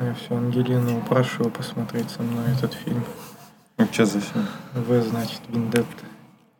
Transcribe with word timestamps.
Я 0.00 0.12
все, 0.14 0.34
Ангелину 0.34 1.00
прошу 1.02 1.48
посмотреть 1.50 2.10
со 2.10 2.20
мной 2.20 2.50
этот 2.50 2.74
фильм. 2.74 3.04
Ну, 3.78 3.86
что 3.92 4.04
за 4.04 4.20
фильм? 4.20 4.48
В, 4.72 5.02
значит, 5.02 5.40
Виндетта. 5.48 6.04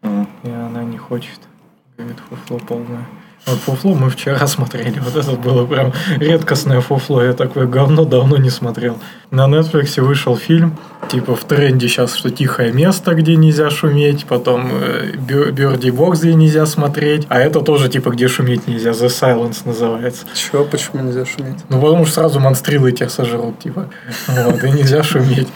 А. 0.03 0.25
И 0.45 0.51
она 0.51 0.85
не 0.85 0.99
хочет. 0.99 1.41
Говорит, 1.97 2.21
фуфло 2.21 2.61
полное. 2.61 3.05
Вот 3.47 3.59
фуфло 3.59 3.95
мы 3.95 4.11
вчера 4.11 4.47
смотрели. 4.47 4.99
Вот 5.01 5.17
это 5.17 5.33
было 5.33 5.67
прям 5.67 5.93
редкостное 6.17 6.81
фуфло. 6.81 7.23
Я 7.23 7.33
такое 7.33 7.67
говно 7.67 8.05
давно 8.05 8.37
не 8.37 8.51
смотрел. 8.51 8.99
На 9.31 9.47
Netflix 9.47 10.01
вышел 10.01 10.37
фильм, 10.37 10.79
типа 11.11 11.35
в 11.35 11.45
тренде 11.45 11.89
сейчас, 11.89 12.15
что 12.15 12.31
тихое 12.31 12.73
место, 12.73 13.15
где 13.15 13.37
нельзя 13.37 13.69
шуметь, 13.71 14.27
потом 14.27 14.71
Берди 15.27 15.91
Бокс, 15.91 16.21
где 16.21 16.35
нельзя 16.35 16.67
смотреть, 16.67 17.27
а 17.29 17.41
это 17.41 17.61
тоже 17.61 17.89
типа 17.89 18.11
где 18.11 18.29
шуметь 18.29 18.69
нельзя, 18.69 18.91
The 18.91 19.09
Silence 19.09 19.63
называется. 19.65 20.25
Чего, 20.35 20.65
почему 20.65 21.03
нельзя 21.03 21.25
шуметь? 21.25 21.59
Ну, 21.69 21.81
потому 21.81 22.07
что 22.07 22.15
сразу 22.15 22.41
монстрилы 22.41 22.93
тебя 22.93 23.09
сожрут, 23.09 23.59
типа. 23.59 23.89
Вот, 24.29 24.63
и 24.63 24.71
нельзя 24.71 25.03
шуметь. 25.03 25.49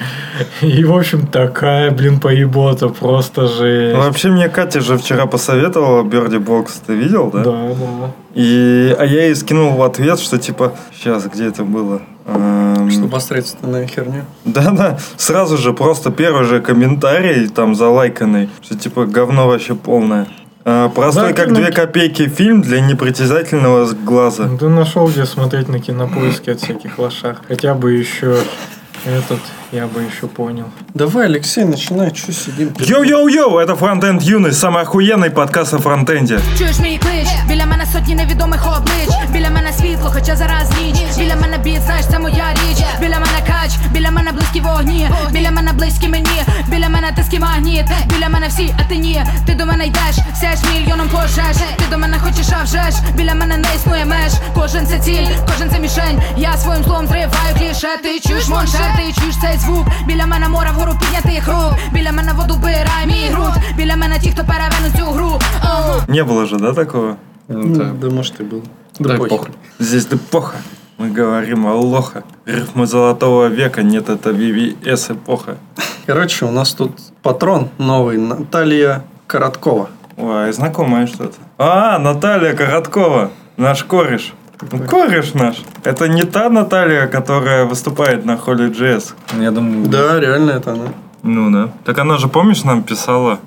И, 0.60 0.84
в 0.84 0.96
общем, 0.96 1.27
такая, 1.27 1.91
блин, 1.91 2.20
поебота, 2.20 2.88
просто 2.88 3.46
же. 3.46 3.92
Ну, 3.95 4.02
вообще, 4.02 4.28
мне 4.28 4.48
Катя 4.48 4.80
же 4.80 4.98
вчера 4.98 5.27
посоветовала 5.27 6.02
Берди 6.02 6.38
Бокс. 6.38 6.80
Ты 6.86 6.95
видел, 6.95 7.30
да? 7.30 7.45
Да, 7.45 7.52
да. 7.78 8.10
И, 8.34 8.95
а 8.98 9.05
я 9.05 9.24
ей 9.27 9.34
скинул 9.34 9.73
в 9.77 9.82
ответ, 9.82 10.18
что 10.20 10.38
типа, 10.38 10.74
сейчас, 10.95 11.27
где 11.27 11.46
это 11.46 11.64
было? 11.64 12.02
Эм, 12.27 12.91
Что 12.91 13.09
посредственная 13.09 13.87
херня. 13.87 14.24
Да-да, 14.45 14.98
сразу 15.16 15.56
же 15.56 15.73
просто 15.73 16.10
первый 16.10 16.45
же 16.45 16.60
комментарий 16.60 17.48
там 17.48 17.74
залайканный, 17.74 18.48
что 18.62 18.77
типа 18.77 19.06
говно 19.06 19.46
вообще 19.48 19.74
полное. 19.74 20.27
А, 20.64 20.91
Простой, 20.91 21.28
Да, 21.28 21.32
как 21.34 21.46
кино- 21.46 21.56
две 21.60 21.73
копейки 21.73 22.28
фильм 22.28 22.60
для 22.60 22.80
непритязательного 22.80 23.87
глаза. 23.95 24.45
Ну, 24.45 24.59
Ты 24.59 24.68
нашел, 24.68 25.09
где 25.09 25.24
смотреть 25.24 25.68
на 25.68 25.79
кинопоиске 25.80 26.52
от 26.52 26.60
всяких 26.60 26.98
лошах. 26.98 27.40
Хотя 27.48 27.73
бы 27.74 27.92
еще 27.92 28.37
этот, 29.06 29.38
я 29.71 29.88
бы 29.88 30.02
еще 30.02 30.27
понял. 30.27 30.66
Давай, 30.93 31.25
Алексей, 31.25 31.65
начинай, 31.65 32.13
что 32.15 32.32
сидим? 32.34 32.70
Йоу-йоу-йоу, 32.79 33.57
это 33.59 33.76
Фронтенд 33.76 34.21
Юность, 34.21 34.59
самый 34.59 34.84
охуенный 34.84 35.29
подкаст 35.29 35.73
о 35.73 35.79
фронтенде. 35.79 36.40
Чуєш 36.57 36.79
мій 36.79 36.98
клич, 36.98 37.27
біля 37.48 37.65
мене 37.65 37.85
сотні 37.93 38.15
невідомих 38.15 38.68
облич, 38.68 39.09
біля 39.32 39.49
мене 39.49 39.73
світло, 39.73 40.12
хоча 40.13 40.35
зараз 40.35 40.70
ніч, 40.84 40.96
біля 41.18 41.35
мене 41.35 41.57
біт, 41.57 41.82
знаєш, 41.82 42.05
це 42.12 42.20
моя 42.20 42.46
річ, 42.54 42.84
біля 42.99 43.20
мене 43.20 43.40
кач, 43.48 43.71
біля 43.91 44.12
мене 44.12 44.32
близькі 44.32 44.62
вогні, 44.62 45.09
біля 45.32 45.51
мене 45.51 45.73
близькі 45.73 46.07
мені, 46.07 46.41
біля 46.68 46.90
мене 46.90 47.12
тиски 47.15 47.40
магніт, 47.40 47.85
біля 48.05 48.29
мене 48.29 48.48
всі, 48.48 48.76
а 48.79 48.84
ти 48.90 48.96
ні, 48.98 49.23
ти 49.48 49.55
до 49.55 49.65
мене 49.65 49.85
йдеш, 49.85 50.15
сяж 50.41 50.59
мільйоном 50.73 51.09
пожеж, 51.09 51.57
ти 51.77 51.84
до 51.91 51.98
мене 51.98 52.18
хочеш, 52.20 52.48
а 52.59 52.63
вже 52.63 52.91
ж, 52.91 52.98
біля 53.15 53.34
мене 53.34 53.57
не 53.57 53.68
існує 53.76 54.05
меж, 54.05 54.34
кожен 54.55 54.87
це 54.87 54.99
ціль, 54.99 55.27
кожен 55.51 55.70
це 55.70 55.79
мішень, 55.79 56.21
я 56.37 56.57
своїм 56.57 56.84
злом 56.84 57.07
зриваю 57.07 57.55
кліше, 57.59 57.87
ти 58.04 58.20
чуєш 58.20 58.48
моншер, 58.48 58.96
ти 58.98 59.21
чуєш 59.21 59.35
цей 59.41 59.57
звук, 59.57 59.87
біля 60.07 60.26
мене 60.26 60.49
море 60.49 60.70
вгору 60.73 60.91
піднятих 60.99 61.48
рук, 61.48 61.73
біля 61.93 62.12
мене 62.12 62.34
воду 62.34 62.54
вбирає 62.54 63.05
мій 63.07 63.29
грунт, 63.32 63.55
біля 63.77 63.96
мене 63.96 64.19
ті, 64.19 64.29
хто 64.29 64.44
перевернуть 64.44 64.97
цю 64.97 65.06
гру, 65.06 65.40
Оу. 65.63 66.01
Не 66.07 66.23
было 66.23 66.46
же, 66.46 66.57
да, 66.57 66.73
такого? 66.73 67.18
Да, 67.47 67.91
да 68.01 68.09
может 68.09 68.40
и 68.40 68.44
был. 68.44 68.63
Да, 69.00 69.18
похер. 69.18 69.51
Здесь 69.79 70.07
эпоха. 70.12 70.57
Мы 70.97 71.09
говорим 71.09 71.66
о 71.66 71.73
лоха. 71.75 72.23
Рифмы 72.46 72.85
золотого 72.85 73.47
века, 73.47 73.84
нет, 73.84 74.09
это 74.09 74.29
VVS 74.29 75.13
эпоха. 75.13 75.57
Короче, 76.06 76.46
у 76.46 76.51
нас 76.51 76.73
тут 76.73 76.91
патрон 77.22 77.69
новый, 77.78 78.18
Наталья 78.18 79.03
Короткова. 79.28 79.90
Ой, 80.18 80.53
знакомое 80.53 81.07
что-то. 81.07 81.34
А, 81.57 81.97
Наталья 81.97 82.53
Короткова, 82.56 83.31
наш 83.57 83.84
кореш. 83.84 84.34
Ну, 84.60 84.87
кореш 84.87 85.34
наш. 85.34 85.62
Это 85.84 86.09
не 86.09 86.25
та 86.25 86.48
Наталья, 86.50 87.06
которая 87.06 87.64
выступает 87.64 88.25
на 88.25 88.37
Холли 88.37 88.70
Джесс. 88.70 89.15
Я 89.38 89.50
думаю, 89.50 89.87
Да, 89.88 90.19
реально 90.20 90.53
это 90.53 90.72
она. 90.72 90.87
Ну 91.22 91.50
да. 91.50 91.72
Так 91.84 91.98
она 91.98 92.16
же, 92.19 92.28
помнишь, 92.28 92.65
нам 92.65 92.82
писала, 92.82 93.38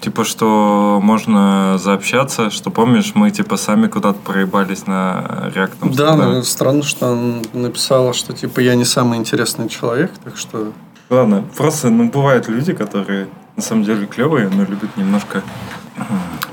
типа, 0.00 0.24
что 0.24 1.00
можно 1.02 1.78
заобщаться, 1.78 2.50
что, 2.50 2.70
помнишь, 2.70 3.12
мы, 3.14 3.30
типа, 3.30 3.56
сами 3.56 3.86
куда-то 3.86 4.18
проебались 4.18 4.86
на 4.86 5.50
реактом. 5.54 5.92
Да, 5.92 6.16
но 6.16 6.42
странно, 6.42 6.82
что 6.82 7.08
она 7.08 7.34
написала, 7.52 8.12
что 8.12 8.32
типа 8.32 8.60
я 8.60 8.74
не 8.74 8.84
самый 8.84 9.18
интересный 9.18 9.68
человек, 9.68 10.10
так 10.24 10.36
что 10.36 10.72
Ладно, 11.10 11.44
просто, 11.56 11.90
ну, 11.90 12.08
бывают 12.08 12.48
люди, 12.48 12.72
которые 12.72 13.28
на 13.56 13.62
самом 13.62 13.84
деле 13.84 14.06
клевые, 14.06 14.48
но 14.48 14.62
любят 14.64 14.96
немножко 14.96 15.42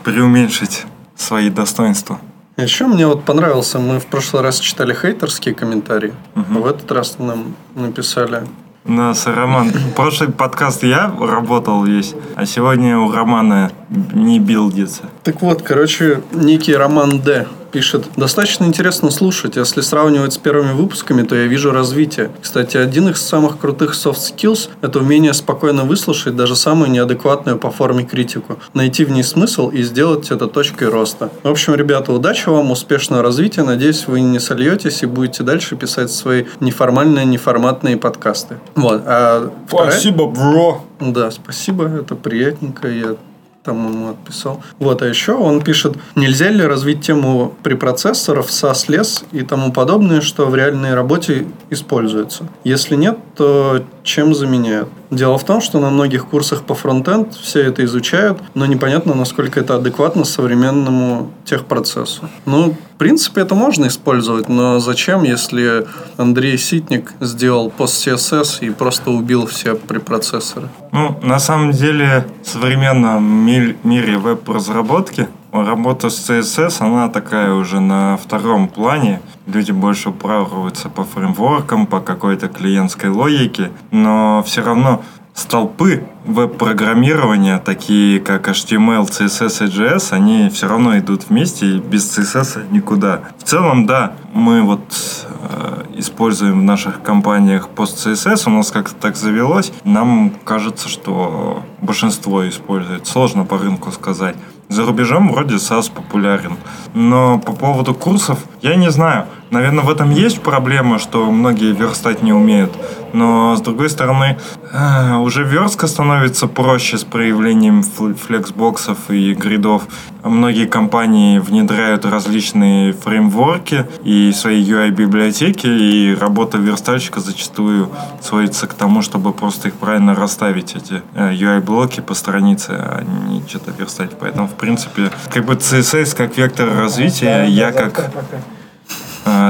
преуменьшить 0.04 0.86
свои 1.16 1.50
достоинства. 1.50 2.20
Еще 2.62 2.88
мне 2.88 3.08
вот 3.08 3.24
понравился, 3.24 3.80
мы 3.80 4.02
в 4.02 4.06
прошлый 4.08 4.44
раз 4.44 4.60
читали 4.60 4.94
хейтерские 4.94 5.56
комментарии, 5.56 6.14
а 6.36 6.42
в 6.42 6.68
этот 6.68 6.92
раз 6.92 7.18
нам 7.18 7.56
написали 7.74 8.44
У 8.84 8.92
нас 8.92 9.26
Роман... 9.28 9.72
Прошлый 9.96 10.30
подкаст 10.30 10.84
я 10.84 11.10
работал 11.20 11.86
весь, 11.86 12.16
а 12.36 12.46
сегодня 12.46 12.98
у 12.98 13.14
Романа 13.14 13.72
не 13.90 14.40
билдится. 14.40 15.04
Так 15.24 15.42
вот, 15.42 15.62
короче, 15.62 16.22
некий 16.34 16.76
Роман 16.76 17.22
Д. 17.22 17.48
пишет, 17.72 18.06
достаточно 18.16 18.66
интересно 18.66 19.12
слушать. 19.12 19.56
Если 19.56 19.82
сравнивать 19.82 20.34
с 20.34 20.38
первыми 20.38 20.74
выпусками, 20.74 21.24
то 21.24 21.36
я 21.36 21.46
вижу 21.46 21.72
развитие. 21.72 22.32
Кстати, 22.42 22.78
один 22.78 23.10
из 23.10 23.22
самых 23.22 23.60
крутых 23.60 23.94
soft 23.94 24.18
skills– 24.18 24.70
это 24.82 25.00
умение 25.00 25.34
спокойно 25.34 25.84
выслушать 25.84 26.36
даже 26.36 26.56
самую 26.56 26.92
неадекватную 26.92 27.58
по 27.58 27.72
форме 27.72 28.04
критику, 28.04 28.60
найти 28.74 29.06
в 29.06 29.12
ней 29.12 29.24
смысл 29.24 29.70
и 29.70 29.84
сделать 29.84 30.32
это 30.32 30.48
точкой 30.48 30.90
роста. 30.90 31.30
В 31.44 31.50
общем, 31.50 31.76
ребята, 31.76 32.12
удачи 32.12 32.50
вам, 32.50 32.72
успешного 32.72 33.24
развития. 33.24 33.64
Надеюсь, 33.64 34.08
вы 34.08 34.22
не 34.22 34.40
сольетесь 34.40 35.04
и 35.04 35.06
будете 35.06 35.44
дальше 35.44 35.76
писать 35.76 36.12
свои 36.12 36.46
неформальные, 36.60 37.26
неформатные 37.26 37.98
подкасты. 37.98 38.58
Вот. 38.76 39.04
А 39.06 39.52
вторая- 39.68 40.28
бро! 40.28 40.84
да, 41.00 41.32
спасибо, 41.32 41.88
это 41.88 42.16
приятненько, 42.16 42.88
я 42.90 43.16
там 43.64 43.92
ему 43.92 44.10
отписал. 44.10 44.64
Вот, 44.80 45.02
а 45.02 45.08
еще 45.08 45.34
он 45.34 45.62
пишет, 45.62 45.98
нельзя 46.16 46.50
ли 46.50 46.64
развить 46.64 47.02
тему 47.02 47.54
препроцессоров, 47.64 48.50
SAS, 48.50 48.88
LES 48.88 49.26
и 49.32 49.42
тому 49.42 49.72
подобное, 49.72 50.22
что 50.22 50.46
в 50.46 50.56
реальной 50.56 50.94
работе 50.94 51.46
используется? 51.70 52.48
Если 52.64 52.96
нет, 52.96 53.18
то 53.36 53.84
чем 54.04 54.34
заменяют? 54.34 54.90
Дело 55.12 55.38
в 55.40 55.44
том, 55.44 55.60
что 55.60 55.80
на 55.80 55.90
многих 55.90 56.28
курсах 56.28 56.64
по 56.64 56.76
фронтенд 56.76 57.34
все 57.34 57.62
это 57.64 57.84
изучают, 57.86 58.40
но 58.54 58.66
непонятно, 58.68 59.16
насколько 59.16 59.60
это 59.60 59.76
адекватно 59.76 60.24
современному 60.24 61.32
техпроцессу. 61.46 62.30
Ну, 62.46 62.76
в 62.94 62.98
принципе, 63.00 63.42
это 63.42 63.56
можно 63.56 63.88
использовать, 63.88 64.50
но 64.50 64.80
зачем, 64.80 65.24
если 65.24 65.88
Андрей 66.18 66.58
Ситник 66.58 67.14
сделал 67.22 67.72
пост 67.72 68.06
CSS 68.08 68.60
и 68.68 68.70
просто 68.70 69.10
убил 69.10 69.48
все 69.48 69.74
препроцессоры? 69.76 70.70
Ну, 70.92 71.20
на 71.24 71.40
самом 71.40 71.72
деле, 71.72 72.26
в 72.44 72.48
современном 72.48 73.24
ми- 73.24 73.76
мире 73.84 74.18
веб-разработки 74.18 75.28
работа 75.52 76.10
с 76.10 76.30
CSS, 76.30 76.82
она 76.82 77.10
такая 77.10 77.54
уже 77.54 77.80
на 77.80 78.18
втором 78.18 78.68
плане. 78.68 79.22
Люди 79.48 79.72
больше 79.72 80.10
упарываются 80.10 80.90
по 80.90 81.04
фреймворкам, 81.04 81.88
по 81.88 82.00
какой-то 82.00 82.48
клиентской 82.48 83.10
логике, 83.10 83.72
но 83.92 84.44
все 84.46 84.62
равно 84.62 85.02
столпы 85.34 86.04
веб-программирования, 86.26 87.60
такие 87.60 88.20
как 88.20 88.48
HTML, 88.48 89.08
CSS 89.08 89.66
и 89.66 89.70
JS, 89.70 90.14
они 90.14 90.50
все 90.50 90.68
равно 90.68 90.98
идут 90.98 91.30
вместе, 91.30 91.66
и 91.66 91.80
без 91.80 92.06
CSS 92.18 92.72
никуда. 92.72 93.22
В 93.38 93.44
целом, 93.44 93.86
да, 93.86 94.14
мы 94.34 94.62
вот 94.62 94.82
э, 95.28 95.84
используем 95.96 96.60
в 96.60 96.64
наших 96.64 97.02
компаниях 97.02 97.70
пост 97.70 98.06
CSS, 98.06 98.44
у 98.48 98.52
нас 98.52 98.72
как-то 98.72 98.96
так 98.96 99.16
завелось. 99.16 99.72
Нам 99.84 100.32
кажется, 100.44 100.90
что 100.90 101.64
большинство 101.82 102.48
использует. 102.48 103.08
Сложно 103.08 103.46
по 103.46 103.58
рынку 103.58 103.92
сказать. 103.92 104.36
За 104.68 104.86
рубежом 104.86 105.32
вроде 105.32 105.56
SAS 105.56 105.92
популярен. 105.92 106.58
Но 106.94 107.40
по 107.40 107.54
поводу 107.54 107.96
курсов, 107.96 108.40
я 108.62 108.76
не 108.76 108.92
знаю. 108.92 109.26
Наверное, 109.52 109.84
в 109.84 109.90
этом 109.90 110.12
есть 110.12 110.42
проблема, 110.42 111.00
что 111.00 111.32
многие 111.32 111.74
верстать 111.74 112.22
не 112.22 112.34
умеют. 112.34 112.72
Но, 113.14 113.56
с 113.56 113.62
другой 113.62 113.90
стороны, 113.90 114.38
э, 114.72 115.16
уже 115.16 115.44
верстка 115.44 115.88
становится 115.88 116.46
проще 116.46 116.98
с 117.00 117.04
проявлением 117.04 117.82
фл- 117.82 118.14
флексбоксов 118.14 118.98
и 119.10 119.34
гридов. 119.34 119.84
Многие 120.24 120.68
компании 120.68 121.40
внедряют 121.40 122.06
различные 122.06 122.94
фреймворки 122.94 123.88
и 124.04 124.32
свои 124.34 124.64
UI-библиотеки, 124.64 125.66
и 125.66 126.16
работа 126.20 126.60
верстальщика 126.60 127.20
зачастую 127.20 127.90
сводится 128.22 128.68
к 128.68 128.76
тому, 128.76 129.02
чтобы 129.02 129.34
просто 129.34 129.70
их 129.70 129.74
правильно 129.74 130.14
расставить, 130.14 130.76
эти 130.76 131.02
UI-блоки 131.16 132.02
по 132.02 132.14
странице, 132.14 132.74
а 132.78 133.04
не 133.28 133.42
что-то 133.48 133.72
верстать. 133.72 134.12
Поэтому, 134.20 134.48
в 134.48 134.54
принципе, 134.54 135.10
как 135.34 135.46
бы 135.46 135.54
CSS 135.54 136.16
как 136.16 136.38
вектор 136.38 136.70
развития, 136.78 137.46
я 137.46 137.72
как 137.72 138.12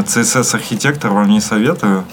CSS-архитектор 0.05 1.11
вам 1.11 1.29
не 1.29 1.41
советую, 1.41 2.03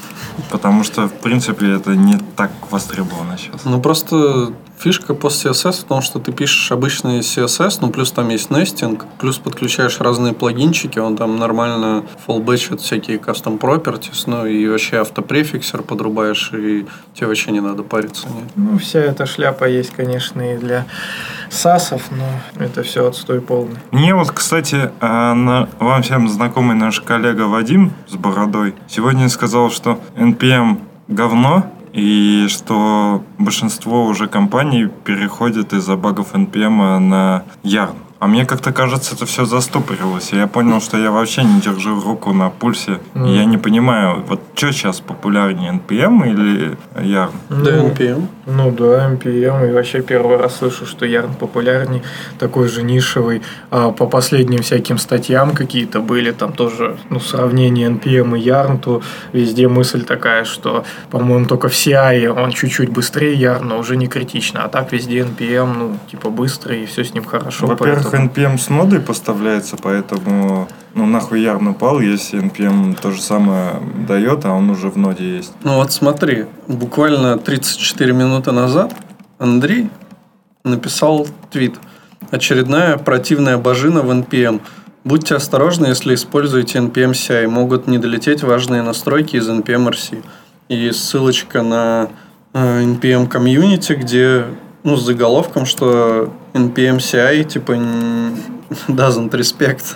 потому 0.50 0.84
что, 0.84 1.08
в 1.08 1.12
принципе, 1.12 1.72
это 1.72 1.96
не 1.96 2.18
так 2.36 2.50
востребовано 2.70 3.38
сейчас. 3.38 3.64
Ну, 3.64 3.80
просто 3.80 4.52
Фишка 4.78 5.14
пост 5.14 5.44
CSS 5.46 5.81
в 5.81 5.84
том, 5.84 6.02
что 6.02 6.19
ты 6.19 6.32
пишешь 6.32 6.70
обычный 6.70 7.20
CSS, 7.20 7.78
ну 7.81 7.90
плюс 7.90 8.12
там 8.12 8.28
есть 8.28 8.50
нестинг, 8.50 9.06
плюс 9.19 9.38
подключаешь 9.38 9.99
разные 10.00 10.34
плагинчики, 10.34 10.99
он 10.99 11.17
там 11.17 11.38
нормально 11.38 12.05
фоллбэчит 12.26 12.81
всякие 12.81 13.17
custom 13.19 13.58
properties, 13.58 14.25
ну 14.26 14.44
и 14.44 14.69
вообще 14.69 14.99
автопрефиксер 14.99 15.82
подрубаешь, 15.82 16.50
и 16.52 16.87
тебе 17.14 17.26
вообще 17.26 17.52
не 17.52 17.61
надо 17.61 17.82
париться. 17.82 18.28
Нет. 18.28 18.44
Ну, 18.55 18.78
вся 18.78 19.00
эта 19.00 19.25
шляпа 19.25 19.64
есть, 19.64 19.90
конечно, 19.90 20.43
и 20.55 20.58
для 20.58 20.84
САСов, 21.50 22.02
но 22.11 22.62
это 22.62 22.82
все 22.82 23.08
отстой 23.08 23.40
полный. 23.40 23.76
Мне 23.93 24.14
вот, 24.14 24.31
кстати, 24.31 24.90
а, 25.00 25.34
на- 25.34 25.69
вам 25.78 26.02
всем 26.02 26.28
знакомый 26.28 26.76
наш 26.76 27.00
коллега 27.00 27.43
Вадим 27.43 27.93
с 28.08 28.14
бородой 28.14 28.75
сегодня 28.88 29.28
сказал, 29.31 29.70
что 29.70 30.00
NPM 30.17 30.81
говно, 31.08 31.73
и 31.96 32.46
что 32.48 33.25
большинство 33.38 34.04
уже 34.04 34.28
компаний 34.28 34.88
переходит 35.04 35.72
из-за 35.72 35.96
багов 35.96 36.34
NPM 36.34 36.98
на 36.98 37.44
Yarn. 37.64 37.96
А 38.18 38.26
мне 38.26 38.46
как-то 38.46 38.72
кажется, 38.72 39.14
это 39.14 39.26
все 39.26 39.44
застопорилось. 39.44 40.32
И 40.32 40.36
я 40.36 40.46
понял, 40.46 40.80
что 40.80 40.96
я 40.96 41.10
вообще 41.10 41.44
не 41.44 41.60
держу 41.60 42.00
руку 42.00 42.32
на 42.32 42.48
пульсе. 42.48 43.00
И 43.14 43.28
я 43.28 43.44
не 43.44 43.58
понимаю, 43.58 44.24
вот 44.26 44.40
что 44.54 44.72
сейчас 44.72 45.00
популярнее, 45.00 45.72
NPM 45.72 46.26
или 46.26 46.76
Yarn? 46.94 47.30
Да, 47.50 47.70
Ну, 47.72 47.88
NPM. 47.88 48.26
Ну 48.46 48.70
да, 48.70 49.10
NPM. 49.10 49.68
И 49.68 49.72
вообще 49.72 50.00
первый 50.00 50.38
раз 50.38 50.56
слышу, 50.56 50.86
что 50.86 51.04
Ярн 51.04 51.34
популярней, 51.34 52.02
такой 52.38 52.68
же 52.68 52.82
нишевый. 52.82 53.42
А 53.70 53.90
по 53.90 54.06
последним 54.06 54.62
всяким 54.62 54.98
статьям 54.98 55.54
какие-то 55.54 56.00
были, 56.00 56.30
там 56.30 56.52
тоже 56.52 56.96
ну, 57.10 57.20
сравнение 57.20 57.90
NPM 57.90 58.38
и 58.38 58.42
Yarn, 58.42 58.78
то 58.78 59.02
везде 59.32 59.68
мысль 59.68 60.04
такая, 60.04 60.44
что, 60.44 60.84
по-моему, 61.10 61.46
только 61.46 61.68
в 61.68 61.72
CI 61.72 62.28
он 62.28 62.52
чуть-чуть 62.52 62.90
быстрее 62.90 63.36
Yarn, 63.36 63.64
но 63.64 63.78
уже 63.78 63.96
не 63.96 64.06
критично. 64.06 64.64
А 64.64 64.68
так 64.68 64.92
везде 64.92 65.20
NPM, 65.20 65.74
ну, 65.76 65.98
типа 66.10 66.30
быстрый, 66.30 66.84
и 66.84 66.86
все 66.86 67.04
с 67.04 67.12
ним 67.12 67.24
хорошо. 67.24 67.66
Во-первых, 67.66 68.05
поэтому- 68.10 68.30
NPM 68.30 68.58
с 68.58 68.68
нодой 68.68 69.00
поставляется, 69.00 69.76
поэтому 69.76 70.68
ну 70.94 71.06
нахуй 71.06 71.40
Yarn 71.40 71.70
упал, 71.70 72.00
если 72.00 72.40
NPM 72.40 72.98
то 73.00 73.10
же 73.10 73.20
самое 73.20 73.80
дает, 74.08 74.44
а 74.44 74.52
он 74.52 74.70
уже 74.70 74.88
в 74.88 74.96
ноде 74.96 75.36
есть. 75.36 75.52
Ну 75.62 75.76
вот 75.76 75.92
смотри, 75.92 76.46
буквально 76.68 77.38
34 77.38 78.12
минуты 78.12 78.52
назад 78.52 78.94
Андрей 79.38 79.90
написал 80.64 81.26
твит. 81.50 81.76
Очередная 82.30 82.96
противная 82.96 83.56
божина 83.56 84.02
в 84.02 84.10
NPM. 84.10 84.60
Будьте 85.04 85.36
осторожны, 85.36 85.86
если 85.86 86.14
используете 86.14 86.78
NPM 86.78 87.12
CI. 87.12 87.46
Могут 87.46 87.86
не 87.86 87.98
долететь 87.98 88.42
важные 88.42 88.82
настройки 88.82 89.36
из 89.36 89.48
NPM 89.48 89.88
RC. 89.88 90.24
И 90.68 90.90
ссылочка 90.90 91.62
на 91.62 92.08
э, 92.52 92.82
NPM 92.82 93.28
комьюнити, 93.28 93.92
где 93.92 94.46
ну, 94.82 94.96
с 94.96 95.04
заголовком, 95.04 95.66
что 95.66 96.32
NPM 96.56 96.96
CI 96.98 97.44
типа 97.44 97.72
н- 97.72 98.36
doesn't 98.88 99.30
respect 99.30 99.94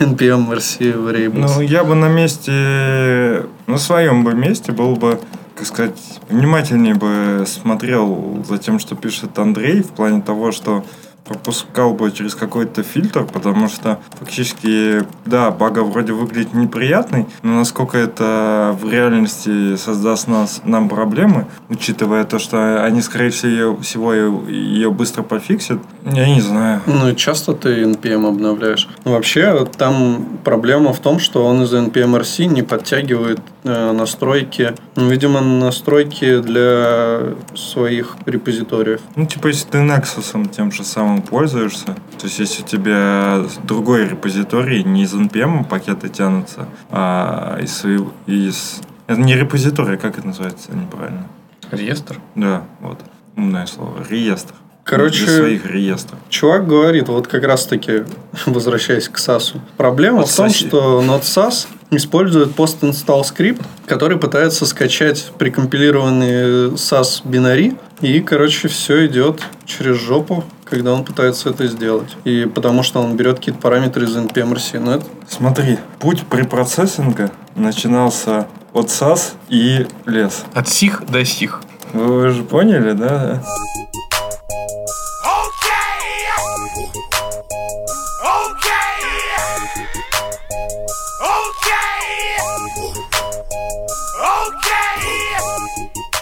NPM 0.00 0.50
RC 0.50 0.94
variables. 0.96 1.54
Ну, 1.56 1.60
я 1.60 1.84
бы 1.84 1.94
на 1.94 2.08
месте, 2.08 3.46
на 3.66 3.78
своем 3.78 4.24
бы 4.24 4.34
месте 4.34 4.72
был 4.72 4.96
бы, 4.96 5.18
как 5.54 5.66
сказать, 5.66 5.98
внимательнее 6.28 6.94
бы 6.94 7.44
смотрел 7.46 8.44
за 8.48 8.58
тем, 8.58 8.78
что 8.78 8.96
пишет 8.96 9.38
Андрей, 9.38 9.82
в 9.82 9.90
плане 9.90 10.22
того, 10.22 10.52
что 10.52 10.84
пропускал 11.24 11.94
бы 11.94 12.10
через 12.12 12.34
какой-то 12.34 12.82
фильтр, 12.82 13.24
потому 13.24 13.68
что 13.68 13.98
фактически, 14.18 15.02
да, 15.24 15.50
бага 15.50 15.82
вроде 15.82 16.12
выглядит 16.12 16.54
неприятный, 16.54 17.26
но 17.42 17.54
насколько 17.54 17.96
это 17.98 18.76
в 18.80 18.90
реальности 18.90 19.76
создаст 19.76 20.28
нас, 20.28 20.60
нам 20.64 20.88
проблемы, 20.88 21.46
учитывая 21.68 22.24
то, 22.24 22.38
что 22.38 22.84
они, 22.84 23.00
скорее 23.00 23.30
всего, 23.30 23.76
всего 23.78 24.12
ее, 24.12 24.40
ее 24.48 24.90
быстро 24.90 25.22
пофиксят, 25.22 25.80
я 26.04 26.26
не 26.26 26.40
знаю. 26.40 26.82
Ну 26.86 27.14
часто 27.14 27.54
ты 27.54 27.82
NPM 27.84 28.28
обновляешь. 28.28 28.88
Ну, 29.04 29.12
Вообще, 29.12 29.66
там 29.78 30.38
проблема 30.44 30.92
в 30.92 30.98
том, 30.98 31.18
что 31.18 31.46
он 31.46 31.62
из 31.62 31.72
NPM 31.72 32.18
RC 32.20 32.46
не 32.46 32.62
подтягивает 32.62 33.40
э, 33.62 33.92
настройки, 33.92 34.74
ну, 34.96 35.08
видимо, 35.08 35.40
настройки 35.40 36.40
для 36.40 37.34
своих 37.54 38.16
репозиториев. 38.26 39.00
Ну, 39.16 39.26
типа, 39.26 39.48
если 39.48 39.68
ты 39.68 39.78
Nexus 39.78 40.48
тем 40.50 40.72
же 40.72 40.84
самым 40.84 41.13
пользуешься, 41.22 41.86
то 42.18 42.24
есть 42.24 42.38
если 42.38 42.62
у 42.62 42.66
тебя 42.66 43.44
другой 43.64 44.08
репозиторий, 44.08 44.82
не 44.84 45.02
из 45.02 45.14
NPM 45.14 45.64
пакеты 45.68 46.08
тянутся, 46.08 46.66
а 46.90 47.58
из 47.60 47.74
своего... 47.76 48.12
Из... 48.26 48.80
Это 49.06 49.20
не 49.20 49.34
репозиторий, 49.36 49.96
как 49.98 50.18
это 50.18 50.26
называется 50.26 50.72
неправильно? 50.72 51.26
Реестр? 51.70 52.18
Да, 52.34 52.62
вот. 52.80 53.00
Умное 53.36 53.66
слово. 53.66 54.04
Реестр. 54.08 54.54
Короче- 54.84 55.24
Для 55.24 55.36
своих 55.36 55.66
реестров. 55.66 56.18
Чувак 56.28 56.66
говорит, 56.68 57.08
вот 57.08 57.26
как 57.26 57.42
раз-таки, 57.44 58.04
возвращаясь 58.46 59.08
к 59.08 59.16
SAS. 59.18 59.56
Проблема 59.78 60.24
в 60.26 60.36
том, 60.36 60.46
Отсоси. 60.46 60.66
что 60.66 61.02
Node.SAS 61.02 61.66
использует 61.90 62.50
post-install 62.50 63.24
скрипт, 63.24 63.62
который 63.86 64.18
пытается 64.18 64.66
скачать 64.66 65.32
прикомпилированные 65.38 66.70
SAS 66.72 67.22
бинари, 67.24 67.76
и, 68.00 68.20
короче, 68.20 68.68
все 68.68 69.06
идет 69.06 69.40
через 69.64 69.96
жопу, 69.96 70.44
когда 70.74 70.92
он 70.92 71.04
пытается 71.04 71.50
это 71.50 71.68
сделать. 71.68 72.16
И 72.24 72.46
потому 72.52 72.82
что 72.82 73.00
он 73.00 73.16
берет 73.16 73.36
какие-то 73.38 73.60
параметры 73.60 74.06
из 74.06 74.16
NPM-RC. 74.16 74.80
Но 74.80 74.94
это 74.96 75.06
Смотри, 75.28 75.78
путь 76.00 76.26
препроцессинга 76.26 77.30
начинался 77.54 78.48
от 78.72 78.86
SAS 78.86 79.34
и 79.48 79.86
лес. 80.04 80.44
От 80.52 80.68
сих 80.68 81.06
до 81.06 81.24
сих. 81.24 81.60
Вы 81.92 82.30
же 82.30 82.42
поняли, 82.42 82.90
да? 82.90 83.40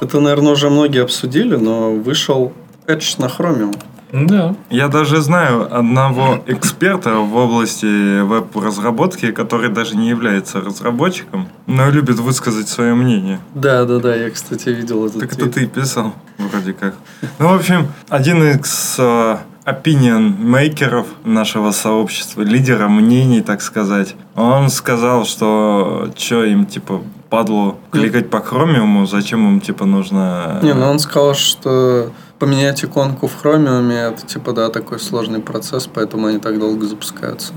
Это, 0.02 0.20
наверное, 0.20 0.52
уже 0.52 0.68
многие 0.68 1.02
обсудили, 1.04 1.54
но 1.56 1.92
вышел 1.92 2.52
Edge 2.86 3.14
на 3.18 3.26
Chromium. 3.26 3.74
Да. 4.12 4.54
Я 4.68 4.88
даже 4.88 5.22
знаю 5.22 5.74
одного 5.74 6.42
эксперта 6.46 7.14
в 7.14 7.34
области 7.34 8.20
веб-разработки, 8.20 9.32
который 9.32 9.70
даже 9.70 9.96
не 9.96 10.10
является 10.10 10.60
разработчиком, 10.60 11.48
но 11.66 11.88
любит 11.90 12.18
высказать 12.18 12.68
свое 12.68 12.94
мнение. 12.94 13.40
Да, 13.54 13.84
да, 13.84 13.98
да, 13.98 14.14
я, 14.14 14.30
кстати, 14.30 14.68
видел 14.68 15.06
этот 15.06 15.20
Так 15.20 15.32
это 15.32 15.48
ты 15.48 15.66
писал, 15.66 16.14
вроде 16.38 16.74
как. 16.74 16.94
Ну, 17.38 17.48
в 17.48 17.54
общем, 17.54 17.88
один 18.10 18.42
из 18.42 18.96
э, 18.98 19.36
opinion 19.64 20.38
мейкеров 20.38 21.06
нашего 21.24 21.70
сообщества, 21.70 22.42
лидера 22.42 22.88
мнений, 22.88 23.40
так 23.40 23.62
сказать, 23.62 24.14
он 24.34 24.68
сказал, 24.68 25.24
что 25.24 26.10
что 26.16 26.44
им, 26.44 26.66
типа, 26.66 27.02
падло 27.30 27.76
кликать 27.90 28.28
по 28.28 28.40
хромиуму, 28.40 29.06
зачем 29.06 29.48
им, 29.48 29.60
типа, 29.60 29.86
нужно... 29.86 30.60
Не, 30.62 30.74
ну 30.74 30.86
он 30.86 30.98
сказал, 30.98 31.34
что 31.34 32.10
поменять 32.42 32.82
иконку 32.84 33.28
в 33.28 33.40
Chromium 33.40 33.92
это 33.92 34.26
типа 34.26 34.52
да 34.52 34.68
такой 34.68 34.98
сложный 34.98 35.38
процесс, 35.38 35.86
поэтому 35.86 36.26
они 36.26 36.40
так 36.40 36.58
долго 36.58 36.84
запускаются. 36.86 37.52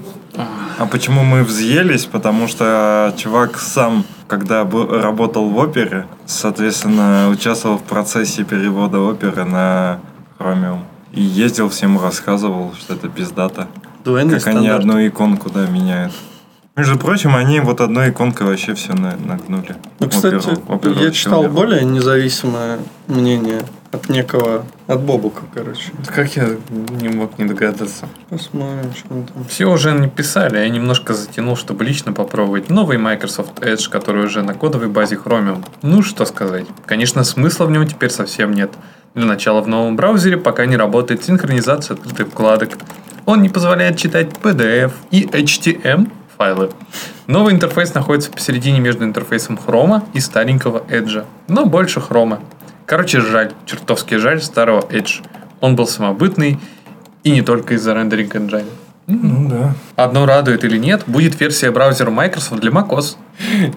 А 0.78 0.86
почему 0.86 1.24
мы 1.24 1.44
взъелись? 1.44 2.06
Потому 2.06 2.48
что 2.48 3.12
чувак 3.18 3.58
сам, 3.58 4.06
когда 4.28 4.64
работал 4.64 5.50
в 5.50 5.58
опере, 5.58 6.06
соответственно, 6.28 7.30
участвовал 7.32 7.80
в 7.80 7.82
процессе 7.84 8.44
перевода 8.44 9.00
оперы 9.00 9.44
на 9.44 10.02
Chromium. 10.38 10.82
И 11.14 11.22
ездил, 11.24 11.70
всем 11.70 12.00
рассказывал, 12.00 12.72
что 12.80 12.94
это 12.94 13.10
пиздата. 13.10 13.68
Двойные 14.04 14.38
Как 14.38 14.46
они 14.50 14.58
стандарты. 14.68 14.82
одну 14.88 15.08
иконку, 15.08 15.50
да, 15.50 15.66
меняют. 15.66 16.14
Между 16.76 17.00
прочим, 17.00 17.36
они 17.36 17.60
вот 17.62 17.82
одной 17.82 18.12
иконкой 18.12 18.46
вообще 18.46 18.76
все 18.76 18.94
нагнули. 18.94 19.78
Ну, 20.00 20.10
кстати, 20.10 20.36
Оперу- 20.36 20.62
оперу 20.68 20.96
я 21.00 21.10
читал 21.10 21.44
более 21.46 21.84
независимое 21.86 22.78
мнение 23.08 23.62
от 23.94 24.10
некого, 24.10 24.66
от 24.88 25.02
Бобука, 25.02 25.42
короче. 25.54 25.92
Как 26.14 26.36
я 26.36 26.50
не 26.70 27.10
мог 27.10 27.38
не 27.40 27.46
догадаться. 27.46 28.08
Посмотрим, 28.30 28.94
что 28.96 29.14
он 29.14 29.24
там. 29.26 29.46
Все 29.46 29.66
уже 29.66 29.94
написали, 29.94 30.58
я 30.58 30.70
немножко 30.70 31.14
затянул, 31.14 31.56
чтобы 31.56 31.84
лично 31.84 32.14
попробовать 32.14 32.70
новый 32.70 32.98
Microsoft 32.98 33.60
Edge, 33.60 33.90
который 33.90 34.26
уже 34.26 34.44
на 34.44 34.54
кодовой 34.54 34.88
базе 34.88 35.16
Chromium. 35.16 35.66
Ну, 35.82 36.04
что 36.04 36.26
сказать. 36.26 36.66
Конечно, 36.86 37.24
смысла 37.24 37.66
в 37.66 37.72
нем 37.72 37.88
теперь 37.88 38.12
совсем 38.12 38.54
нет. 38.54 38.72
Для 39.16 39.26
начала 39.26 39.62
в 39.62 39.68
новом 39.68 39.96
браузере 39.96 40.38
пока 40.38 40.66
не 40.66 40.78
работает 40.78 41.24
синхронизация 41.24 41.96
открытых 41.96 42.28
вкладок. 42.28 42.72
Он 43.26 43.42
не 43.42 43.50
позволяет 43.50 43.98
читать 43.98 44.28
PDF 44.44 44.92
и 45.10 45.24
HTML 45.24 46.12
файлы. 46.38 46.70
Новый 47.28 47.54
интерфейс 47.54 47.94
находится 47.94 48.32
посередине 48.32 48.80
между 48.80 49.04
интерфейсом 49.04 49.58
Chrome 49.66 50.04
и 50.14 50.20
старенького 50.20 50.84
Edge, 50.90 51.26
но 51.48 51.66
больше 51.66 52.00
Chrome. 52.00 52.40
Короче, 52.86 53.22
жаль, 53.22 53.54
чертовски 53.66 54.16
жаль 54.16 54.42
старого 54.42 54.82
Edge. 54.82 55.26
Он 55.62 55.76
был 55.76 55.88
самобытный 55.88 56.60
и 57.24 57.32
не 57.32 57.42
только 57.42 57.74
из-за 57.74 57.94
рендеринг 57.94 58.36
engine. 58.36 58.66
Ну 59.08 59.50
да. 59.50 59.76
Одно 59.96 60.26
радует 60.26 60.64
или 60.64 60.78
нет, 60.78 61.04
будет 61.06 61.40
версия 61.40 61.70
браузера 61.72 62.10
Microsoft 62.10 62.62
для 62.62 62.72
macOS. 62.72 63.18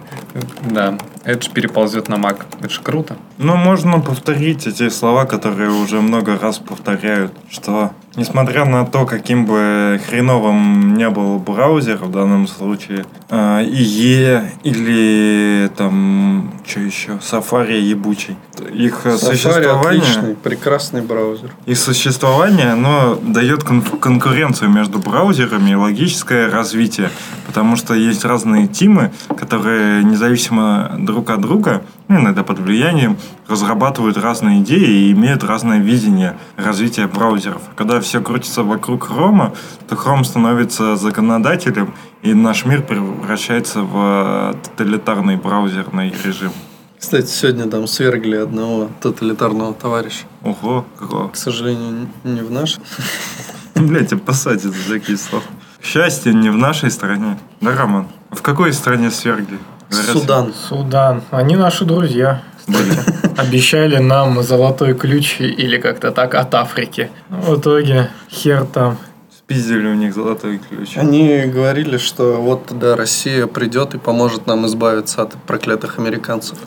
Да. 0.71 0.97
Edge 1.25 1.53
переползет 1.53 2.09
на 2.09 2.15
Mac. 2.15 2.43
Это 2.61 2.71
же 2.71 2.81
круто. 2.81 3.17
Ну, 3.39 3.57
можно 3.57 4.01
повторить 4.01 4.67
эти 4.67 4.89
слова, 4.89 5.25
которые 5.25 5.71
уже 5.71 6.01
много 6.01 6.39
раз 6.39 6.59
повторяют, 6.59 7.33
что 7.51 7.93
несмотря 8.19 8.65
на 8.65 8.85
то, 8.85 9.07
каким 9.07 9.47
бы 9.47 10.01
хреновым 10.07 10.95
не 10.95 11.09
был 11.09 11.39
браузер 11.39 11.97
в 11.97 12.11
данном 12.11 12.47
случае, 12.49 13.07
IE 13.31 14.45
или 14.65 15.71
там, 15.77 16.53
что 16.67 16.81
еще, 16.81 17.13
Safari 17.13 17.81
ебучий, 17.81 18.37
их 18.73 19.07
Safari 19.07 19.17
существование... 19.19 20.03
отличный, 20.03 20.35
прекрасный 20.35 21.01
браузер. 21.03 21.55
Их 21.67 21.79
существование, 21.79 22.73
оно 22.73 23.19
дает 23.23 23.63
кон- 23.63 23.83
конкуренцию 23.83 24.71
между 24.71 24.99
браузерами 24.99 25.71
и 25.71 25.75
логическое 25.75 26.51
развитие. 26.51 27.11
Потому 27.47 27.77
что 27.77 27.95
есть 27.95 28.25
разные 28.25 28.67
тимы, 28.67 29.11
которые 29.39 30.05
независимо 30.05 30.97
друг 30.99 31.31
от 31.31 31.41
друга, 31.41 31.83
ну, 32.09 32.21
иногда 32.21 32.43
под 32.43 32.59
влиянием, 32.59 33.17
разрабатывают 33.49 34.19
разные 34.19 34.61
идеи 34.61 35.09
и 35.09 35.13
имеют 35.13 35.45
разное 35.45 35.79
видение 35.79 36.37
развития 36.57 37.07
браузеров. 37.07 37.63
Когда 37.77 38.01
все 38.09 38.23
крутится 38.23 38.63
вокруг 38.63 39.11
Chrome, 39.11 39.55
то 39.87 39.95
Chrome 39.95 40.25
становится 40.25 40.97
законодателем, 40.97 41.95
и 42.23 42.33
наш 42.33 42.65
мир 42.65 42.83
превращается 42.83 43.83
в 43.83 44.57
тоталитарный 44.65 45.37
браузерный 45.37 46.15
режим. 46.25 46.51
Кстати, 46.99 47.27
сегодня 47.27 47.67
там 47.69 47.87
свергли 47.87 48.37
одного 48.37 48.89
тоталитарного 49.03 49.75
товарища. 49.75 50.25
Ого, 50.43 50.87
какого. 50.99 51.29
К 51.29 51.37
сожалению, 51.37 52.09
не 52.25 52.41
в 52.41 52.51
наш. 52.51 52.79
Блять, 53.75 54.09
тебя 54.09 54.21
посадят 54.21 54.75
за 54.75 54.89
такие 54.89 55.19
слова. 55.19 55.45
Счастье 55.83 56.33
не 56.33 56.49
в 56.49 56.57
нашей 56.57 56.91
стране. 56.91 57.39
Да, 57.61 57.77
Роман? 57.77 58.09
В 58.31 58.41
какой 58.41 58.73
стране 58.73 59.11
свергли? 59.11 59.59
Говорят, 59.91 60.11
Судан. 60.11 60.55
Судан. 60.55 61.23
Они 61.31 61.57
наши 61.57 61.85
друзья. 61.85 62.43
Были. 62.69 62.93
Обещали 63.37 63.99
нам 63.99 64.43
золотой 64.43 64.95
ключ 64.95 65.41
или 65.41 65.79
как-то 65.79 66.11
так 66.11 66.35
от 66.35 66.55
Африки. 66.55 67.11
В 67.29 67.59
итоге 67.59 68.11
хер 68.31 68.65
там. 68.67 68.99
Спиздили 69.37 69.87
у 69.87 69.95
них 69.95 70.15
золотой 70.15 70.59
ключ. 70.59 70.97
Они 70.97 71.45
говорили, 71.47 71.97
что 71.97 72.41
вот 72.41 72.67
тогда 72.67 72.97
Россия 72.97 73.47
придет 73.47 73.95
и 73.95 73.99
поможет 73.99 74.47
нам 74.47 74.67
избавиться 74.67 75.23
от 75.23 75.35
проклятых 75.47 75.99
американцев. 75.99 76.59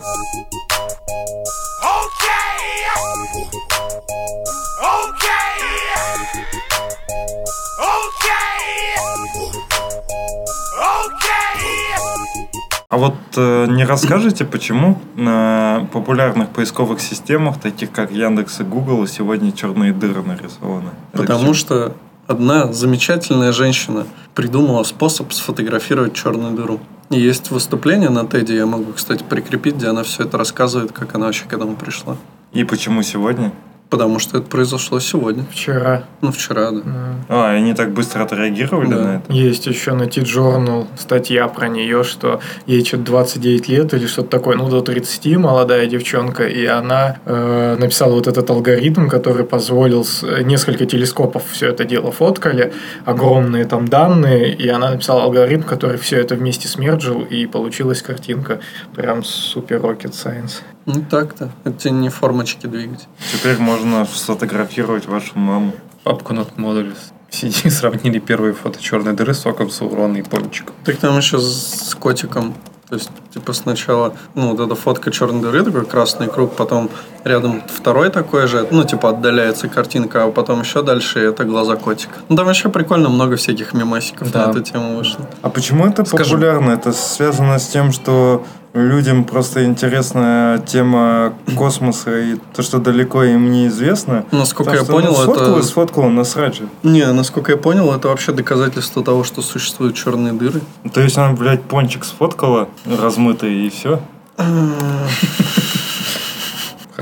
А 12.91 12.97
вот 12.97 13.15
э, 13.37 13.67
не 13.69 13.85
расскажете, 13.85 14.43
почему 14.43 14.99
на 15.15 15.87
популярных 15.93 16.49
поисковых 16.49 16.99
системах, 16.99 17.57
таких 17.57 17.89
как 17.89 18.11
Яндекс 18.11 18.59
и 18.59 18.63
Google, 18.63 19.07
сегодня 19.07 19.53
черные 19.53 19.93
дыры 19.93 20.21
нарисованы? 20.21 20.89
Это 21.13 21.23
Потому 21.23 21.53
что 21.53 21.95
одна 22.27 22.73
замечательная 22.73 23.53
женщина 23.53 24.07
придумала 24.35 24.83
способ 24.83 25.31
сфотографировать 25.31 26.15
черную 26.15 26.53
дыру. 26.53 26.81
И 27.09 27.17
есть 27.17 27.49
выступление 27.49 28.09
на 28.09 28.27
Теди, 28.27 28.55
я 28.55 28.65
могу, 28.65 28.91
кстати, 28.91 29.23
прикрепить, 29.23 29.75
где 29.75 29.87
она 29.87 30.03
все 30.03 30.23
это 30.23 30.37
рассказывает, 30.37 30.91
как 30.91 31.15
она 31.15 31.27
вообще 31.27 31.45
к 31.45 31.53
этому 31.53 31.77
пришла. 31.77 32.17
И 32.51 32.65
почему 32.65 33.03
сегодня? 33.03 33.53
Потому 33.91 34.19
что 34.19 34.37
это 34.37 34.47
произошло 34.47 35.01
сегодня. 35.01 35.43
Вчера. 35.51 36.03
Ну, 36.21 36.31
вчера, 36.31 36.71
да. 36.71 36.77
М. 36.79 37.25
А, 37.27 37.49
они 37.51 37.73
так 37.73 37.91
быстро 37.91 38.23
отреагировали 38.23 38.89
Да. 38.89 38.95
на 38.95 39.15
это? 39.17 39.33
Есть 39.33 39.67
еще 39.67 39.91
на 39.93 40.05
T-Journal 40.07 40.87
статья 40.97 41.49
про 41.49 41.67
нее, 41.67 42.05
что 42.05 42.39
ей 42.65 42.85
что-то 42.85 43.03
29 43.03 43.67
лет 43.67 43.93
или 43.93 44.07
что-то 44.07 44.29
такое, 44.29 44.55
ну, 44.55 44.69
до 44.69 44.79
30, 44.79 45.35
молодая 45.35 45.87
девчонка, 45.87 46.47
и 46.47 46.65
она 46.65 47.17
э, 47.25 47.75
написала 47.77 48.13
вот 48.13 48.27
этот 48.27 48.49
алгоритм, 48.49 49.09
который 49.09 49.43
позволил 49.43 50.05
с- 50.05 50.23
несколько 50.41 50.85
телескопов 50.85 51.43
все 51.51 51.67
это 51.67 51.83
дело 51.83 52.13
фоткали, 52.13 52.71
огромные 53.03 53.65
там 53.65 53.89
данные, 53.89 54.55
и 54.55 54.69
она 54.69 54.91
написала 54.91 55.23
алгоритм, 55.23 55.63
который 55.63 55.97
все 55.97 56.15
это 56.21 56.35
вместе 56.35 56.69
смерджил, 56.69 57.23
и 57.29 57.45
получилась 57.45 58.01
картинка. 58.01 58.61
Прям 58.95 59.21
супер 59.25 59.79
rocket 59.81 60.11
science. 60.13 60.61
Ну, 60.85 61.03
так-то. 61.09 61.51
Это 61.63 61.77
тебе 61.77 61.91
не 61.91 62.09
формочки 62.09 62.65
двигать. 62.67 63.07
Теперь 63.31 63.57
можно 63.57 64.05
сфотографировать 64.05 65.05
вашу 65.07 65.37
маму. 65.37 65.73
Папку 66.03 66.33
над 66.33 66.57
модуль. 66.57 66.93
Сиди, 67.29 67.69
сравнили 67.69 68.19
первые 68.19 68.53
фото 68.53 68.81
черной 68.81 69.13
дыры 69.13 69.33
с 69.33 69.39
соком 69.39 69.69
Саурона 69.69 70.17
и 70.17 70.21
пончиком. 70.23 70.75
Так 70.83 70.97
там 70.97 71.17
еще 71.17 71.39
с 71.39 71.95
котиком. 71.99 72.53
То 72.89 72.95
есть, 72.95 73.09
типа, 73.33 73.53
сначала, 73.53 74.15
ну, 74.35 74.49
вот 74.53 74.59
эта 74.59 74.75
фотка 74.75 75.11
черной 75.11 75.41
дыры, 75.41 75.63
такой 75.63 75.85
красный 75.85 76.27
круг, 76.27 76.55
потом 76.57 76.89
рядом 77.23 77.61
второй 77.73 78.09
такой 78.09 78.47
же, 78.47 78.67
ну, 78.69 78.83
типа, 78.83 79.11
отдаляется 79.11 79.69
картинка, 79.69 80.25
а 80.25 80.31
потом 80.31 80.59
еще 80.59 80.81
дальше 80.83 81.19
это 81.19 81.45
глаза 81.45 81.77
котика. 81.77 82.11
Ну, 82.27 82.35
там 82.35 82.47
вообще 82.47 82.67
прикольно 82.67 83.07
много 83.07 83.37
всяких 83.37 83.73
мемасиков 83.73 84.29
Да. 84.33 84.47
на 84.47 84.51
эту 84.51 84.61
тему 84.61 84.97
вышло. 84.97 85.25
А 85.41 85.49
почему 85.49 85.87
это 85.87 86.03
Скажи. 86.03 86.31
популярно? 86.31 86.71
Это 86.71 86.91
связано 86.91 87.59
с 87.59 87.67
тем, 87.67 87.93
что 87.93 88.45
людям 88.73 89.23
просто 89.23 89.65
интересна 89.65 90.63
тема 90.65 91.33
космоса 91.55 92.17
и 92.19 92.37
то, 92.53 92.61
что 92.61 92.79
далеко 92.79 93.23
им 93.23 93.51
неизвестно. 93.51 94.25
Насколько 94.31 94.71
Потому 94.71 94.79
я 94.79 94.83
что, 94.83 94.93
понял, 94.93 95.09
ну, 95.09 95.23
сфоткал 95.23 95.57
это... 95.57 95.67
сфоткал, 95.67 96.09
насрать 96.09 96.55
же. 96.55 96.67
Не, 96.83 97.11
насколько 97.11 97.51
я 97.51 97.57
понял, 97.57 97.93
это 97.93 98.07
вообще 98.07 98.31
доказательство 98.31 99.03
того, 99.03 99.23
что 99.23 99.41
существуют 99.41 99.95
черные 99.95 100.33
дыры. 100.33 100.61
То 100.93 101.01
есть 101.01 101.17
она, 101.17 101.33
блядь, 101.33 101.63
пончик 101.63 102.05
сфоткала, 102.05 102.69
размытый, 102.85 103.65
и 103.65 103.69
все. 103.69 103.99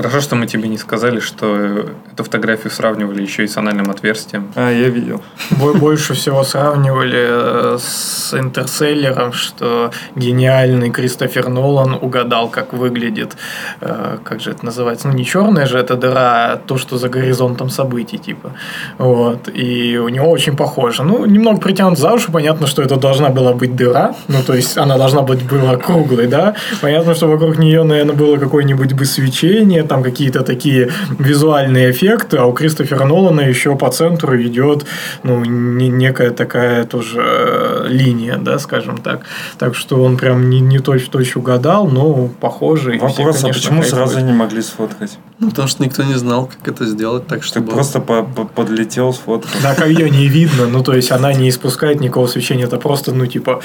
Хорошо, 0.00 0.20
что 0.22 0.34
мы 0.36 0.46
тебе 0.46 0.66
не 0.68 0.78
сказали, 0.78 1.20
что 1.20 1.56
э, 1.58 1.84
эту 2.12 2.24
фотографию 2.24 2.70
сравнивали 2.70 3.20
еще 3.20 3.44
и 3.44 3.46
с 3.46 3.58
анальным 3.58 3.90
отверстием. 3.90 4.50
А, 4.54 4.70
я 4.70 4.88
видел. 4.88 5.20
Бо- 5.50 5.74
Больше 5.74 6.14
всего 6.14 6.42
сравнивали 6.42 7.26
э, 7.28 7.78
с 7.78 8.32
Интерселлером, 8.32 9.34
что 9.34 9.90
гениальный 10.16 10.88
Кристофер 10.90 11.50
Нолан 11.50 11.98
угадал, 12.00 12.48
как 12.48 12.72
выглядит, 12.72 13.36
э, 13.82 14.16
как 14.24 14.40
же 14.40 14.52
это 14.52 14.64
называется, 14.64 15.08
ну 15.08 15.14
не 15.14 15.26
черная 15.26 15.66
же 15.66 15.76
эта 15.76 15.96
дыра, 15.96 16.52
а 16.52 16.56
то, 16.56 16.78
что 16.78 16.96
за 16.96 17.10
горизонтом 17.10 17.68
событий, 17.68 18.16
типа. 18.16 18.52
Вот. 18.96 19.50
И 19.54 19.98
у 19.98 20.08
него 20.08 20.30
очень 20.30 20.56
похоже. 20.56 21.02
Ну, 21.02 21.26
немного 21.26 21.60
притянут 21.60 21.98
за 21.98 22.14
уши, 22.14 22.32
понятно, 22.32 22.66
что 22.66 22.80
это 22.80 22.96
должна 22.96 23.28
была 23.28 23.52
быть 23.52 23.76
дыра, 23.76 24.14
ну, 24.28 24.42
то 24.46 24.54
есть 24.54 24.78
она 24.78 24.96
должна 24.96 25.20
быть 25.20 25.42
была 25.42 25.76
круглой, 25.76 26.26
да. 26.26 26.54
Понятно, 26.80 27.14
что 27.14 27.26
вокруг 27.26 27.58
нее, 27.58 27.82
наверное, 27.82 28.14
было 28.14 28.38
какое-нибудь 28.38 28.94
бы 28.94 29.04
свечение, 29.04 29.82
там 29.90 30.02
какие-то 30.04 30.42
такие 30.42 30.90
визуальные 31.18 31.90
эффекты, 31.90 32.36
а 32.36 32.44
у 32.46 32.52
Кристофера 32.52 33.04
Нолана 33.04 33.40
еще 33.40 33.74
по 33.76 33.90
центру 33.90 34.40
идет, 34.40 34.86
ну, 35.24 35.44
не- 35.44 35.88
некая 35.88 36.30
такая 36.30 36.84
тоже 36.84 37.20
э, 37.20 37.86
линия, 37.88 38.36
да, 38.38 38.58
скажем 38.60 38.98
так. 38.98 39.22
Так 39.58 39.74
что 39.74 40.02
он 40.04 40.16
прям 40.16 40.48
не, 40.48 40.60
не 40.60 40.78
точь-в-точь 40.78 41.34
угадал, 41.36 41.88
но 41.88 42.28
похоже. 42.40 42.94
и 42.94 42.98
все, 42.98 43.06
Вопрос, 43.08 43.18
а 43.38 43.40
конечно, 43.42 43.48
почему 43.48 43.82
хайпуют. 43.82 43.94
сразу 44.10 44.20
не 44.24 44.32
могли 44.32 44.62
сфоткать? 44.62 45.18
Ну, 45.40 45.50
потому 45.50 45.66
что 45.68 45.82
никто 45.82 46.04
не 46.04 46.14
знал, 46.14 46.46
как 46.46 46.74
это 46.74 46.86
сделать 46.86 47.26
так, 47.26 47.40
Ты 47.40 47.46
чтобы... 47.46 47.72
просто 47.72 47.98
по- 48.00 48.22
по- 48.22 48.44
подлетел, 48.44 49.12
сфоткал. 49.12 49.50
Да, 49.62 49.74
как 49.74 49.88
ее 49.88 50.08
не 50.08 50.28
видно, 50.28 50.66
ну, 50.68 50.82
то 50.84 50.94
есть 50.94 51.10
она 51.10 51.32
не 51.32 51.48
испускает 51.48 52.00
никакого 52.00 52.28
свечения, 52.28 52.66
это 52.66 52.76
просто, 52.76 53.12
ну, 53.12 53.26
типа, 53.26 53.60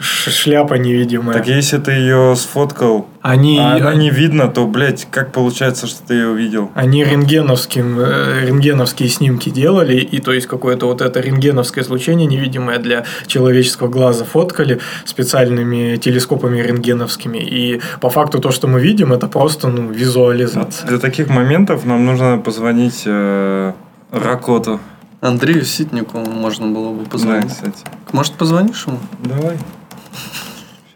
шляпа 0.00 0.74
невидимая. 0.74 1.34
Так 1.36 1.48
если 1.48 1.78
ты 1.78 1.90
ее 1.92 2.34
сфоткал, 2.36 3.06
Они, 3.28 3.58
а 3.58 3.74
она 3.74 3.94
не 3.94 4.10
видно, 4.10 4.46
то, 4.46 4.68
блядь, 4.68 5.08
как 5.10 5.32
получается, 5.32 5.88
что 5.88 6.00
ты 6.06 6.14
ее 6.14 6.28
увидел? 6.28 6.70
Они 6.76 7.02
рентгеновским, 7.02 7.98
э, 7.98 8.46
рентгеновские 8.46 9.08
снимки 9.08 9.50
делали, 9.50 9.96
и 9.96 10.20
то 10.20 10.32
есть 10.32 10.46
какое-то 10.46 10.86
вот 10.86 11.00
это 11.00 11.18
рентгеновское 11.18 11.82
излучение 11.82 12.28
невидимое 12.28 12.78
для 12.78 13.04
человеческого 13.26 13.88
глаза 13.88 14.24
фоткали 14.24 14.78
специальными 15.04 15.96
телескопами 15.96 16.60
рентгеновскими. 16.60 17.38
И 17.38 17.80
по 18.00 18.10
факту 18.10 18.38
то, 18.38 18.52
что 18.52 18.68
мы 18.68 18.80
видим, 18.80 19.12
это 19.12 19.26
просто 19.26 19.66
ну, 19.66 19.90
визуализация. 19.90 20.86
Для 20.86 20.98
таких 20.98 21.28
моментов 21.28 21.84
нам 21.84 22.06
нужно 22.06 22.38
позвонить 22.38 23.02
э, 23.06 23.72
Ракоту. 24.12 24.78
Андрею 25.20 25.64
Ситнику 25.64 26.18
можно 26.18 26.68
было 26.68 26.92
бы 26.92 27.02
Да, 27.02 27.10
позвонить. 27.10 27.48
кстати. 27.50 27.78
Может, 28.12 28.34
позвонишь 28.34 28.86
ему? 28.86 29.00
Давай. 29.24 29.58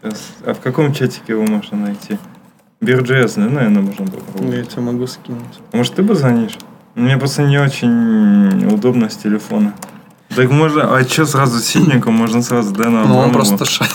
Сейчас. 0.01 0.31
А 0.45 0.53
в 0.53 0.59
каком 0.59 0.93
чатике 0.93 1.33
его 1.33 1.43
можно 1.43 1.77
найти? 1.77 2.17
Бирджес, 2.81 3.35
да, 3.35 3.41
наверное, 3.43 3.81
можно 3.83 4.03
Я 4.05 4.09
попробовать. 4.11 4.69
тебе 4.69 4.81
могу 4.81 5.07
скинуть. 5.07 5.59
Может, 5.73 5.95
ты 5.95 6.03
позвонишь? 6.03 6.57
Мне 6.95 7.17
просто 7.17 7.43
не 7.43 7.59
очень 7.59 8.67
удобно 8.73 9.09
с 9.09 9.15
телефона. 9.17 9.73
Так 10.35 10.49
можно... 10.49 10.95
А 10.97 11.03
что 11.03 11.25
сразу 11.25 11.59
с 11.59 11.65
сильником? 11.65 12.13
Можно 12.15 12.41
сразу 12.41 12.73
Дэна 12.73 13.03
Ну, 13.05 13.17
он 13.17 13.29
Абрамова. 13.29 13.33
просто 13.33 13.65
ша... 13.65 13.85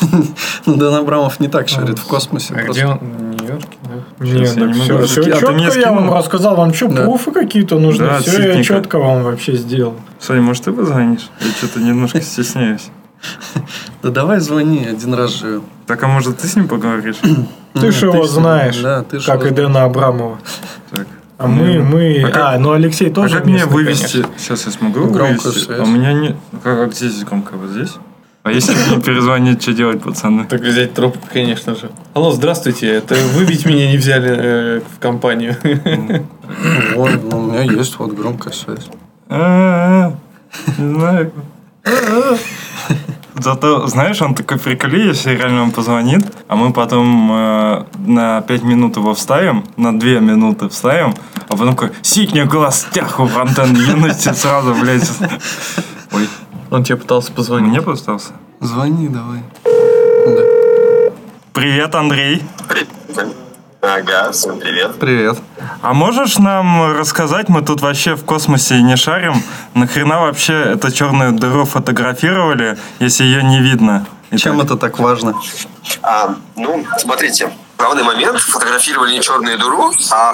Ну, 0.67 0.77
Дэн 0.77 0.95
Абрамов 0.95 1.41
не 1.41 1.49
так 1.49 1.67
шарит 1.69 1.99
в 1.99 2.07
космосе. 2.07 2.55
А 2.55 2.71
где 2.71 2.87
он? 2.87 2.99
Нью-Йорке, 3.31 3.79
да? 3.85 4.25
Не, 4.25 4.45
Щас 4.45 4.57
я 4.57 4.67
так 4.67 4.75
все, 4.75 5.03
все 5.07 5.21
А 5.33 5.41
четко 5.41 5.79
я 5.81 5.93
вам 5.93 6.13
рассказал, 6.13 6.57
вам 6.57 6.75
что, 6.75 6.89
Да. 6.89 7.05
пруфы 7.05 7.33
какие-то 7.33 7.79
нужны, 7.79 8.05
Да, 8.07 8.19
все 8.21 8.53
я 8.55 8.63
четко 8.63 8.99
вам 8.99 9.23
вообще 9.25 9.57
сделал. 9.57 9.95
Соня, 10.21 10.43
может, 10.43 10.65
ты 10.65 10.73
позвонишь? 10.73 11.29
Я 11.41 11.51
что-то 11.53 11.81
немножко 11.81 12.21
стесняюсь. 12.23 12.91
Да 14.03 14.11
давай 14.11 14.41
звони, 14.41 14.87
один 14.87 15.15
раз 15.15 15.33
живем. 15.41 15.63
Так, 15.87 16.03
а 16.03 16.07
может 16.09 16.39
ты 16.39 16.47
с 16.47 16.55
ним 16.57 16.69
поговоришь? 16.69 17.17
Ты 17.75 17.91
ж 17.93 18.03
Нет, 18.03 18.15
его 18.15 18.27
знаешь, 18.27 18.77
Да, 18.79 19.03
ты 19.03 19.19
как 19.21 19.45
и 19.47 19.51
Дэна 19.51 19.85
Абрамова. 19.85 20.39
Так. 20.93 21.07
А 21.39 21.47
мы, 21.49 21.83
мы... 21.83 22.23
А 22.25 22.31
как- 22.31 22.55
А, 22.55 22.59
ну 22.59 22.73
Алексей 22.73 23.11
А 23.11 23.13
тоже 23.15 23.37
как 23.37 23.47
мне 23.47 23.65
вывести? 23.67 24.23
конечно. 24.23 24.39
Сейчас 24.39 24.67
я 24.67 24.73
смогу 24.73 25.01
Громкую 25.07 25.39
вывести. 25.39 25.65
связь. 25.65 25.81
А 25.81 25.83
у 25.83 25.87
меня 25.87 26.13
не... 26.13 26.37
Как, 26.63 26.79
как 26.79 26.95
здесь 26.95 27.23
громко? 27.25 27.55
Вот 27.57 27.71
здесь? 27.71 27.95
А 28.45 28.53
если 28.53 28.75
мне 28.75 29.03
перезвонить, 29.03 29.61
что 29.61 29.73
делать, 29.73 30.01
пацаны? 30.03 30.45
Так 30.47 30.61
взять 30.61 30.95
трубку, 30.95 31.27
конечно 31.33 31.75
же. 31.75 31.91
Алло, 32.15 32.31
здравствуйте. 32.31 32.87
Это 32.89 33.17
вы 33.35 33.45
ведь 33.45 33.67
меня 33.67 33.91
не 33.91 33.97
взяли 33.99 34.31
э, 34.31 34.81
в 34.97 35.01
компанию. 35.01 35.57
Вот, 36.95 37.11
ну, 37.25 37.39
у 37.39 37.43
меня 37.51 37.63
есть 37.63 37.99
вот 37.99 38.13
громкая 38.13 38.53
связь. 38.53 38.87
А, 39.29 40.13
Не 40.79 40.95
знаю. 40.95 41.33
Зато, 43.39 43.87
знаешь, 43.87 44.23
он 44.23 44.35
такой 44.35 44.59
приколи, 44.59 45.09
если 45.09 45.31
реально 45.37 45.63
он 45.65 45.71
позвонит, 45.71 46.25
а 46.49 46.57
мы 46.57 46.73
потом 46.73 47.31
э, 47.33 47.85
на 47.99 48.41
5 48.41 48.63
минут 48.63 48.97
его 48.97 49.15
вставим, 49.15 49.65
на 49.77 49.99
2 49.99 50.09
минуты 50.21 50.69
вставим, 50.69 51.15
а 51.49 51.53
потом 51.53 51.71
такой, 51.77 51.91
сикни 52.03 52.43
глаз 52.43 52.87
тяху 52.93 53.25
в 53.25 53.39
антенну 53.39 53.79
юности 53.79 54.33
сразу, 54.33 54.75
блядь. 54.75 55.11
Ой, 56.13 56.29
Он 56.71 56.83
тебе 56.83 56.97
пытался 56.97 57.31
позвонить. 57.33 57.69
мне 57.69 57.83
поставился. 57.83 58.33
Звони 58.61 59.09
давай. 59.09 59.43
Да. 60.27 61.13
Привет, 61.53 61.95
Андрей. 61.95 62.43
Ага, 63.89 64.33
всем 64.33 64.59
привет. 64.59 64.99
Привет. 64.99 65.39
А 65.81 65.95
можешь 65.95 66.39
нам 66.39 66.99
рассказать, 66.99 67.49
мы 67.49 67.63
тут 67.63 67.83
вообще 67.83 68.17
в 68.17 68.25
космосе 68.25 68.83
не 68.83 68.97
шарим, 68.97 69.35
нахрена 69.75 70.21
вообще 70.23 70.55
эту 70.55 70.91
черную 70.91 71.31
дыру 71.33 71.65
фотографировали, 71.65 72.79
если 72.99 73.23
ее 73.23 73.45
не 73.45 73.61
видно? 73.61 74.05
И 74.31 74.39
Чем 74.39 74.57
так- 74.57 74.67
это 74.67 74.77
так 74.77 74.99
важно? 74.99 75.35
А, 76.03 76.35
ну, 76.57 76.85
смотрите, 76.99 77.53
в 77.77 77.79
главный 77.81 78.03
момент 78.03 78.41
фотографировали 78.41 79.13
не 79.13 79.21
черную 79.21 79.57
дыру, 79.57 79.93
а, 80.11 80.33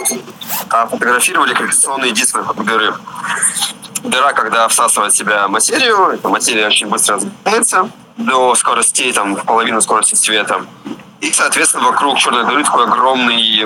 а 0.70 0.86
фотографировали 0.86 2.10
диски 2.12 2.36
вокруг 2.38 2.64
дыры. 2.66 2.94
Дыра, 4.02 4.32
когда 4.32 4.66
всасывает 4.68 5.12
в 5.12 5.16
себя 5.16 5.46
материю, 5.48 6.08
эта 6.14 6.28
материя 6.30 6.68
очень 6.68 6.88
быстро 6.88 7.16
разгоняется 7.16 7.90
до 8.16 8.54
скоростей, 8.54 9.12
там, 9.12 9.36
в 9.36 9.44
половину 9.44 9.82
скорости 9.82 10.14
света. 10.14 10.62
И, 11.22 11.32
соответственно, 11.32 11.84
вокруг 11.84 12.18
черной 12.18 12.44
дыры 12.44 12.64
такой 12.64 12.84
огромный 12.84 13.64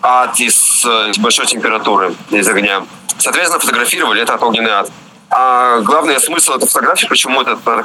ад 0.00 0.40
из, 0.40 0.86
э, 0.86 1.12
большой 1.18 1.44
температуры, 1.44 2.14
из 2.30 2.48
огня. 2.48 2.82
Соответственно, 3.18 3.60
фотографировали 3.60 4.22
этот 4.22 4.42
огненный 4.42 4.70
ад. 4.70 4.90
А 5.28 5.80
главный 5.80 6.18
смысл 6.18 6.54
этой 6.54 6.66
фотографии, 6.66 7.06
почему 7.06 7.42
это 7.42 7.56
так 7.56 7.84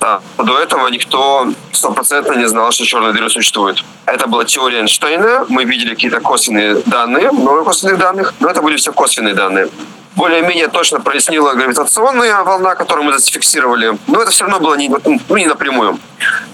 да. 0.00 0.20
До 0.38 0.58
этого 0.58 0.88
никто 0.88 1.46
стопроцентно 1.70 2.32
не 2.32 2.48
знал, 2.48 2.72
что 2.72 2.84
черные 2.84 3.12
дыры 3.12 3.30
существуют. 3.30 3.84
Это 4.06 4.26
была 4.26 4.44
теория 4.44 4.80
Эйнштейна. 4.80 5.46
Мы 5.48 5.64
видели 5.64 5.90
какие-то 5.90 6.20
косвенные 6.20 6.82
данные, 6.86 7.30
много 7.30 7.64
косвенных 7.64 7.98
данных, 7.98 8.34
но 8.40 8.48
это 8.48 8.62
были 8.62 8.76
все 8.76 8.92
косвенные 8.92 9.34
данные. 9.34 9.68
Более-менее 10.16 10.68
точно 10.68 11.00
прояснила 11.00 11.54
гравитационная 11.54 12.42
волна, 12.42 12.74
которую 12.74 13.06
мы 13.06 13.18
зафиксировали. 13.18 13.96
Но 14.06 14.20
это 14.20 14.30
все 14.30 14.44
равно 14.44 14.60
было 14.60 14.74
не, 14.74 14.88
ну, 14.88 15.36
не 15.36 15.46
напрямую. 15.46 15.98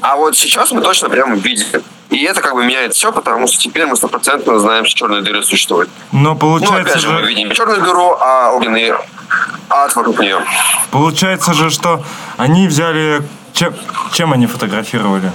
А 0.02 0.16
вот 0.16 0.36
сейчас 0.36 0.72
мы 0.72 0.82
точно 0.82 1.08
прямо 1.08 1.36
видим. 1.36 1.82
И 2.10 2.22
это 2.22 2.40
как 2.40 2.54
бы 2.54 2.64
меняет 2.64 2.94
все, 2.94 3.12
потому 3.12 3.46
что 3.46 3.58
теперь 3.58 3.86
мы 3.86 3.96
стопроцентно 3.96 4.58
знаем, 4.58 4.84
что 4.84 4.98
черные 4.98 5.22
дыры 5.22 5.42
существуют. 5.42 5.90
Но 6.12 6.34
Ну, 6.34 6.36
получается 6.36 6.92
опять 6.92 7.02
же, 7.02 7.08
мы 7.10 7.20
же, 7.20 7.26
видим 7.26 7.48
не 7.48 7.54
черную 7.54 7.80
дыру, 7.82 8.16
а 8.20 8.52
огненный 8.52 8.92
ад 9.68 9.96
вокруг 9.96 10.20
нее. 10.20 10.40
получается 10.90 11.52
же, 11.54 11.70
что 11.70 12.04
они 12.36 12.68
взяли... 12.68 13.22
Чем, 13.52 13.74
чем 14.12 14.32
они 14.34 14.46
фотографировали? 14.46 15.32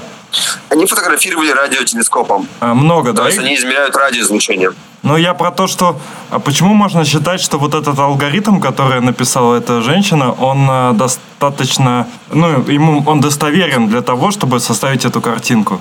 Они 0.70 0.86
фотографировали 0.86 1.52
радиотелескопом. 1.52 2.48
А, 2.60 2.74
много, 2.74 3.12
То 3.12 3.24
да? 3.24 3.28
есть 3.28 3.40
они 3.40 3.56
измеряют 3.56 3.96
радиоизлучение. 3.96 4.72
Но 5.04 5.18
я 5.18 5.34
про 5.34 5.52
то, 5.52 5.68
что... 5.68 6.00
А 6.30 6.40
почему 6.40 6.74
можно 6.74 7.04
считать, 7.06 7.42
что 7.42 7.58
вот 7.58 7.74
этот 7.74 7.98
алгоритм, 7.98 8.60
который 8.60 9.02
написала 9.02 9.56
эта 9.56 9.82
женщина, 9.82 10.32
он 10.32 10.68
э, 10.70 10.94
достаточно... 10.94 12.08
Ну, 12.30 12.64
ему 12.68 13.04
он 13.08 13.20
достоверен 13.20 13.90
для 13.90 14.02
того, 14.02 14.32
чтобы 14.32 14.60
составить 14.60 15.04
эту 15.04 15.20
картинку? 15.20 15.80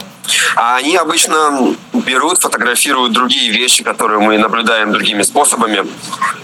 А 0.57 0.77
они 0.77 0.97
обычно 0.97 1.75
берут, 1.93 2.41
фотографируют 2.41 3.13
другие 3.13 3.53
вещи, 3.53 3.85
которые 3.85 4.21
мы 4.21 4.39
наблюдаем 4.39 4.91
другими 4.91 5.23
способами. 5.23 5.85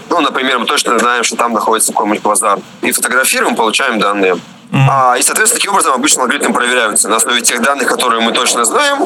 Ну, 0.09 0.21
например, 0.21 0.59
мы 0.59 0.65
точно 0.65 0.99
знаем, 0.99 1.23
что 1.23 1.35
там 1.35 1.53
находится 1.53 1.91
какой-нибудь 1.91 2.21
квазар. 2.21 2.59
И 2.83 2.91
фотографируем, 2.91 3.55
получаем 3.55 3.99
данные. 3.99 4.37
А, 4.71 5.15
и, 5.17 5.21
соответственно, 5.21 5.59
таким 5.59 5.71
образом 5.71 5.93
обычно 5.93 6.23
алгоритмы 6.23 6.53
проверяются. 6.53 7.07
На 7.09 7.15
основе 7.17 7.41
тех 7.41 7.61
данных, 7.61 7.87
которые 7.87 8.21
мы 8.21 8.31
точно 8.33 8.65
знаем, 8.65 8.99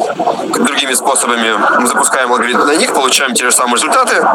другими 0.54 0.93
способами 0.93 1.54
мы 1.80 1.88
запускаем 1.88 2.32
алгоритм 2.32 2.65
на 2.65 2.76
них, 2.76 2.93
получаем 2.93 3.34
те 3.34 3.45
же 3.45 3.52
самые 3.52 3.76
результаты 3.76 4.26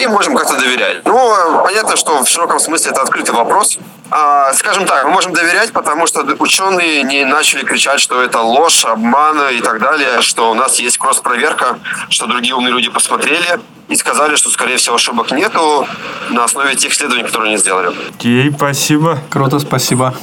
и 0.00 0.06
можем 0.06 0.36
как-то 0.36 0.56
доверять. 0.56 1.04
Но 1.04 1.62
понятно, 1.64 1.96
что 1.96 2.22
в 2.22 2.28
широком 2.28 2.60
смысле 2.60 2.92
это 2.92 3.02
открытый 3.02 3.34
вопрос. 3.34 3.78
А, 4.10 4.52
скажем 4.54 4.86
так, 4.86 5.04
мы 5.04 5.10
можем 5.10 5.32
доверять, 5.32 5.72
потому 5.72 6.06
что 6.06 6.24
ученые 6.38 7.02
не 7.02 7.24
начали 7.24 7.64
кричать, 7.64 8.00
что 8.00 8.22
это 8.22 8.40
ложь, 8.40 8.84
обман 8.84 9.50
и 9.50 9.60
так 9.60 9.80
далее, 9.80 10.22
что 10.22 10.50
у 10.50 10.54
нас 10.54 10.78
есть 10.78 10.96
кросс-проверка, 10.98 11.78
что 12.08 12.26
другие 12.26 12.54
умные 12.54 12.72
люди 12.72 12.88
посмотрели 12.88 13.60
и 13.88 13.96
сказали, 13.96 14.36
что, 14.36 14.50
скорее 14.50 14.76
всего, 14.76 14.96
ошибок 14.96 15.30
нету 15.32 15.86
на 16.30 16.44
основе 16.44 16.74
тех 16.76 16.92
исследований, 16.92 17.24
которые 17.24 17.48
они 17.50 17.58
сделали. 17.58 17.90
Окей, 18.14 18.52
спасибо. 18.54 19.18
Круто, 19.30 19.58
спасибо. 19.58 20.14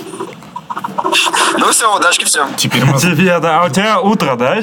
Ну 1.57 1.71
все, 1.71 1.95
удачки 1.95 2.25
всем. 2.25 2.53
Теперь 2.55 2.85
мы... 2.85 2.97
Тебе, 2.99 3.39
да. 3.39 3.61
А 3.61 3.65
у 3.65 3.69
тебя 3.69 3.99
утро, 3.99 4.35
да? 4.35 4.57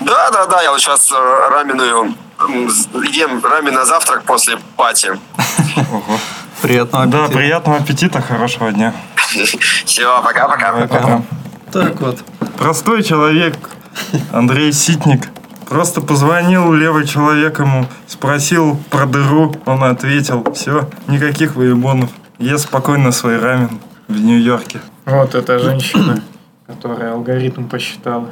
Да, 0.00 0.30
да, 0.30 0.46
да, 0.46 0.62
я 0.62 0.70
вот 0.70 0.80
сейчас 0.80 1.10
раменную 1.50 2.14
м, 2.40 2.68
с- 2.70 2.88
ем 3.12 3.42
рамен 3.44 3.74
на 3.74 3.84
завтрак 3.84 4.24
после 4.24 4.58
пати. 4.76 5.18
Приятного 6.62 7.06
Да, 7.06 7.18
аппетита. 7.24 7.38
приятного 7.38 7.78
аппетита, 7.78 8.22
хорошего 8.22 8.72
дня. 8.72 8.94
Все, 9.84 10.22
пока-пока. 10.22 10.72
Пока. 10.86 11.22
Так 11.72 12.00
вот. 12.00 12.18
Простой 12.58 13.02
человек, 13.02 13.56
Андрей 14.32 14.72
Ситник, 14.72 15.28
просто 15.68 16.00
позвонил 16.00 16.72
левый 16.72 17.06
человек 17.06 17.58
ему, 17.58 17.86
спросил 18.06 18.78
про 18.90 19.06
дыру, 19.06 19.54
он 19.66 19.84
ответил, 19.84 20.44
все, 20.54 20.88
никаких 21.08 21.56
выебонов. 21.56 22.10
Ешь 22.38 22.60
спокойно 22.60 23.12
свой 23.12 23.38
рамен 23.38 23.78
в 24.08 24.18
Нью-Йорке. 24.20 24.80
Вот 25.06 25.34
эта 25.34 25.58
женщина, 25.58 26.22
которая 26.66 27.12
алгоритм 27.12 27.64
посчитала. 27.68 28.30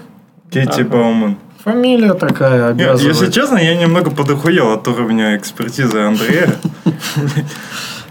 Кэти 0.52 0.80
Ага. 0.80 0.84
Бауман. 0.90 1.36
Фамилия 1.64 2.12
такая 2.14 2.58
Я- 2.58 2.66
обязывает. 2.68 3.16
Если 3.16 3.30
честно, 3.32 3.56
я 3.56 3.74
немного 3.74 4.10
подохуел 4.10 4.72
от 4.72 4.86
уровня 4.86 5.36
экспертизы 5.36 5.98
Андрея. 5.98 6.54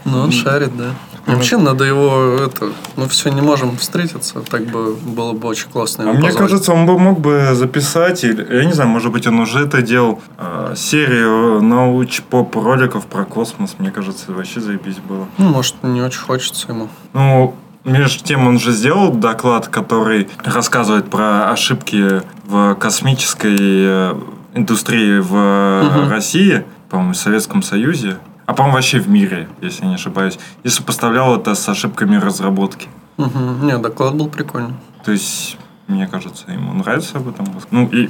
Ну, 0.06 0.20
он 0.20 0.32
шарит, 0.32 0.76
да. 0.76 0.96
Вообще, 1.26 1.58
надо 1.58 1.86
его, 1.86 2.38
это, 2.46 2.74
мы 2.98 3.08
все 3.08 3.30
не 3.30 3.42
можем 3.42 3.78
встретиться, 3.78 4.42
так 4.42 4.66
бы 4.66 4.94
было 4.94 5.32
бы 5.34 5.48
очень 5.48 5.70
классно 5.70 6.04
А 6.04 6.14
мне 6.14 6.28
позвать. 6.28 6.36
кажется, 6.38 6.74
он 6.74 6.86
бы 6.86 7.00
мог 7.00 7.20
бы 7.22 7.50
записать, 7.54 8.24
или, 8.26 8.46
я 8.58 8.66
не 8.66 8.74
знаю, 8.74 8.90
может 8.90 9.12
быть, 9.12 9.26
он 9.26 9.40
уже 9.40 9.60
это 9.66 9.82
делал, 9.82 10.22
э, 10.38 10.74
серию 10.76 11.62
науч-поп 11.62 12.56
роликов 12.58 13.06
про 13.06 13.24
космос. 13.24 13.76
Мне 13.80 13.90
кажется, 13.92 14.34
вообще 14.34 14.60
заебись 14.60 14.98
было. 14.98 15.28
Ну, 15.38 15.50
может, 15.50 15.76
не 15.84 16.02
очень 16.02 16.20
хочется 16.22 16.68
ему. 16.72 16.90
Ну, 17.14 17.56
между 17.86 18.24
тем 18.24 18.46
он 18.48 18.60
же 18.60 18.72
сделал 18.72 19.12
доклад, 19.12 19.68
который 19.70 20.30
рассказывает 20.44 21.10
про 21.10 21.50
ошибки 21.52 22.22
в 22.46 22.76
космической 22.76 23.56
э, 23.60 24.16
индустрии 24.56 25.20
в 25.20 25.34
Мгм. 26.02 26.10
России, 26.10 26.64
по-моему, 26.90 27.14
в 27.14 27.18
Советском 27.18 27.64
Союзе, 27.64 28.18
а 28.46 28.54
по-моему 28.54 28.76
вообще 28.76 29.00
в 29.00 29.10
мире, 29.10 29.48
если 29.62 29.84
я 29.84 29.90
не 29.90 29.96
ошибаюсь, 29.96 30.38
и 30.64 30.70
сопоставлял 30.70 31.36
это 31.36 31.56
с 31.56 31.68
ошибками 31.70 32.16
разработки. 32.18 32.88
Угу. 33.18 33.40
Не, 33.64 33.78
доклад 33.78 34.16
был 34.16 34.28
прикольный. 34.28 34.76
То 35.06 35.12
есть, 35.12 35.58
мне 35.88 36.08
кажется, 36.08 36.52
ему 36.52 36.74
нравится 36.74 37.18
об 37.18 37.30
этом. 37.30 37.46
Ну 37.72 37.88
и 37.88 38.10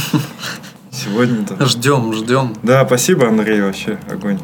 сегодня-то. 0.90 1.64
Ждем, 1.66 2.12
ждем. 2.12 2.54
Да, 2.62 2.84
спасибо, 2.86 3.28
Андрей, 3.28 3.60
вообще 3.60 3.98
огонь. 4.10 4.38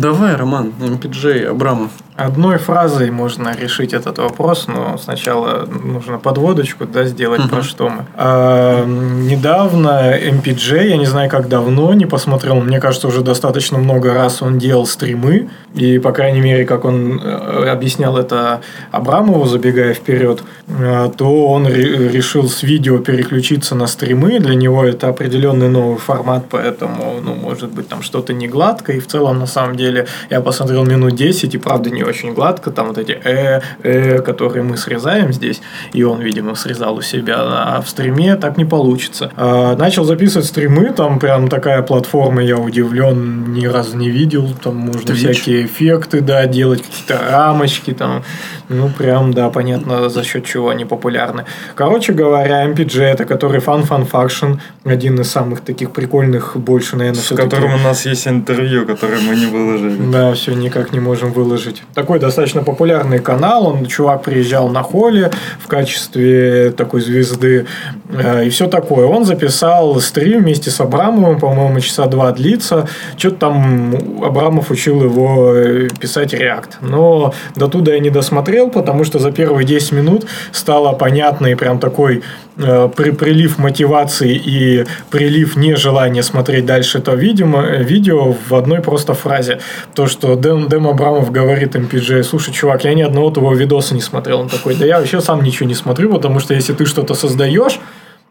Давай, 0.00 0.36
Роман, 0.36 0.72
MPJ, 0.80 1.46
Абрамов. 1.46 1.90
Одной 2.16 2.56
фразой 2.58 3.10
можно 3.10 3.54
решить 3.54 3.92
этот 3.92 4.18
вопрос, 4.18 4.68
но 4.68 4.96
сначала 4.98 5.66
нужно 5.66 6.18
подводочку 6.18 6.86
да, 6.86 7.04
сделать, 7.04 7.40
Мгм. 7.40 7.48
про 7.50 7.62
что 7.62 7.88
мы. 7.90 8.06
А, 8.16 8.84
недавно 8.86 10.14
MPJ, 10.18 10.88
я 10.88 10.96
не 10.96 11.04
знаю, 11.06 11.28
как 11.30 11.48
давно, 11.48 11.92
не 11.94 12.06
посмотрел, 12.06 12.56
мне 12.60 12.80
кажется, 12.80 13.08
уже 13.08 13.20
достаточно 13.20 13.78
много 13.78 14.14
раз 14.14 14.40
он 14.42 14.58
делал 14.58 14.86
стримы, 14.86 15.48
и, 15.74 15.98
по 15.98 16.12
крайней 16.12 16.40
мере, 16.40 16.64
как 16.64 16.84
он 16.86 17.20
э, 17.22 17.68
объяснял 17.70 18.16
это 18.16 18.60
Абрамову, 18.92 19.44
забегая 19.46 19.92
вперед, 19.92 20.42
э, 20.68 21.10
то 21.16 21.46
он 21.48 21.66
ре- 21.66 22.08
решил 22.08 22.48
с 22.48 22.62
видео 22.62 22.98
переключиться 22.98 23.74
на 23.74 23.86
стримы, 23.86 24.38
для 24.40 24.54
него 24.54 24.84
это 24.84 25.08
определенный 25.08 25.68
новый 25.68 25.98
формат, 25.98 26.46
поэтому, 26.50 27.20
ну, 27.22 27.34
может 27.34 27.70
быть, 27.72 27.88
там 27.88 28.02
что-то 28.02 28.32
не 28.32 28.48
гладко, 28.48 28.92
и 28.92 29.00
в 29.00 29.06
целом, 29.06 29.38
на 29.38 29.46
самом 29.46 29.76
деле, 29.76 29.85
я 30.30 30.40
посмотрел 30.40 30.84
минут 30.84 31.14
10, 31.14 31.54
и 31.54 31.58
правда 31.58 31.90
не 31.90 32.02
очень 32.02 32.34
гладко, 32.34 32.70
там 32.70 32.88
вот 32.88 32.98
эти 32.98 33.12
э, 33.12 33.60
э, 33.82 34.22
которые 34.22 34.62
мы 34.62 34.76
срезаем 34.76 35.32
здесь, 35.32 35.60
и 35.92 36.02
он, 36.02 36.20
видимо, 36.20 36.54
срезал 36.54 36.96
у 36.96 37.02
себя, 37.02 37.36
а 37.38 37.80
в 37.80 37.88
стриме 37.88 38.36
так 38.36 38.56
не 38.56 38.64
получится. 38.64 39.30
А, 39.36 39.76
Начал 39.76 40.04
записывать 40.04 40.46
стримы, 40.46 40.92
там 40.92 41.18
прям 41.18 41.48
такая 41.48 41.82
платформа, 41.82 42.42
я 42.42 42.56
удивлен, 42.56 43.52
ни 43.52 43.66
разу 43.66 43.96
не 43.96 44.10
видел, 44.10 44.48
там 44.62 44.76
можно 44.76 45.12
Twitch. 45.12 45.32
всякие 45.32 45.66
эффекты, 45.66 46.20
да, 46.20 46.46
делать 46.46 46.82
какие-то 46.82 47.20
рамочки, 47.30 47.92
там, 47.92 48.22
ну, 48.68 48.88
прям, 48.88 49.32
да, 49.32 49.50
понятно, 49.50 50.08
за 50.08 50.24
счет 50.24 50.44
чего 50.44 50.70
они 50.70 50.84
популярны. 50.84 51.44
Короче 51.74 52.12
говоря, 52.12 52.66
MPG, 52.66 53.02
это 53.02 53.24
который 53.24 53.60
Fun 53.60 53.86
Fun 53.88 54.08
Faction, 54.10 54.58
один 54.84 55.20
из 55.20 55.30
самых 55.30 55.60
таких 55.60 55.92
прикольных, 55.92 56.56
больше, 56.56 56.96
наверное, 56.96 57.20
С 57.20 57.34
которым 57.34 57.74
у 57.74 57.78
нас 57.78 58.06
есть 58.06 58.26
интервью, 58.26 58.86
которое 58.86 59.20
мы 59.20 59.36
не 59.36 59.46
выложили. 59.76 60.10
Да, 60.12 60.34
все 60.34 60.54
никак 60.54 60.92
не 60.92 61.00
можем 61.00 61.32
выложить. 61.32 61.82
Такой 61.94 62.18
достаточно 62.18 62.62
популярный 62.62 63.18
канал. 63.18 63.66
Он 63.66 63.86
чувак 63.86 64.22
приезжал 64.22 64.68
на 64.68 64.82
холле 64.82 65.30
в 65.58 65.66
качестве 65.66 66.70
такой 66.70 67.00
звезды 67.00 67.66
э, 68.10 68.46
и 68.46 68.50
все 68.50 68.66
такое. 68.66 69.06
Он 69.06 69.24
записал 69.24 70.00
стрим 70.00 70.42
вместе 70.42 70.70
с 70.70 70.80
Абрамовым, 70.80 71.38
по-моему, 71.38 71.80
часа 71.80 72.06
два 72.06 72.32
длится. 72.32 72.88
Что-то 73.16 73.36
там 73.36 73.94
Абрамов 74.22 74.70
учил 74.70 75.02
его 75.02 75.54
э, 75.54 75.88
писать 76.00 76.32
реакт. 76.32 76.78
Но 76.80 77.34
до 77.54 77.68
туда 77.68 77.94
я 77.94 78.00
не 78.00 78.10
досмотрел, 78.10 78.70
потому 78.70 79.04
что 79.04 79.18
за 79.18 79.32
первые 79.32 79.66
10 79.66 79.92
минут 79.92 80.26
стало 80.52 80.92
понятно 80.92 81.46
и 81.46 81.54
прям 81.54 81.78
такой 81.78 82.22
э, 82.58 82.88
при, 82.94 83.10
прилив 83.10 83.58
мотивации 83.58 84.34
и 84.34 84.84
прилив 85.10 85.56
нежелания 85.56 86.22
смотреть 86.22 86.66
дальше 86.66 86.98
это 86.98 87.14
видео, 87.14 87.60
видео 87.60 88.34
в 88.48 88.54
одной 88.54 88.80
просто 88.80 89.14
фразе. 89.14 89.55
То, 89.94 90.06
что 90.06 90.36
Дэм, 90.36 90.68
Дэм 90.68 90.86
Абрамов 90.86 91.30
говорит 91.30 91.74
MPJ, 91.74 92.22
слушай, 92.22 92.52
чувак, 92.52 92.84
я 92.84 92.94
ни 92.94 93.02
одного 93.02 93.30
твоего 93.30 93.54
видоса 93.54 93.94
не 93.94 94.00
смотрел. 94.00 94.40
Он 94.40 94.48
такой, 94.48 94.74
да 94.74 94.86
я 94.86 94.98
вообще 94.98 95.20
сам 95.20 95.42
ничего 95.42 95.68
не 95.68 95.74
смотрю, 95.74 96.12
потому 96.12 96.40
что 96.40 96.54
если 96.54 96.72
ты 96.72 96.86
что-то 96.86 97.14
создаешь, 97.14 97.78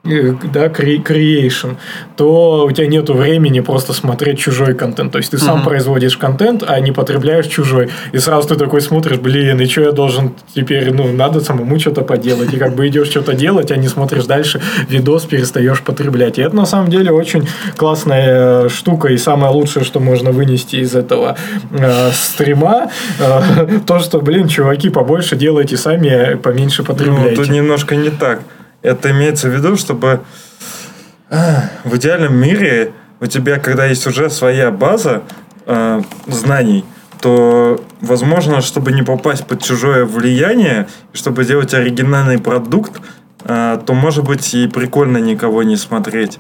да, 0.06 0.68
кре- 0.68 1.02
creation, 1.04 1.78
то 2.16 2.66
у 2.66 2.72
тебя 2.72 2.88
нету 2.88 3.14
времени 3.14 3.60
просто 3.62 3.94
смотреть 3.94 4.40
чужой 4.40 4.74
контент. 4.76 5.12
То 5.12 5.18
есть 5.18 5.32
ты 5.32 5.38
сам 5.38 5.58
Мгм. 5.58 5.66
производишь 5.66 6.18
контент, 6.18 6.64
а 6.68 6.80
не 6.80 6.92
потребляешь 6.92 7.48
чужой. 7.48 7.90
И 8.14 8.18
сразу 8.20 8.48
ты 8.50 8.56
такой 8.56 8.82
смотришь, 8.82 9.18
блин, 9.18 9.60
и 9.60 9.66
что 9.66 9.82
я 9.82 9.92
должен 9.92 10.32
теперь, 10.56 10.92
ну, 10.94 11.12
надо 11.12 11.42
самому 11.42 11.80
что-то 11.80 12.02
поделать. 12.02 12.54
И 12.54 12.58
как 12.58 12.76
бы 12.76 12.88
идешь 12.88 13.08
что-то 13.08 13.34
делать, 13.34 13.72
а 13.72 13.76
не 13.78 13.88
смотришь 13.88 14.26
дальше 14.26 14.62
видос, 14.90 15.24
перестаешь 15.26 15.82
потреблять. 15.82 16.38
И 16.38 16.42
это 16.42 16.56
на 16.56 16.66
самом 16.66 16.90
деле 16.90 17.12
очень 17.12 17.48
классная 17.76 18.66
э, 18.66 18.70
штука 18.70 19.08
и 19.10 19.18
самое 19.18 19.52
лучшее, 19.52 19.84
что 19.84 20.00
можно 20.00 20.32
вынести 20.32 20.78
из 20.78 20.96
этого 20.96 21.36
э, 21.72 22.12
стрима, 22.12 22.92
э, 23.20 23.80
то, 23.86 24.00
что, 24.00 24.20
блин, 24.22 24.48
чуваки, 24.48 24.90
побольше 24.90 25.36
делайте 25.36 25.78
сами, 25.78 26.10
а 26.10 26.38
поменьше 26.38 26.82
Ну, 26.82 26.88
потребляйте. 26.88 27.36
тут 27.36 27.50
немножко 27.50 27.96
не 27.96 28.10
так. 28.10 28.42
Это 28.86 29.12
имеется 29.12 29.50
в 29.50 29.54
виду, 29.54 29.76
чтобы 29.76 30.22
а, 31.30 31.70
в 31.84 31.96
идеальном 31.98 32.36
мире 32.36 32.94
у 33.20 33.26
тебя, 33.26 33.60
когда 33.60 33.86
есть 33.86 34.06
уже 34.06 34.30
своя 34.30 34.70
база 34.70 35.24
а, 35.66 36.02
знаний, 36.28 36.86
то, 37.20 37.84
возможно, 38.02 38.62
чтобы 38.62 38.92
не 38.92 39.02
попасть 39.02 39.48
под 39.48 39.64
чужое 39.64 40.06
влияние, 40.06 40.88
чтобы 41.14 41.46
делать 41.46 41.74
оригинальный 41.74 42.38
продукт, 42.38 43.02
а, 43.44 43.78
то, 43.78 43.94
может 43.94 44.24
быть, 44.24 44.54
и 44.54 44.68
прикольно 44.68 45.18
никого 45.18 45.64
не 45.64 45.78
смотреть. 45.78 46.38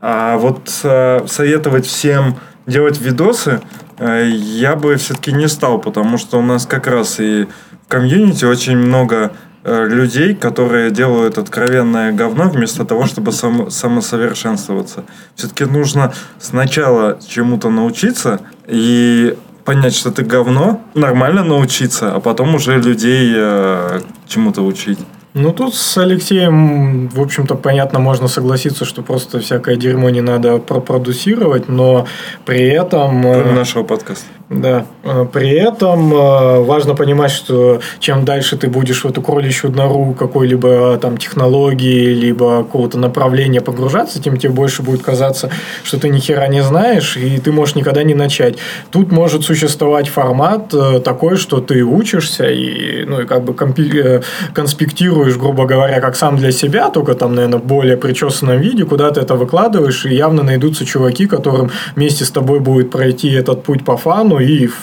А 0.00 0.36
вот 0.36 0.70
а, 0.84 1.24
советовать 1.26 1.86
всем 1.86 2.36
делать 2.66 3.00
видосы 3.00 3.60
а, 3.98 4.22
я 4.22 4.76
бы 4.76 4.94
все-таки 4.96 5.32
не 5.32 5.48
стал, 5.48 5.80
потому 5.80 6.18
что 6.18 6.38
у 6.38 6.42
нас 6.42 6.66
как 6.66 6.86
раз 6.86 7.18
и 7.18 7.48
в 7.84 7.88
комьюнити 7.88 8.44
очень 8.44 8.76
много 8.76 9.16
э, 9.26 9.47
людей, 9.64 10.34
которые 10.34 10.90
делают 10.90 11.38
откровенное 11.38 12.12
говно 12.12 12.48
вместо 12.48 12.84
того, 12.84 13.06
чтобы 13.06 13.32
сам, 13.32 13.70
самосовершенствоваться. 13.70 15.04
Все-таки 15.34 15.64
нужно 15.64 16.12
сначала 16.38 17.18
чему-то 17.26 17.70
научиться 17.70 18.40
и 18.66 19.36
понять, 19.64 19.94
что 19.94 20.10
ты 20.10 20.22
говно, 20.22 20.80
нормально 20.94 21.44
научиться, 21.44 22.14
а 22.14 22.20
потом 22.20 22.54
уже 22.54 22.78
людей 22.78 23.32
э, 23.36 24.00
чему-то 24.26 24.62
учить. 24.62 24.98
Ну, 25.38 25.52
тут 25.52 25.74
с 25.74 25.96
Алексеем, 25.98 27.08
в 27.08 27.20
общем-то, 27.20 27.54
понятно, 27.54 28.00
можно 28.00 28.26
согласиться, 28.26 28.84
что 28.84 29.02
просто 29.02 29.38
всякое 29.38 29.76
дерьмо 29.76 30.10
не 30.10 30.20
надо 30.20 30.58
пропродуцировать, 30.58 31.68
но 31.68 32.06
при 32.44 32.68
этом... 32.68 33.24
э, 33.24 33.34
Кроме 33.42 33.52
нашего 33.52 33.84
подкаста. 33.84 34.24
Да. 34.50 34.86
Э, 35.04 35.26
При 35.32 35.50
этом 35.50 36.12
э, 36.12 36.60
важно 36.64 36.96
понимать, 36.96 37.30
что 37.30 37.80
чем 38.00 38.24
дальше 38.24 38.56
ты 38.56 38.68
будешь 38.68 39.04
в 39.04 39.08
эту 39.08 39.22
кроличью 39.22 39.70
нору 39.70 40.16
какой-либо 40.18 40.98
там 40.98 41.18
технологии, 41.18 42.14
либо 42.14 42.64
какого-то 42.64 42.98
направления 42.98 43.60
погружаться, 43.60 44.20
тем 44.20 44.38
тебе 44.38 44.50
больше 44.52 44.82
будет 44.82 45.02
казаться, 45.02 45.50
что 45.84 46.00
ты 46.00 46.08
ни 46.08 46.18
хера 46.18 46.48
не 46.48 46.62
знаешь, 46.62 47.16
и 47.16 47.38
ты 47.38 47.52
можешь 47.52 47.76
никогда 47.76 48.02
не 48.02 48.14
начать. 48.14 48.56
Тут 48.90 49.12
может 49.12 49.44
существовать 49.44 50.08
формат 50.08 50.74
такой, 51.04 51.36
что 51.36 51.60
ты 51.60 51.84
учишься 51.84 52.50
и, 52.50 53.04
ну, 53.04 53.20
и 53.20 53.24
как 53.26 53.44
бы 53.44 53.52
компи- 53.52 54.22
конспектируешь, 55.28 55.36
грубо 55.36 55.66
говоря, 55.66 56.00
как 56.00 56.16
сам 56.16 56.36
для 56.36 56.52
себя, 56.52 56.90
только 56.90 57.14
там, 57.14 57.34
наверное, 57.34 57.58
в 57.58 57.64
более 57.64 57.96
причесанном 57.96 58.60
виде, 58.60 58.84
куда 58.84 59.10
ты 59.10 59.20
это 59.20 59.34
выкладываешь, 59.34 60.06
и 60.06 60.14
явно 60.14 60.42
найдутся 60.42 60.84
чуваки, 60.84 61.26
которым 61.26 61.70
вместе 61.96 62.24
с 62.24 62.30
тобой 62.30 62.60
будет 62.60 62.90
пройти 62.90 63.28
этот 63.30 63.62
путь 63.62 63.84
по 63.84 63.96
фану, 63.96 64.38
и 64.40 64.66
в- 64.66 64.74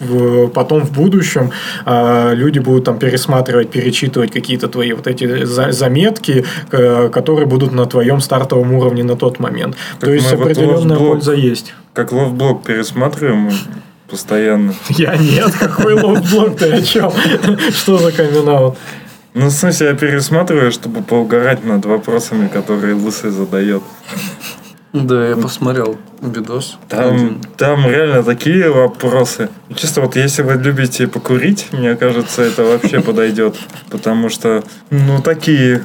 в- 0.00 0.48
потом 0.48 0.82
в 0.84 0.90
будущем 0.92 1.50
э, 1.86 2.34
люди 2.34 2.60
будут 2.60 2.84
там 2.84 2.98
пересматривать, 2.98 3.70
перечитывать 3.70 4.30
какие-то 4.32 4.68
твои 4.68 4.92
вот 4.92 5.06
эти 5.06 5.44
за- 5.44 5.72
заметки, 5.72 6.44
э, 6.72 7.08
которые 7.12 7.46
будут 7.46 7.72
на 7.72 7.86
твоем 7.86 8.20
стартовом 8.20 8.72
уровне 8.74 9.04
на 9.04 9.16
тот 9.16 9.40
момент. 9.40 9.76
Так 10.00 10.08
То 10.08 10.14
есть 10.14 10.30
вот 10.32 10.40
определенная 10.40 10.96
LoftBlog- 10.96 11.12
польза 11.12 11.32
есть. 11.32 11.74
Как 11.94 12.12
LoftBlog 12.12 12.62
пересматриваем 12.64 13.50
постоянно. 14.10 14.74
Я 14.98 15.16
нет, 15.16 15.50
какой 15.60 15.94
LoftBlog, 15.94 16.56
ты 16.56 16.72
о 16.72 16.82
чем? 16.82 17.10
Что 17.70 17.98
за 17.98 18.12
камин 18.12 18.72
Ну, 19.34 19.46
в 19.46 19.50
смысле, 19.50 19.88
я 19.88 19.94
пересматриваю, 19.94 20.72
чтобы 20.72 21.02
поугарать 21.02 21.64
над 21.64 21.84
вопросами, 21.86 22.48
которые 22.48 22.94
Лысый 22.94 23.30
задает. 23.30 23.82
Да, 24.92 25.26
я 25.26 25.36
посмотрел 25.36 25.96
видос. 26.20 26.76
Там, 26.88 27.14
Один. 27.14 27.42
там 27.56 27.86
реально 27.86 28.22
такие 28.22 28.70
вопросы. 28.70 29.48
Чисто 29.74 30.02
вот 30.02 30.16
если 30.16 30.42
вы 30.42 30.54
любите 30.54 31.08
покурить, 31.08 31.68
мне 31.72 31.96
кажется, 31.96 32.42
это 32.42 32.62
вообще 32.64 33.00
подойдет. 33.00 33.56
Потому 33.88 34.28
что, 34.28 34.62
ну, 34.90 35.22
такие 35.22 35.82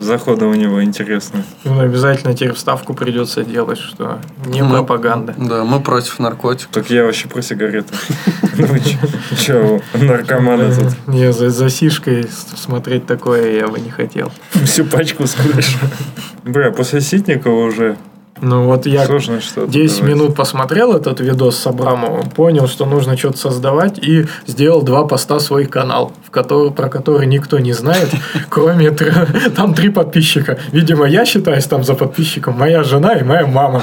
заходы 0.00 0.46
у 0.46 0.54
него 0.54 0.82
интересные. 0.82 1.44
Ну, 1.64 1.78
обязательно 1.78 2.34
теперь 2.34 2.54
вставку 2.54 2.94
придется 2.94 3.44
делать, 3.44 3.78
что 3.78 4.18
не 4.46 4.62
Мы- 4.62 4.70
пропаганда. 4.78 5.34
Да, 5.38 5.64
мы 5.64 5.80
против 5.80 6.18
наркотиков. 6.18 6.72
Так 6.72 6.90
я 6.90 7.04
вообще 7.04 7.28
про 7.28 7.42
сигареты. 7.42 7.94
Ну, 8.58 8.66
че, 9.38 9.80
наркоманы 9.94 10.74
тут. 10.74 11.06
Не, 11.06 11.32
за, 11.32 11.70
сишкой 11.70 12.28
смотреть 12.56 13.06
такое 13.06 13.52
я 13.58 13.68
бы 13.68 13.78
не 13.80 13.88
хотел. 13.88 14.30
Всю 14.64 14.84
пачку 14.84 15.26
скуришь. 15.26 15.78
Бля, 16.44 16.70
после 16.70 17.00
Ситникова 17.00 17.64
уже 17.64 17.96
Ну 18.42 18.64
вот 18.64 18.86
я 18.86 19.04
сложно 19.04 19.40
что-то. 19.40 19.70
10 19.70 19.98
давать. 19.98 20.14
минут 20.14 20.36
посмотрел 20.36 20.94
этот 20.94 21.20
видос 21.20 21.56
с 21.56 21.66
Абрамовым, 21.66 22.30
понял, 22.30 22.68
что 22.68 22.86
нужно 22.86 23.16
что-то 23.16 23.36
создавать 23.36 23.98
и 23.98 24.26
сделал 24.46 24.82
два 24.82 25.06
поста 25.06 25.40
свой 25.40 25.66
канал, 25.66 26.12
в 26.24 26.30
который, 26.30 26.70
про 26.70 26.88
который 26.88 27.26
никто 27.26 27.58
не 27.58 27.72
знает, 27.72 28.08
кроме 28.48 28.90
там 28.90 29.74
три 29.74 29.90
подписчика. 29.90 30.58
Видимо, 30.72 31.06
я 31.06 31.24
считаюсь 31.24 31.64
там 31.66 31.84
за 31.84 31.94
подписчиком, 31.94 32.58
моя 32.58 32.82
жена 32.82 33.14
и 33.14 33.24
моя 33.24 33.46
мама. 33.46 33.82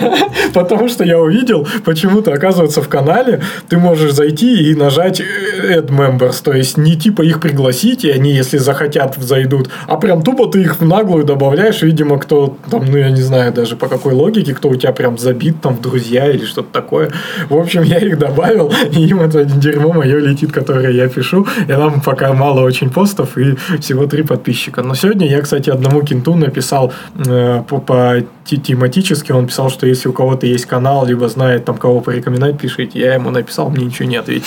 Потому 0.54 0.88
что 0.88 1.04
я 1.04 1.18
увидел, 1.18 1.66
почему-то, 1.84 2.32
оказывается, 2.32 2.82
в 2.82 2.88
канале 2.88 3.42
ты 3.68 3.76
можешь 3.76 4.12
зайти 4.12 4.70
и 4.70 4.74
нажать 4.74 5.20
Add 5.20 5.88
Members. 5.88 6.42
То 6.42 6.52
есть, 6.52 6.76
не 6.76 6.96
типа 6.96 7.22
их 7.22 7.40
пригласить, 7.40 8.04
и 8.04 8.10
они, 8.10 8.32
если 8.32 8.58
захотят, 8.58 9.16
зайдут, 9.16 9.68
а 9.86 9.96
прям 9.96 10.22
тупо 10.22 10.46
ты 10.46 10.60
их 10.60 10.80
в 10.80 10.86
наглую 10.86 11.24
добавляешь, 11.24 11.82
видимо, 11.82 12.18
кто 12.18 12.56
там, 12.70 12.84
ну, 12.84 12.96
я 12.96 13.10
не 13.10 13.22
знаю 13.22 13.52
даже 13.52 13.76
по 13.76 13.88
какой 13.96 14.14
логике, 14.14 14.54
кто 14.54 14.68
у 14.68 14.76
тебя 14.76 14.92
прям 14.92 15.18
забит 15.18 15.60
там 15.60 15.76
в 15.76 15.80
друзья 15.80 16.30
или 16.30 16.44
что-то 16.44 16.72
такое. 16.72 17.12
В 17.48 17.56
общем, 17.56 17.82
я 17.82 17.98
их 17.98 18.18
добавил, 18.18 18.72
и 18.90 19.06
им 19.06 19.20
это 19.20 19.44
дерьмо 19.44 19.92
мое 19.92 20.18
летит, 20.18 20.52
которое 20.52 20.92
я 20.92 21.08
пишу. 21.08 21.46
И 21.62 21.72
там 21.72 22.00
пока 22.00 22.32
мало 22.32 22.60
очень 22.60 22.90
постов, 22.90 23.36
и 23.38 23.56
всего 23.80 24.06
три 24.06 24.22
подписчика. 24.22 24.82
Но 24.82 24.94
сегодня 24.94 25.28
я, 25.28 25.40
кстати, 25.40 25.70
одному 25.70 26.02
кенту 26.02 26.34
написал 26.34 26.92
э, 27.14 27.62
по, 27.68 27.78
по 27.78 28.22
те- 28.44 28.56
тематически, 28.56 29.32
он 29.32 29.46
писал, 29.46 29.70
что 29.70 29.86
если 29.86 30.08
у 30.08 30.12
кого-то 30.12 30.46
есть 30.46 30.66
канал, 30.66 31.06
либо 31.06 31.28
знает 31.28 31.64
там 31.64 31.76
кого 31.76 32.00
порекомендовать, 32.00 32.58
пишите. 32.58 33.00
Я 33.00 33.14
ему 33.14 33.30
написал, 33.30 33.70
мне 33.70 33.86
ничего 33.86 34.08
не 34.08 34.16
ответил. 34.16 34.46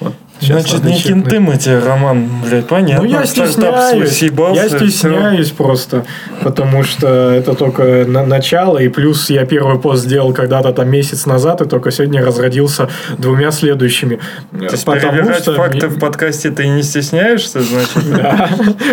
Вот. 0.00 0.14
Сейчас 0.38 0.68
Значит, 0.68 0.84
не 0.84 1.00
кенты 1.00 1.40
мы 1.40 1.56
тебе, 1.56 1.78
Роман, 1.78 2.28
блядь, 2.44 2.66
понятно. 2.66 3.04
Ну, 3.04 3.10
я 3.10 3.24
стесняюсь. 3.24 4.12
съебался, 4.12 4.62
Я 4.62 4.68
стесняюсь 4.68 5.50
просто, 5.50 6.04
потому 6.42 6.82
что 6.82 7.30
это 7.30 7.54
только 7.54 8.04
на 8.06 8.24
начало, 8.24 8.78
и 8.78 8.88
плюс 8.88 9.30
я 9.30 9.46
первый 9.46 9.78
пост 9.78 10.04
сделал 10.04 10.34
когда-то 10.34 10.72
там 10.72 10.90
месяц 10.90 11.24
назад, 11.24 11.62
и 11.62 11.64
только 11.64 11.90
сегодня 11.90 12.24
разродился 12.24 12.90
двумя 13.16 13.50
следующими. 13.50 14.20
То 14.52 14.64
есть 14.64 14.84
перевирать 14.84 15.44
факты 15.44 15.88
в 15.88 15.98
подкасте 15.98 16.50
ты 16.50 16.68
не 16.68 16.82
стесняешься, 16.82 17.62
значит? 17.62 17.96
Да. 18.16 18.48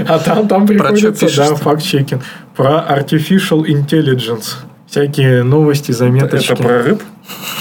А 0.07 0.19
там, 0.19 0.47
там 0.47 0.67
приходится, 0.67 1.27
да, 1.35 1.55
факт-чекинг. 1.55 2.21
Про 2.55 2.85
artificial 2.89 3.65
intelligence. 3.65 4.55
Всякие 4.87 5.43
новости, 5.43 5.91
заметочки. 5.91 6.51
Это 6.51 6.61
про 6.61 6.83
рыб? 6.83 7.03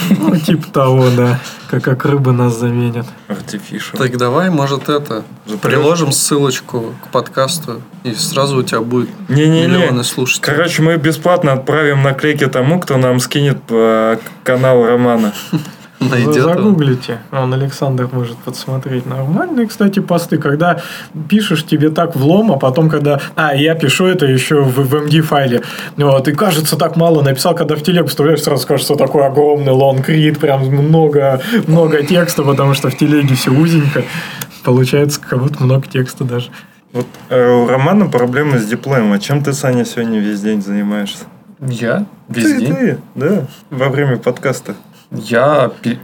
Ну, 0.09 0.35
типа 0.37 0.67
того, 0.71 1.05
да. 1.15 1.39
Как, 1.73 1.83
как 1.85 2.05
рыбы 2.05 2.33
нас 2.33 2.59
заменят. 2.59 3.07
Artificial. 3.27 3.97
Так 3.97 4.15
давай, 4.17 4.51
может, 4.51 4.89
это, 4.89 5.23
приложим 5.63 6.11
ссылочку 6.11 6.93
к 7.03 7.07
подкасту, 7.07 7.81
и 8.03 8.13
сразу 8.13 8.57
у 8.57 8.61
тебя 8.61 8.81
будет 8.81 9.09
Не-не-не. 9.27 9.65
миллионы 9.65 10.03
слушателей. 10.03 10.55
Короче, 10.55 10.83
мы 10.83 10.97
бесплатно 10.97 11.53
отправим 11.53 12.03
наклейки 12.03 12.45
тому, 12.45 12.79
кто 12.79 12.97
нам 12.97 13.19
скинет 13.19 13.59
по 13.63 14.19
канал 14.43 14.85
Романа. 14.85 15.33
Найдет. 16.09 16.43
Загуглите. 16.43 17.19
Он 17.31 17.53
Александр 17.53 18.09
может 18.11 18.37
подсмотреть. 18.37 19.05
Нормальные, 19.05 19.67
кстати, 19.67 19.99
посты. 19.99 20.37
Когда 20.37 20.81
пишешь, 21.29 21.65
тебе 21.65 21.89
так 21.89 22.15
влом, 22.15 22.51
а 22.51 22.57
потом, 22.57 22.89
когда... 22.89 23.19
А, 23.35 23.55
я 23.55 23.75
пишу 23.75 24.05
это 24.05 24.25
еще 24.25 24.63
в, 24.63 24.75
в 24.75 24.95
MD 24.95 25.21
файле. 25.21 25.61
Вот, 25.97 26.27
и 26.27 26.33
кажется, 26.33 26.77
так 26.77 26.95
мало 26.95 27.21
написал, 27.21 27.55
когда 27.55 27.75
в 27.75 27.83
телегу 27.83 28.07
вставляешь, 28.07 28.41
сразу 28.41 28.67
кажется, 28.67 28.95
такой 28.95 29.25
огромный 29.25 29.73
read, 29.73 30.39
прям 30.39 30.65
много, 30.65 31.41
много 31.67 32.03
текста, 32.03 32.43
потому 32.43 32.73
что 32.73 32.89
в 32.89 32.97
телеге 32.97 33.35
все 33.35 33.51
узенько. 33.51 34.03
Получается, 34.63 35.19
как 35.21 35.39
будто 35.39 35.63
много 35.63 35.87
текста 35.87 36.23
даже. 36.23 36.49
Вот 36.93 37.07
э, 37.29 37.49
у 37.49 37.67
Романа 37.67 38.05
проблемы 38.05 38.59
с 38.59 38.65
дипломом. 38.65 39.13
А 39.13 39.19
чем 39.19 39.43
ты, 39.43 39.53
Саня, 39.53 39.83
сегодня 39.83 40.19
весь 40.19 40.41
день 40.41 40.61
занимаешься? 40.61 41.25
Я? 41.59 42.05
Весь 42.29 42.45
ты, 42.45 42.59
день? 42.59 42.75
ты, 42.75 42.97
да, 43.15 43.47
во 43.71 43.89
время 43.89 44.17
подкаста. 44.17 44.75
Я 45.13 45.71
пи- 45.81 45.99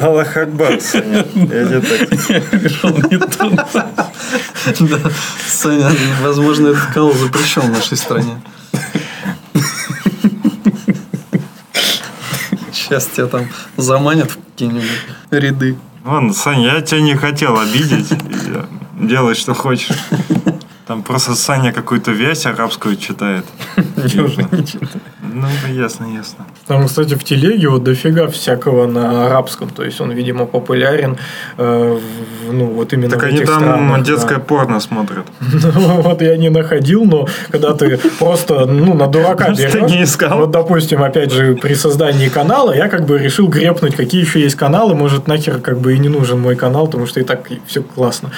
Аллах 0.00 0.36
Акбар, 0.36 0.80
Саня. 0.80 1.24
Я 1.34 1.64
тебе 1.66 1.80
так... 1.80 2.12
решил 2.52 2.90
не 3.10 3.18
туда. 3.18 3.66
Да. 4.80 5.10
Саня, 5.46 5.90
возможно, 6.20 6.68
этот 6.68 6.84
канал 6.92 7.12
запрещен 7.14 7.62
в 7.62 7.70
нашей 7.70 7.96
стране. 7.96 8.40
Сейчас 12.72 13.06
тебя 13.06 13.26
там 13.26 13.46
заманят 13.76 14.30
в 14.32 14.36
какие-нибудь 14.36 14.90
ряды. 15.30 15.78
Ладно, 16.04 16.32
Саня, 16.32 16.74
я 16.74 16.80
тебя 16.80 17.00
не 17.00 17.14
хотел 17.14 17.58
обидеть. 17.58 18.08
Делай, 18.94 19.34
что 19.34 19.54
хочешь. 19.54 19.96
Там 20.88 21.02
просто 21.02 21.34
Саня 21.34 21.72
какую-то 21.72 22.12
вязь 22.12 22.46
арабскую 22.46 22.96
читает. 22.96 23.44
Я 23.96 24.22
уже 24.22 24.42
не 24.50 24.66
читаю. 24.66 24.90
Ну, 25.20 25.46
ясно, 25.70 26.06
ясно. 26.16 26.46
Там, 26.66 26.86
кстати, 26.86 27.14
в 27.14 27.22
телеге 27.24 27.68
вот 27.68 27.84
дофига 27.84 28.26
всякого 28.28 28.86
на 28.86 29.26
арабском. 29.26 29.68
То 29.68 29.84
есть 29.84 30.00
он, 30.00 30.12
видимо, 30.12 30.46
популярен. 30.46 31.18
э, 31.58 31.98
в- 31.98 32.52
ну, 32.52 32.64
вот 32.66 32.94
именно 32.94 33.10
Так 33.10 33.22
в 33.22 33.26
они 33.26 33.36
этих 33.36 33.46
там 33.48 33.58
странах, 33.60 34.02
детское 34.02 34.38
да. 34.38 34.44
порно 34.44 34.80
смотрят. 34.80 35.26
Ну, 35.74 36.00
Вот 36.00 36.22
я 36.22 36.36
не 36.38 36.48
находил, 36.48 37.04
но 37.04 37.28
когда 37.50 37.74
ты 37.74 37.98
просто 38.18 38.64
ну, 38.64 38.94
на 38.94 39.06
дурака 39.08 39.50
берешь, 39.50 39.90
не 39.90 40.02
искал? 40.04 40.38
вот, 40.38 40.50
допустим, 40.52 41.02
опять 41.02 41.32
же, 41.32 41.54
при 41.56 41.74
создании 41.74 42.28
канала, 42.30 42.74
я 42.74 42.88
как 42.88 43.04
бы 43.04 43.18
решил 43.18 43.48
грепнуть, 43.48 43.94
какие 43.94 44.22
еще 44.22 44.40
есть 44.40 44.56
каналы, 44.56 44.94
может, 44.94 45.28
нахер 45.28 45.60
как 45.60 45.78
бы 45.80 45.94
и 45.94 45.98
не 45.98 46.08
нужен 46.08 46.40
мой 46.40 46.56
канал, 46.56 46.86
потому 46.86 47.06
что 47.06 47.20
и 47.20 47.24
так 47.24 47.46
все 47.66 47.82
классно. 47.82 48.30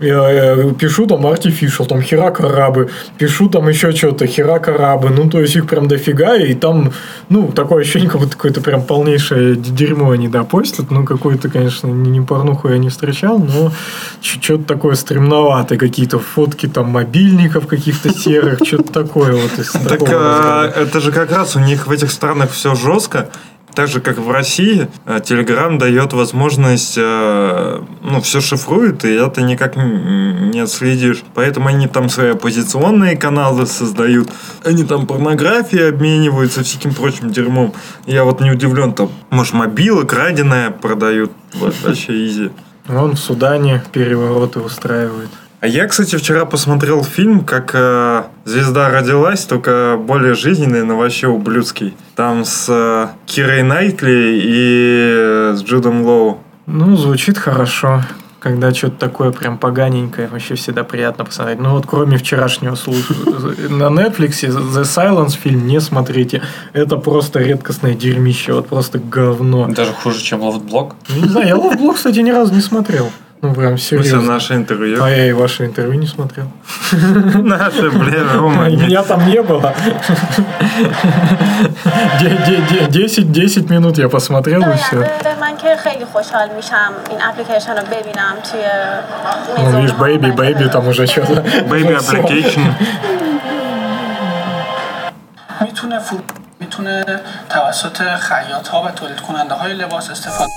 Я, 0.00 0.72
пишу 0.78 1.06
там 1.06 1.26
artificial, 1.26 1.86
там 1.86 2.02
херак 2.02 2.40
арабы, 2.40 2.90
пишу 3.18 3.48
там 3.48 3.68
еще 3.68 3.92
что-то, 3.92 4.26
херак 4.26 4.68
арабы, 4.68 5.10
ну, 5.10 5.30
то 5.30 5.40
есть 5.40 5.54
их 5.54 5.66
прям 5.66 5.86
дофига, 5.86 6.34
и 6.36 6.54
там, 6.54 6.92
ну, 7.28 7.52
такое 7.52 7.82
ощущение, 7.82 8.10
как 8.10 8.20
будто 8.20 8.32
какое-то 8.32 8.60
прям 8.60 8.82
полнейшее 8.82 9.54
дерьмо 9.54 10.10
они 10.10 10.28
допостят, 10.28 10.90
ну, 10.90 11.04
какую-то, 11.04 11.48
конечно, 11.48 11.86
не, 11.86 12.10
не 12.10 12.20
порнуху 12.20 12.68
я 12.68 12.78
не 12.78 12.88
встречал, 12.88 13.38
но 13.38 13.72
что-то 14.20 14.64
такое 14.64 14.94
стремноватое, 14.94 15.78
какие-то 15.78 16.18
фотки 16.18 16.66
там 16.66 16.88
мобильников 16.88 17.66
каких-то 17.66 18.12
серых, 18.12 18.60
что-то 18.66 18.92
такое 18.92 19.34
вот 19.34 19.50
Так 19.88 20.02
а, 20.08 20.66
это 20.66 21.00
же 21.00 21.12
как 21.12 21.30
раз 21.30 21.56
у 21.56 21.60
них 21.60 21.86
в 21.86 21.90
этих 21.90 22.10
странах 22.10 22.50
все 22.50 22.74
жестко. 22.74 23.30
Так 23.74 23.88
же, 23.88 24.00
как 24.00 24.18
в 24.18 24.30
России, 24.30 24.88
Телеграм 25.24 25.78
дает 25.78 26.12
возможность, 26.12 26.94
э, 26.98 27.82
ну, 28.02 28.20
все 28.20 28.40
шифрует, 28.40 29.04
и 29.04 29.12
это 29.12 29.40
никак 29.40 29.76
не 29.76 30.60
отследишь. 30.60 31.22
Поэтому 31.34 31.68
они 31.68 31.86
там 31.88 32.08
свои 32.08 32.30
оппозиционные 32.30 33.16
каналы 33.16 33.66
создают, 33.66 34.28
они 34.64 34.84
там 34.84 35.06
порнографией 35.06 35.88
обмениваются, 35.88 36.62
всяким 36.62 36.92
прочим 36.92 37.30
дерьмом. 37.30 37.72
Я 38.06 38.24
вот 38.24 38.40
не 38.40 38.50
удивлен, 38.50 38.92
там, 38.92 39.10
может, 39.30 39.54
мобилы 39.54 40.04
краденое 40.04 40.70
продают. 40.70 41.32
Вообще 41.54 42.26
изи. 42.26 42.50
Он 42.88 43.12
в 43.12 43.18
Судане 43.18 43.82
перевороты 43.92 44.60
устраивает. 44.60 45.30
А 45.62 45.68
я, 45.68 45.86
кстати, 45.86 46.16
вчера 46.16 46.44
посмотрел 46.44 47.04
фильм, 47.04 47.44
как 47.44 47.70
э, 47.72 48.24
звезда 48.44 48.90
родилась, 48.90 49.44
только 49.44 49.96
более 49.96 50.34
жизненный, 50.34 50.82
но 50.82 50.96
вообще 50.96 51.28
ублюдский. 51.28 51.94
Там 52.16 52.44
с 52.44 52.66
э, 52.68 53.06
Кирой 53.26 53.62
Найтли 53.62 54.40
и 54.42 55.52
э, 55.52 55.54
с 55.56 55.62
Джудом 55.62 56.02
Лоу. 56.02 56.40
Ну, 56.66 56.96
звучит 56.96 57.38
хорошо. 57.38 58.02
Когда 58.40 58.74
что-то 58.74 58.98
такое 58.98 59.30
прям 59.30 59.56
поганенькое, 59.56 60.26
вообще 60.26 60.56
всегда 60.56 60.82
приятно 60.82 61.24
посмотреть. 61.24 61.60
Ну 61.60 61.70
вот 61.70 61.86
кроме 61.86 62.18
вчерашнего 62.18 62.74
слушания. 62.74 63.68
На 63.68 63.84
Netflix 63.84 64.42
The 64.42 64.82
Silence 64.82 65.38
фильм 65.40 65.68
не 65.68 65.80
смотрите. 65.80 66.42
Это 66.72 66.96
просто 66.96 67.38
редкостное 67.38 67.94
дерьмище. 67.94 68.52
Вот 68.52 68.66
просто 68.66 68.98
говно. 68.98 69.68
Даже 69.68 69.92
хуже, 69.92 70.22
чем 70.22 70.42
LoftBlog. 70.42 70.96
Ну, 71.08 71.22
Не 71.22 71.28
знаю, 71.28 71.46
я 71.46 71.56
LoftBlog, 71.56 71.94
кстати, 71.94 72.18
ни 72.18 72.32
разу 72.32 72.52
не 72.52 72.62
смотрел. 72.62 73.12
Ну, 73.41 73.53
прям 73.53 73.75
Все 73.75 74.03
серьезно. 74.03 74.33
наше 74.33 74.53
интервью. 74.55 75.03
А 75.03 75.09
я 75.09 75.25
и 75.27 75.31
ваше 75.31 75.65
интервью 75.65 75.93
не 75.99 76.07
смотрел. 76.07 76.47
Наше, 77.55 77.89
блин, 77.91 78.27
Рома. 78.33 78.67
не- 78.69 78.77
Меня 78.77 79.03
там 79.03 79.25
не 79.29 79.41
было. 79.43 79.73
Де- 82.19 82.37
де- 82.47 82.61
де- 82.69 82.87
10 82.87 83.31
10 83.31 83.69
минут 83.69 83.97
я 83.99 84.09
посмотрел 84.09 84.61
и 84.61 84.75
все. 84.77 84.97
آینده 84.97 85.35
من 85.41 85.57
که 85.57 85.75
خیلی 85.83 86.05
خوشحال 86.13 86.49
میشم 86.55 86.91
این 87.09 87.19
اپلیکیشن 87.29 87.71
رو 87.71 87.83
ببینم 87.93 88.33
توی 88.51 88.61
Ну, 89.57 89.71
видишь, 89.81 89.95
бэйби, 90.03 90.31
бэйби, 90.31 90.69
там 90.69 90.87
уже 90.87 91.05
что-то. 91.07 91.41
Baby 91.71 91.93
application. 91.99 92.67
میتونه 95.61 95.99
فروش 95.99 96.21
میتونه 96.59 97.05
توسط 97.49 97.97
خیاط 98.19 98.67
ها 98.67 98.83
و 98.83 98.91
تولید 98.91 99.19
کننده 99.21 99.53
های 99.55 99.73
لباس 99.73 100.09
استفاده 100.09 100.51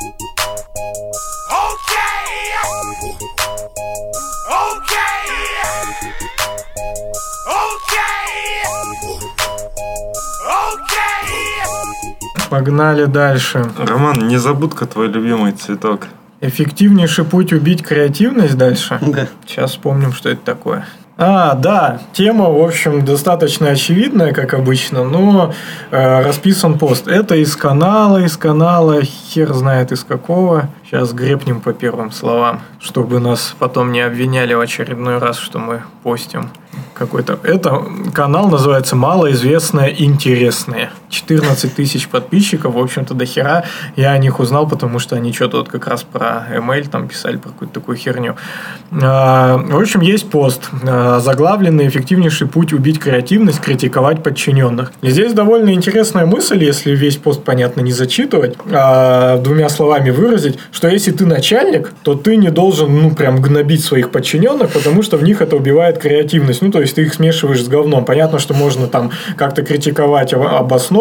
Погнали 12.49 13.05
дальше. 13.05 13.69
Роман, 13.77 14.27
незабудка 14.27 14.85
твой 14.85 15.09
любимый 15.09 15.51
цветок. 15.51 16.07
Эффективнейший 16.39 17.25
путь 17.25 17.51
убить 17.51 17.83
креативность 17.83 18.55
дальше. 18.55 18.97
Да. 19.01 19.27
Сейчас 19.45 19.71
вспомним, 19.71 20.13
что 20.13 20.29
это 20.29 20.41
такое. 20.41 20.85
А, 21.17 21.53
да, 21.55 22.01
тема, 22.11 22.49
в 22.49 22.61
общем, 22.61 23.05
достаточно 23.05 23.69
очевидная, 23.69 24.33
как 24.33 24.53
обычно, 24.53 25.05
но 25.05 25.53
э, 25.89 26.21
расписан 26.21 26.77
пост. 26.77 27.07
Это 27.07 27.35
из 27.35 27.55
канала, 27.55 28.17
из 28.17 28.35
канала, 28.35 29.01
хер 29.01 29.53
знает 29.53 29.93
из 29.93 30.03
какого. 30.03 30.67
Сейчас 30.83 31.13
гребнем 31.13 31.61
по 31.61 31.71
первым 31.71 32.11
словам, 32.11 32.59
чтобы 32.81 33.21
нас 33.21 33.55
потом 33.57 33.93
не 33.93 34.01
обвиняли 34.01 34.55
в 34.55 34.59
очередной 34.59 35.17
раз, 35.19 35.37
что 35.37 35.57
мы 35.57 35.83
постим 36.03 36.49
какой-то. 36.93 37.39
Это 37.43 37.81
канал 38.13 38.49
называется 38.49 38.97
«Малоизвестное 38.97 39.95
интересное». 39.97 40.91
14 41.15 41.73
тысяч 41.73 42.07
подписчиков, 42.07 42.73
в 42.75 42.77
общем-то, 42.79 43.13
до 43.13 43.25
хера. 43.25 43.63
Я 43.95 44.11
о 44.11 44.17
них 44.17 44.39
узнал, 44.39 44.67
потому 44.67 44.99
что 44.99 45.15
они 45.15 45.31
что-то 45.33 45.57
вот 45.57 45.69
как 45.69 45.87
раз 45.87 46.03
про 46.03 46.45
ML 46.53 46.89
там 46.89 47.07
писали, 47.07 47.37
про 47.37 47.49
какую-то 47.49 47.73
такую 47.79 47.97
херню. 47.97 48.35
А, 48.91 49.57
В 49.57 49.79
общем, 49.79 50.01
есть 50.01 50.29
пост. 50.29 50.69
а, 50.87 51.19
Заглавленный 51.19 51.87
«Эффективнейший 51.87 52.47
путь 52.47 52.73
убить 52.73 52.99
креативность, 52.99 53.61
критиковать 53.61 54.23
подчиненных». 54.23 54.91
И 55.01 55.09
здесь 55.09 55.33
довольно 55.33 55.73
интересная 55.73 56.25
мысль, 56.25 56.63
если 56.63 56.91
весь 56.95 57.17
пост, 57.17 57.43
понятно, 57.43 57.81
не 57.81 57.91
зачитывать, 57.91 58.55
а 58.71 59.37
двумя 59.37 59.69
словами 59.69 60.09
выразить, 60.09 60.59
что 60.71 60.87
если 60.87 61.11
ты 61.11 61.25
начальник, 61.25 61.93
то 62.03 62.15
ты 62.15 62.35
не 62.37 62.49
должен, 62.49 62.93
ну, 63.01 63.11
прям 63.11 63.41
гнобить 63.41 63.83
своих 63.83 64.11
подчиненных, 64.11 64.71
потому 64.71 65.01
что 65.01 65.17
в 65.17 65.23
них 65.23 65.41
это 65.41 65.55
убивает 65.55 65.97
креативность. 65.97 66.61
Ну, 66.61 66.71
то 66.71 66.81
есть, 66.81 66.95
ты 66.95 67.03
их 67.03 67.13
смешиваешь 67.13 67.63
с 67.63 67.67
говном. 67.67 68.05
Понятно, 68.05 68.39
что 68.39 68.53
можно 68.53 68.87
там 68.87 69.11
как-то 69.37 69.63
критиковать 69.63 70.33
об- 70.33 70.45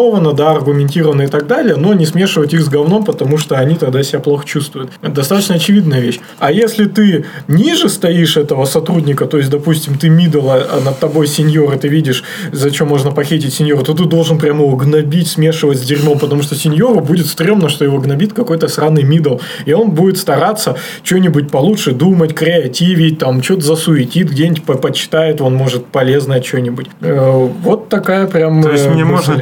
обоснованно, 0.05 0.33
да, 0.33 0.51
аргументированно 0.51 1.23
и 1.23 1.27
так 1.27 1.47
далее, 1.47 1.75
но 1.75 1.93
не 1.93 2.05
смешивать 2.05 2.53
их 2.53 2.61
с 2.61 2.69
говном, 2.69 3.03
потому 3.03 3.37
что 3.37 3.55
они 3.55 3.75
тогда 3.75 4.03
себя 4.03 4.19
плохо 4.19 4.45
чувствуют. 4.45 4.91
Это 5.01 5.11
достаточно 5.11 5.55
очевидная 5.55 5.99
вещь. 5.99 6.19
А 6.39 6.51
если 6.51 6.85
ты 6.85 7.25
ниже 7.47 7.89
стоишь 7.89 8.37
этого 8.37 8.65
сотрудника, 8.65 9.25
то 9.25 9.37
есть, 9.37 9.49
допустим, 9.49 9.97
ты 9.97 10.09
middle, 10.09 10.49
а 10.49 10.81
над 10.83 10.99
тобой 10.99 11.27
senior, 11.27 11.73
и 11.75 11.77
ты 11.77 11.87
видишь, 11.87 12.23
за 12.51 12.73
что 12.73 12.85
можно 12.85 13.11
похейтить 13.11 13.53
senior 13.53 13.76
а, 13.76 13.83
то 13.83 13.93
ты 13.93 14.05
должен 14.05 14.37
прямо 14.37 14.63
его 14.65 14.75
гнобить, 14.75 15.27
смешивать 15.27 15.79
с 15.79 15.81
дерьмом, 15.81 16.19
потому 16.19 16.43
что 16.43 16.55
senior 16.55 16.94
у 16.94 17.01
будет 17.01 17.27
стрёмно, 17.27 17.69
что 17.69 17.85
его 17.85 17.99
гнобит 17.99 18.33
какой-то 18.33 18.67
сраный 18.67 19.03
middle. 19.03 19.37
И 19.65 19.73
он 19.73 19.91
будет 19.91 20.17
стараться 20.17 20.75
что-нибудь 21.03 21.49
получше 21.49 21.91
думать, 21.91 22.33
креативить, 22.35 23.19
там, 23.19 23.41
что-то 23.41 23.61
засуетит, 23.61 24.29
где-нибудь 24.29 24.63
по- 24.63 24.77
почитает, 24.77 25.41
он 25.41 25.55
может 25.55 25.85
полезное 25.85 26.41
что-нибудь. 26.41 26.87
Э, 27.01 27.49
Вот 27.63 27.89
такая 27.89 28.27
прям... 28.27 28.61
То 28.61 28.71
есть 28.71 28.85
э, 28.85 28.89
мне 28.89 29.03
можно 29.05 29.33
мысль. 29.33 29.41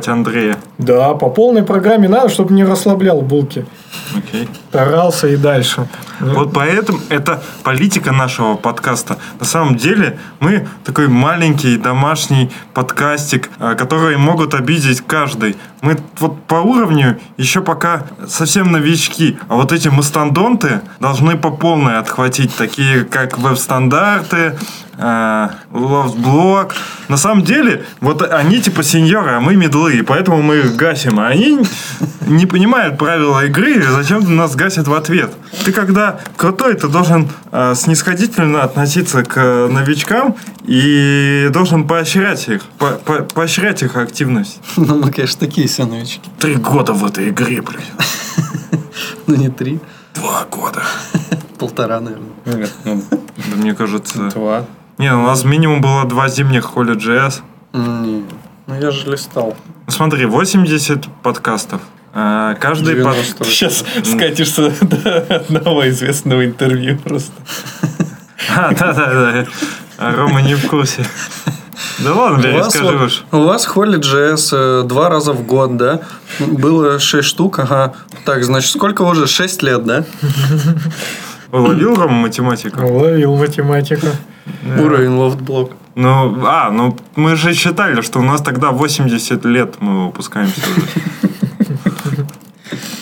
Критиковать 0.00 0.08
Андрея. 0.08 0.56
Да, 0.78 1.14
по 1.14 1.28
полной 1.28 1.62
программе 1.62 2.08
надо, 2.08 2.28
чтобы 2.28 2.54
не 2.54 2.64
расслаблял 2.64 3.20
булки. 3.20 3.64
Окей. 4.16 4.48
Старался 4.68 5.28
и 5.28 5.36
дальше. 5.36 5.86
Вот 6.20 6.52
поэтому 6.52 6.98
это 7.08 7.42
политика 7.62 8.12
нашего 8.12 8.56
подкаста. 8.56 9.16
На 9.38 9.46
самом 9.46 9.76
деле 9.76 10.18
мы 10.40 10.66
такой 10.84 11.08
маленький 11.08 11.76
домашний 11.76 12.50
подкастик, 12.74 13.50
э, 13.58 13.74
который 13.74 14.16
могут 14.16 14.54
обидеть 14.54 15.02
каждый. 15.06 15.56
Мы 15.80 15.96
вот 16.18 16.42
по 16.44 16.56
уровню 16.56 17.18
еще 17.38 17.62
пока 17.62 18.04
совсем 18.28 18.70
новички, 18.70 19.38
а 19.48 19.54
вот 19.54 19.72
эти 19.72 19.88
мастодонты 19.88 20.80
должны 21.00 21.38
по 21.38 21.50
полной 21.50 21.98
отхватить, 21.98 22.54
такие 22.54 23.04
как 23.04 23.38
веб-стандарты, 23.38 24.58
э, 25.00 25.48
LoftBlog. 25.72 26.74
На 27.08 27.16
самом 27.16 27.42
деле, 27.44 27.84
вот 28.00 28.22
они 28.22 28.60
типа 28.60 28.82
сеньоры, 28.82 29.32
а 29.32 29.40
мы 29.40 29.56
медлы, 29.56 29.94
и 29.98 30.02
поэтому 30.02 30.42
мы 30.42 30.58
их 30.58 30.76
гасим. 30.76 31.18
А 31.18 31.26
они 31.28 31.58
не 32.26 32.46
понимают 32.46 32.98
правила 32.98 33.44
игры, 33.46 33.72
и 33.78 33.82
зачем 33.82 34.36
нас 34.36 34.54
гасят 34.54 34.86
в 34.86 34.94
ответ. 34.94 35.32
Ты 35.64 35.72
когда 35.72 36.20
крутой, 36.36 36.74
ты 36.74 36.88
должен 36.88 37.28
э, 37.50 37.74
снисходительно 37.74 38.62
относиться 38.62 39.24
к 39.24 39.66
новичкам 39.68 40.36
и 40.64 41.48
должен 41.52 41.86
поощрять 41.88 42.46
их, 42.48 42.62
по- 42.78 42.92
по- 43.04 43.22
поощрять 43.22 43.82
их 43.82 43.96
активность. 43.96 44.60
Ну, 44.76 45.02
мы, 45.02 45.10
конечно, 45.12 45.40
такие 45.40 45.66
все 45.68 45.84
новички. 45.84 46.28
Три 46.38 46.54
года 46.56 46.92
в 46.92 47.04
этой 47.04 47.28
игре, 47.30 47.62
блядь. 47.62 47.80
Ну, 49.26 49.36
не 49.36 49.48
три, 49.48 49.80
Два 50.14 50.44
года. 50.50 50.82
полтора, 51.58 52.00
наверное. 52.00 52.28
Нет, 52.46 52.70
ну, 52.84 53.02
Да 53.10 53.56
мне 53.56 53.74
кажется... 53.74 54.28
два. 54.30 54.64
Не, 55.00 55.14
у 55.14 55.22
нас 55.22 55.44
минимум 55.44 55.80
было 55.80 56.04
два 56.04 56.28
зимних 56.28 56.64
Холли 56.64 56.94
JS. 56.94 57.40
Не, 57.72 58.22
ну 58.66 58.74
я 58.78 58.90
же 58.90 59.10
листал. 59.10 59.56
Ну, 59.86 59.92
смотри, 59.92 60.26
80 60.26 61.08
подкастов. 61.22 61.80
А, 62.12 62.54
Каждый 62.56 62.96
под... 62.96 63.14
90. 63.14 63.44
Сейчас 63.44 63.82
скатишься 64.04 64.74
до 64.82 65.20
одного 65.36 65.88
известного 65.88 66.44
интервью 66.44 66.98
просто. 66.98 67.32
А, 68.54 68.74
да-да-да. 68.74 69.46
А 69.96 70.16
Рома 70.16 70.42
не 70.42 70.54
в 70.54 70.68
курсе. 70.68 71.06
Да 72.00 72.14
ладно, 72.14 72.52
вас, 72.52 72.74
скажи 72.74 72.96
уж. 72.98 73.24
у 73.32 73.38
вас 73.38 73.64
Холли 73.64 73.98
JS 73.98 74.50
э, 74.52 74.82
два 74.86 75.08
раза 75.08 75.32
в 75.32 75.46
год, 75.46 75.78
да? 75.78 76.00
Было 76.38 76.98
6 76.98 77.26
штук, 77.26 77.58
ага. 77.58 77.94
Так, 78.26 78.44
значит, 78.44 78.70
сколько 78.70 79.00
уже? 79.00 79.26
6 79.26 79.62
лет, 79.62 79.82
да? 79.84 80.04
Уловил 81.52 81.94
Рома 81.94 82.16
математику? 82.16 82.84
Уловил 82.84 83.34
математику. 83.36 84.08
Уровень 84.78 85.16
LoftBlog. 85.16 85.72
Ну, 85.94 86.46
а, 86.46 86.70
ну 86.70 86.96
мы 87.16 87.36
же 87.36 87.52
считали, 87.54 88.00
что 88.00 88.20
у 88.20 88.22
нас 88.22 88.40
тогда 88.42 88.70
80 88.70 89.44
лет 89.44 89.74
мы 89.80 90.06
выпускаемся 90.06 90.60
уже. 90.60 92.26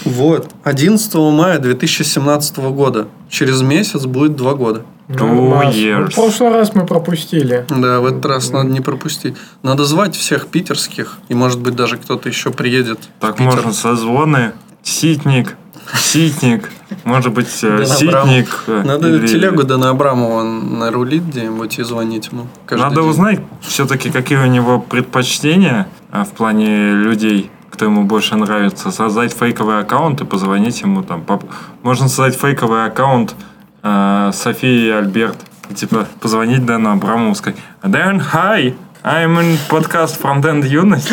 Вот. 0.04 0.50
11 0.64 1.14
мая 1.14 1.58
2017 1.58 2.58
года. 2.58 3.08
Через 3.28 3.62
месяц 3.62 4.04
будет 4.06 4.37
2 4.37 4.54
года. 4.54 4.82
Нормас. 5.08 5.74
years. 5.74 6.11
В 6.11 6.14
прошлый 6.14 6.50
раз 6.50 6.74
мы 6.74 6.84
пропустили. 6.84 7.64
Да, 7.68 8.00
в 8.00 8.06
этот 8.06 8.26
раз 8.26 8.50
надо 8.50 8.68
не 8.68 8.80
пропустить. 8.80 9.34
Надо 9.62 9.84
звать 9.84 10.14
всех 10.14 10.48
питерских. 10.48 11.18
И, 11.28 11.34
может 11.34 11.61
быть, 11.61 11.74
даже 11.76 11.96
кто-то 11.96 12.28
еще 12.28 12.50
приедет. 12.50 12.98
Так 13.20 13.38
можно 13.38 13.72
созвоны, 13.72 14.52
ситник, 14.82 15.56
ситник, 15.94 16.70
может 17.08 17.32
быть, 17.32 17.48
э, 17.62 17.78
Дэн 17.78 17.86
ситник. 17.86 18.64
э, 18.66 18.82
Надо 18.84 19.08
или- 19.08 19.26
телегу 19.26 19.62
Дэна 19.64 19.90
Абрамова 19.90 20.42
нарулить 20.42 21.22
где-нибудь 21.24 21.78
и 21.78 21.82
звонить 21.82 22.28
ему. 22.32 22.46
Надо 22.70 23.00
день. 23.00 23.10
узнать 23.10 23.40
все-таки, 23.62 24.10
какие 24.10 24.38
у 24.38 24.46
него 24.46 24.78
предпочтения 24.78 25.86
а, 26.12 26.24
в 26.24 26.30
плане 26.30 26.92
людей, 26.92 27.50
кто 27.70 27.84
ему 27.86 28.04
больше 28.04 28.36
нравится. 28.36 28.90
Создать 28.90 29.32
фейковый 29.32 29.80
аккаунт 29.80 30.20
и 30.20 30.24
позвонить 30.24 30.80
ему 30.82 31.02
там. 31.02 31.22
Поп- 31.22 31.44
Можно 31.82 32.08
создать 32.08 32.36
фейковый 32.40 32.84
аккаунт 32.86 33.34
э, 33.82 34.30
Софии 34.34 34.86
и 34.86 34.90
Альберт. 34.90 35.36
И, 35.70 35.74
типа, 35.74 36.06
позвонить 36.20 36.64
Дэну 36.64 36.92
Абрамову 36.92 37.32
и 37.32 37.34
сказать, 37.34 37.58
Дэн, 37.82 38.20
hi, 38.32 38.74
I'm 39.04 39.38
in 39.38 39.56
podcast 39.68 40.18
Frontend 40.20 40.66
Юность. 40.66 41.12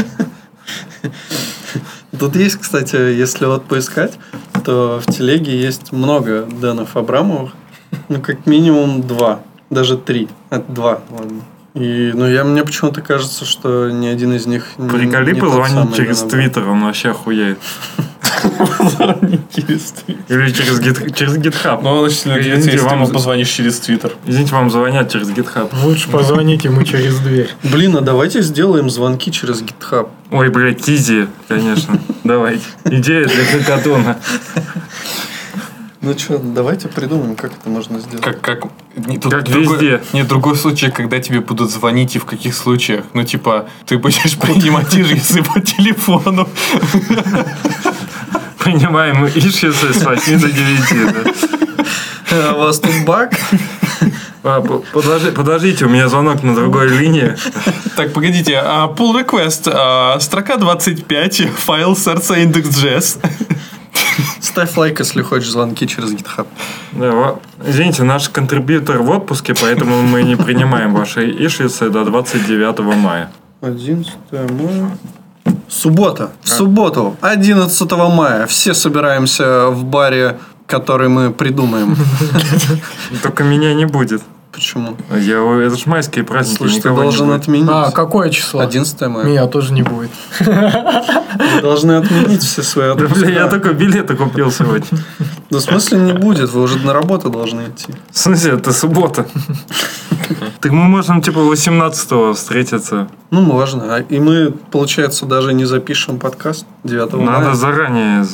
Тут 2.18 2.36
есть, 2.38 2.58
кстати, 2.62 2.96
если 2.96 3.46
вот 3.46 3.66
поискать, 3.66 4.14
то 4.66 5.00
в 5.06 5.12
телеге 5.12 5.58
есть 5.58 5.92
много 5.92 6.44
Дэнов 6.44 6.98
Абрамовых. 6.98 7.52
Ну, 8.10 8.20
как 8.20 8.46
минимум 8.46 9.04
два. 9.04 9.42
Даже 9.70 9.98
три. 9.98 10.28
Это 10.50 10.72
два, 10.72 11.02
ладно. 11.12 11.42
И, 11.76 12.12
ну, 12.14 12.26
я, 12.28 12.44
мне 12.44 12.64
почему-то 12.64 13.02
кажется, 13.02 13.46
что 13.46 13.90
ни 13.90 14.08
один 14.08 14.34
из 14.34 14.48
них 14.48 14.66
Приколи 14.78 15.34
не 15.34 15.40
позвонить 15.40 15.96
через. 15.96 16.22
Твиттер, 16.22 16.68
он 16.70 16.84
вообще 16.84 17.12
охуеет. 17.12 17.60
Через 19.56 19.92
Твиттер. 19.92 20.40
Или 20.40 20.52
через, 20.52 20.80
гит, 20.80 21.16
через 21.16 21.38
GitHub. 21.38 21.80
Ну, 21.82 21.90
он 21.90 22.04
очень 22.06 22.18
сильно 22.18 22.36
удивится, 22.38 22.60
Извините, 22.70 22.84
если 22.84 22.96
вам- 22.98 23.08
позвонишь 23.12 23.50
через 23.50 23.80
Твиттер. 23.80 24.14
Извините, 24.26 24.54
вам 24.54 24.70
звонят 24.70 25.12
через 25.12 25.30
GitHub. 25.30 25.70
Лучше 25.84 26.10
позвонить 26.10 26.64
ему 26.66 26.84
через 26.84 27.20
дверь. 27.20 27.50
Блин, 27.64 27.96
а 27.98 28.02
давайте 28.02 28.42
сделаем 28.42 28.90
звонки 28.90 29.32
через 29.32 29.62
GitHub. 29.62 30.10
Ой, 30.32 30.50
блядь, 30.50 30.82
Тизи, 30.84 31.28
конечно. 31.48 32.00
Давайте. 32.24 32.64
Идея 32.86 33.26
для 33.28 33.46
хакатона. 33.46 34.18
Ну 36.02 36.14
что, 36.20 36.38
давайте 36.38 36.88
придумаем, 36.88 37.36
как 37.36 37.52
это 37.60 37.68
можно 37.68 38.00
сделать. 38.00 38.24
Как, 38.24 38.40
как, 38.40 38.66
не, 39.08 39.18
тут 39.18 39.32
Как 39.32 39.44
другой, 39.46 39.74
везде. 39.80 40.02
Нет, 40.14 40.28
другой 40.28 40.56
случай, 40.56 40.92
когда 40.92 41.20
тебе 41.20 41.42
будут 41.42 41.72
звонить 41.72 42.16
и 42.16 42.20
в 42.20 42.26
каких 42.26 42.54
случаях. 42.54 43.06
Ну, 43.14 43.24
типа, 43.24 43.68
ты 43.88 43.98
будешь 43.98 44.38
принимать 44.40 44.94
ижисы 44.96 45.42
по 45.42 45.60
телефону. 45.60 46.48
Принимаем 48.66 49.26
ищется 49.28 49.94
с 49.94 50.04
8 50.04 50.40
до 50.42 50.52
9. 50.52 51.14
да. 51.14 52.50
А 52.50 52.54
у 52.56 52.60
вас 52.62 52.80
тут 52.80 53.06
баг? 53.06 53.32
А, 54.44 54.60
подожди- 54.92 55.30
подождите, 55.32 55.86
у 55.86 55.90
меня 55.90 56.10
звонок 56.10 56.42
на 56.44 56.54
другой 56.56 56.90
линии. 56.90 57.36
Так, 57.96 58.12
погодите, 58.14 58.60
а, 58.64 58.88
pull 58.88 59.14
request, 59.24 59.70
а, 59.72 60.20
строка 60.20 60.58
25, 60.58 61.48
файл 61.58 61.96
сердца 61.96 62.36
index.js. 62.40 63.20
Ставь 64.42 64.76
лайк, 64.78 65.00
если 65.00 65.22
хочешь 65.22 65.52
звонки 65.52 65.88
через 65.88 66.12
GitHub. 66.14 66.48
Да, 66.94 67.12
во- 67.12 67.40
Извините, 67.66 68.04
наш 68.04 68.30
контрибьютор 68.30 68.98
в 69.04 69.10
отпуске, 69.12 69.54
поэтому 69.54 70.02
мы 70.02 70.24
не 70.24 70.36
принимаем 70.36 70.94
ваши 70.94 71.30
ишисы 71.30 71.90
до 71.90 72.04
29 72.04 72.96
мая. 72.96 73.30
11 73.62 74.14
мая. 74.32 74.98
Суббота. 75.68 76.30
В 76.42 76.50
субботу, 76.50 77.16
11 77.22 77.92
мая. 77.92 78.46
Все 78.46 78.74
собираемся 78.74 79.68
в 79.68 79.84
баре, 79.84 80.38
который 80.68 81.10
мы 81.10 81.32
придумаем. 81.32 81.96
Только 83.24 83.44
меня 83.44 83.74
не 83.74 83.86
будет. 83.86 84.22
Почему? 84.56 84.96
Я, 85.12 85.40
это 85.66 85.76
ж 85.76 85.86
майские 85.86 86.24
праздники, 86.24 86.58
Слушай, 86.60 86.82
ты 86.82 86.90
должен 86.90 87.30
отменить. 87.32 87.68
А, 87.70 87.92
какое 87.92 88.30
число? 88.30 88.62
11 88.62 89.02
мая. 89.02 89.26
Меня 89.26 89.48
тоже 89.48 89.74
не 89.74 89.82
будет. 89.84 90.12
Вы 90.40 91.62
должны 91.62 91.98
отменить 91.98 92.42
все 92.42 92.64
свои 92.64 92.88
Да, 92.88 92.94
отпуска. 92.94 93.26
бля, 93.26 93.30
я 93.44 93.48
только 93.48 93.74
билеты 93.74 94.16
купил 94.16 94.50
сегодня. 94.52 94.88
Да 95.50 95.58
в 95.60 95.62
смысле 95.62 96.00
не 96.00 96.14
будет, 96.14 96.52
вы 96.52 96.62
уже 96.62 96.80
на 96.80 96.94
работу 96.94 97.30
должны 97.30 97.64
идти. 97.64 97.94
В 98.12 98.18
смысле, 98.18 98.54
это 98.54 98.72
суббота. 98.72 99.26
Так 100.62 100.72
мы 100.72 100.84
можем, 100.86 101.22
типа, 101.22 101.40
18-го 101.40 102.34
встретиться. 102.34 103.08
Ну, 103.32 103.42
можно. 103.42 103.96
А- 103.96 104.00
И 104.00 104.20
мы, 104.20 104.52
получается, 104.72 105.26
даже 105.26 105.54
не 105.54 105.66
запишем 105.66 106.18
подкаст 106.18 106.66
9 106.84 107.14
мая. 107.14 107.40
Надо 107.40 107.56
заранее... 107.56 108.26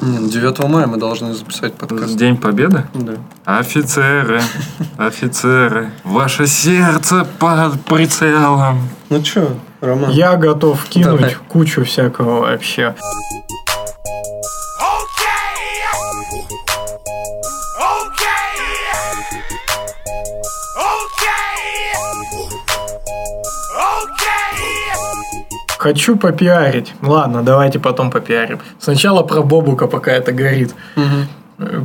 Нет, 0.00 0.30
9 0.30 0.68
мая 0.68 0.86
мы 0.86 0.96
должны 0.96 1.34
записать 1.34 1.74
подкаст. 1.74 2.16
День 2.16 2.36
Победы? 2.36 2.84
Да. 2.94 3.14
Офицеры, 3.44 4.40
офицеры, 4.96 5.90
ваше 6.04 6.46
сердце 6.46 7.26
под 7.38 7.80
прицелом. 7.84 8.88
Ну 9.10 9.24
что, 9.24 9.56
Роман? 9.80 10.10
Я 10.10 10.36
готов 10.36 10.84
кинуть 10.84 11.20
Давай. 11.20 11.36
кучу 11.48 11.84
всякого 11.84 12.40
вообще. 12.42 12.94
Хочу 25.78 26.16
попиарить. 26.16 26.92
Ладно, 27.02 27.42
давайте 27.42 27.78
потом 27.78 28.10
попиарим. 28.10 28.58
Сначала 28.80 29.22
про 29.22 29.42
Бобука, 29.42 29.86
пока 29.86 30.10
это 30.10 30.32
горит. 30.32 30.74
Мгм. 30.96 31.28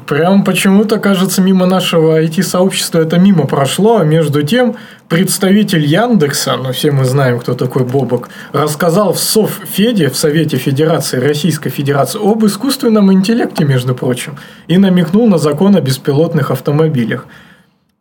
Прям 0.05 0.43
почему-то, 0.43 0.99
кажется, 0.99 1.41
мимо 1.41 1.65
нашего 1.65 2.21
IT-сообщества 2.21 2.99
это 2.99 3.17
мимо 3.17 3.47
прошло, 3.47 3.97
а 3.97 4.03
между 4.03 4.43
тем 4.43 4.75
представитель 5.09 5.83
Яндекса, 5.83 6.57
ну 6.57 6.73
все 6.73 6.91
мы 6.91 7.05
знаем, 7.05 7.39
кто 7.39 7.55
такой 7.55 7.83
Бобок, 7.83 8.29
рассказал 8.51 9.13
в 9.13 9.19
Совфеде, 9.19 10.09
в 10.09 10.15
Совете 10.15 10.57
Федерации 10.57 11.17
Российской 11.17 11.71
Федерации, 11.71 12.19
об 12.23 12.45
искусственном 12.45 13.11
интеллекте, 13.11 13.63
между 13.63 13.95
прочим, 13.95 14.37
и 14.67 14.77
намекнул 14.77 15.27
на 15.27 15.39
закон 15.39 15.75
о 15.75 15.81
беспилотных 15.81 16.51
автомобилях. 16.51 17.25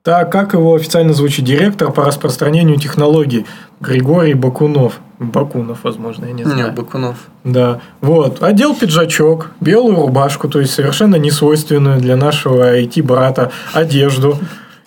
Так, 0.02 0.32
как 0.32 0.52
его 0.52 0.74
официально 0.74 1.12
звучит 1.12 1.44
директор 1.44 1.92
по 1.92 2.04
распространению 2.04 2.76
технологий 2.76 3.46
Григорий 3.80 4.34
Бакунов. 4.34 4.98
Бакунов, 5.20 5.84
возможно, 5.84 6.24
я 6.24 6.32
не 6.32 6.42
знаю. 6.42 6.58
Нет, 6.58 6.74
Бакунов. 6.74 7.18
Да, 7.44 7.80
вот. 8.00 8.42
Одел 8.42 8.74
пиджачок, 8.74 9.52
белую 9.60 9.94
рубашку, 9.94 10.48
то 10.48 10.58
есть 10.58 10.74
совершенно 10.74 11.14
несвойственную 11.14 12.00
для 12.00 12.16
нашего 12.16 12.76
IT-брата 12.80 13.52
одежду. 13.72 14.38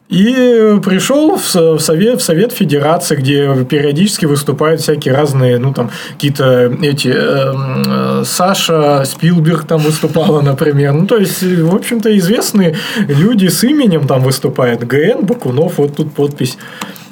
И 0.07 0.79
пришел 0.83 1.35
в 1.35 1.43
со- 1.43 1.73
в 1.73 1.79
совет, 1.79 2.21
в 2.21 2.23
совет 2.23 2.51
Федерации, 2.51 3.15
где 3.15 3.65
периодически 3.65 4.25
выступают 4.25 4.81
всякие 4.81 5.15
разные, 5.15 5.57
ну 5.57 5.73
там 5.73 5.89
какие-то 6.13 6.71
эти 6.83 7.07
эм, 7.07 7.83
э, 7.87 8.23
Саша 8.23 9.03
Спилберг 9.05 9.65
там 9.65 9.81
выступала, 9.81 10.41
например. 10.41 10.93
Ну 10.93 11.07
то 11.07 11.17
есть, 11.17 11.41
в 11.41 11.75
общем-то, 11.75 12.15
известные 12.19 12.75
люди 13.07 13.47
с 13.47 13.63
именем 13.63 14.05
там 14.07 14.21
выступают. 14.21 14.83
ГН 14.83 15.25
Бакунов, 15.25 15.79
вот 15.79 15.95
тут 15.95 16.13
подпись 16.13 16.57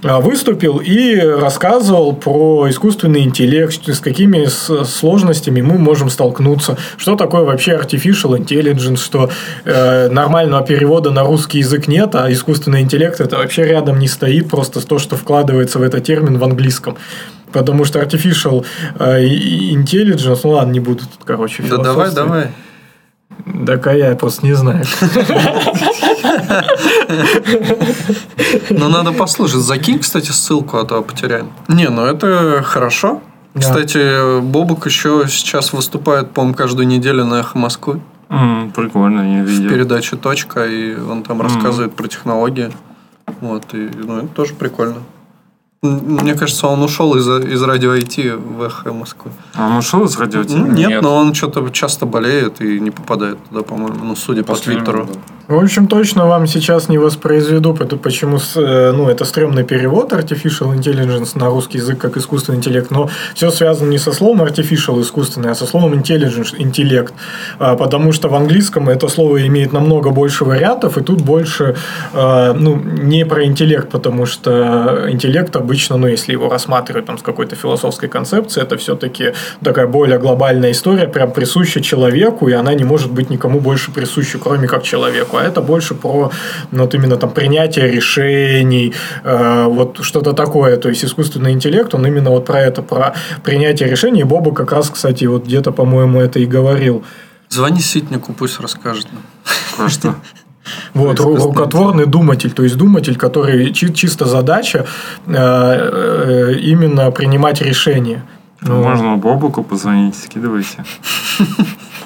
выступил 0.04 0.80
и 0.80 1.18
рассказывал 1.18 2.14
про 2.14 2.70
искусственный 2.70 3.24
интеллект, 3.24 3.88
с 3.88 4.00
какими 4.00 4.46
сложностями 4.46 5.62
мы 5.62 5.78
можем 5.78 6.10
столкнуться, 6.10 6.78
что 6.98 7.16
такое 7.16 7.44
вообще 7.44 7.78
artificial 7.78 8.38
intelligence, 8.38 8.98
что 8.98 9.30
э, 9.64 10.10
нормального 10.10 10.66
перевода 10.66 11.12
на 11.12 11.24
русский 11.24 11.60
язык 11.60 11.88
нет, 11.88 12.16
а 12.16 12.32
искусственный 12.32 12.82
интеллект 12.82 13.22
это 13.22 13.38
вообще 13.38 13.64
рядом 13.64 14.00
не 14.00 14.08
стоит, 14.08 14.50
просто 14.50 14.86
то, 14.86 15.00
что 15.00 15.16
вкладывается 15.16 15.80
в 15.80 15.84
этот 15.84 16.04
термин 16.04 16.38
в 16.38 16.44
английском. 16.44 16.98
Потому 17.54 17.86
что 17.86 18.00
artificial 18.00 18.66
э, 19.00 19.24
intelligence, 19.24 20.40
ну 20.44 20.50
ладно, 20.50 20.72
не 20.72 20.80
буду 20.80 21.00
тут, 21.00 21.24
короче, 21.24 21.64
Да 21.64 21.78
давай, 21.78 22.12
давай. 22.12 22.48
Да 23.46 23.92
я 23.94 24.16
просто 24.16 24.46
не 24.46 24.54
знаю. 24.54 24.84
Ну, 28.70 28.90
надо 28.90 29.12
послушать. 29.12 29.62
Закинь, 29.62 30.00
кстати, 30.00 30.32
ссылку, 30.32 30.78
а 30.78 30.86
то 30.86 31.02
потеряем. 31.02 31.52
Не, 31.68 31.90
ну 31.90 32.06
это 32.06 32.62
хорошо. 32.66 33.22
Да. 33.54 33.62
Кстати, 33.62 34.42
Бобук 34.42 34.86
еще 34.88 35.26
сейчас 35.28 35.74
выступает, 35.74 36.32
по-моему, 36.32 36.56
каждую 36.56 36.88
неделю 36.88 37.24
на 37.26 37.36
«Эхо 37.42 37.58
Москвы» 37.58 38.02
М, 38.30 38.72
Прикольно, 38.76 39.22
в 39.44 39.48
видел. 39.48 39.70
передаче 39.70 40.16
«Точка», 40.16 40.66
и 40.66 40.96
он 40.96 41.22
там 41.22 41.40
рассказывает 41.40 41.94
про 41.96 42.08
технологии. 42.08 42.72
Вот, 43.42 43.64
и 43.74 43.90
ну, 43.94 44.18
это 44.20 44.28
тоже 44.28 44.56
прикольно. 44.56 44.96
Мне 45.84 46.34
кажется, 46.36 46.68
он 46.68 46.82
ушел 46.82 47.14
из, 47.16 47.28
из 47.28 47.62
радио 47.62 47.94
IT 47.94 48.38
в 48.38 48.64
«Эхо 48.64 48.94
Москвы». 48.94 49.32
А 49.54 49.68
он 49.68 49.78
ушел 49.78 50.06
из 50.06 50.18
радио 50.18 50.42
Ну, 50.48 50.68
нет, 50.68 50.90
Нет. 50.90 51.02
но 51.02 51.18
он 51.18 51.34
что-то 51.34 51.70
часто 51.72 52.06
болеет 52.06 52.62
и 52.62 52.80
не 52.80 52.90
попадает 52.90 53.38
туда, 53.50 53.64
по-моему, 53.64 53.98
ну, 54.02 54.16
судя 54.16 54.44
по 54.44 54.56
Твиттеру. 54.56 55.10
В 55.50 55.62
общем, 55.62 55.88
точно 55.88 56.26
вам 56.26 56.48
сейчас 56.48 56.88
не 56.88 56.98
воспроизведу, 56.98 57.74
почему 57.74 58.38
э, 58.56 58.92
ну, 58.94 59.10
это 59.10 59.26
стрёмный 59.26 59.66
перевод 59.66 60.14
artificial 60.14 60.74
intelligence 60.74 61.38
на 61.38 61.48
русский 61.48 61.80
язык 61.80 61.98
как 62.00 62.16
искусственный 62.16 62.60
интеллект, 62.60 62.90
но 62.92 63.10
все 63.36 63.52
связано 63.52 63.90
не 63.90 63.98
со 63.98 64.14
словом 64.14 64.42
artificial 64.42 65.02
искусственный, 65.02 65.52
а 65.52 65.56
со 65.56 65.66
словом 65.66 65.94
intelligence 65.96 66.56
интеллект, 66.58 67.14
А, 67.60 67.76
потому 67.76 68.14
что 68.14 68.30
в 68.30 68.36
английском 68.36 68.88
это 68.88 69.10
слово 69.10 69.46
имеет 69.48 69.74
намного 69.74 70.12
больше 70.12 70.46
вариантов, 70.46 70.98
и 70.98 71.04
тут 71.04 71.22
больше 71.22 71.76
э, 72.14 72.54
ну, 72.54 72.76
не 72.78 73.26
про 73.26 73.44
интеллект, 73.44 73.90
потому 73.90 74.26
что 74.26 75.08
интеллект 75.10 75.54
обычно, 75.58 75.73
ну, 75.98 76.08
если 76.08 76.32
его 76.32 76.50
рассматривать 76.50 77.06
там 77.06 77.18
с 77.18 77.22
какой-то 77.22 77.56
философской 77.56 78.10
концепцией, 78.10 78.66
это 78.66 78.78
все-таки 78.78 79.34
такая 79.64 79.88
более 79.88 80.20
глобальная 80.20 80.72
история, 80.72 81.08
прям 81.08 81.32
присуща 81.32 81.82
человеку, 81.82 82.48
и 82.48 82.54
она 82.54 82.74
не 82.74 82.84
может 82.84 83.12
быть 83.12 83.30
никому 83.30 83.60
больше 83.60 83.92
присуща, 83.92 84.38
кроме 84.38 84.68
как 84.68 84.84
человеку. 84.84 85.38
А 85.38 85.44
это 85.44 85.62
больше 85.62 85.96
про 85.96 86.32
ну, 86.72 86.84
вот 86.84 86.96
именно 86.96 87.18
там 87.18 87.32
принятие 87.32 87.90
решений, 87.90 88.94
э, 89.24 89.66
вот 89.68 90.00
что-то 90.02 90.34
такое. 90.34 90.78
То 90.78 90.90
есть 90.90 91.06
искусственный 91.06 91.52
интеллект, 91.52 91.94
он 91.96 92.06
именно 92.06 92.30
вот 92.30 92.46
про 92.46 92.62
это, 92.62 92.82
про 92.82 93.14
принятие 93.44 93.90
решений. 93.90 94.22
И 94.22 94.24
Боба 94.24 94.54
как 94.54 94.72
раз, 94.72 94.90
кстати, 94.90 95.26
вот 95.26 95.46
где-то, 95.46 95.72
по-моему, 95.72 96.20
это 96.22 96.40
и 96.40 96.46
говорил. 96.46 97.04
Звони 97.50 97.82
Ситнику, 97.82 98.34
пусть 98.34 98.60
расскажет. 98.60 99.08
нам. 99.12 99.24
Про 99.78 99.90
что? 99.90 100.16
Вот, 100.94 101.20
ру- 101.20 101.38
рукотворный 101.38 102.06
думатель, 102.06 102.52
то 102.52 102.64
есть 102.64 102.78
думатель, 102.78 103.16
который 103.18 103.74
чи- 103.74 103.94
чисто 103.94 104.26
задача 104.26 104.86
э, 105.28 105.34
э, 105.36 106.54
именно 106.72 107.12
принимать 107.12 107.62
решения. 107.62 108.24
Ну, 108.62 108.82
Можно 108.82 109.18
Бобуку 109.18 109.64
позвонить, 109.64 110.16
скидывайте. 110.16 110.86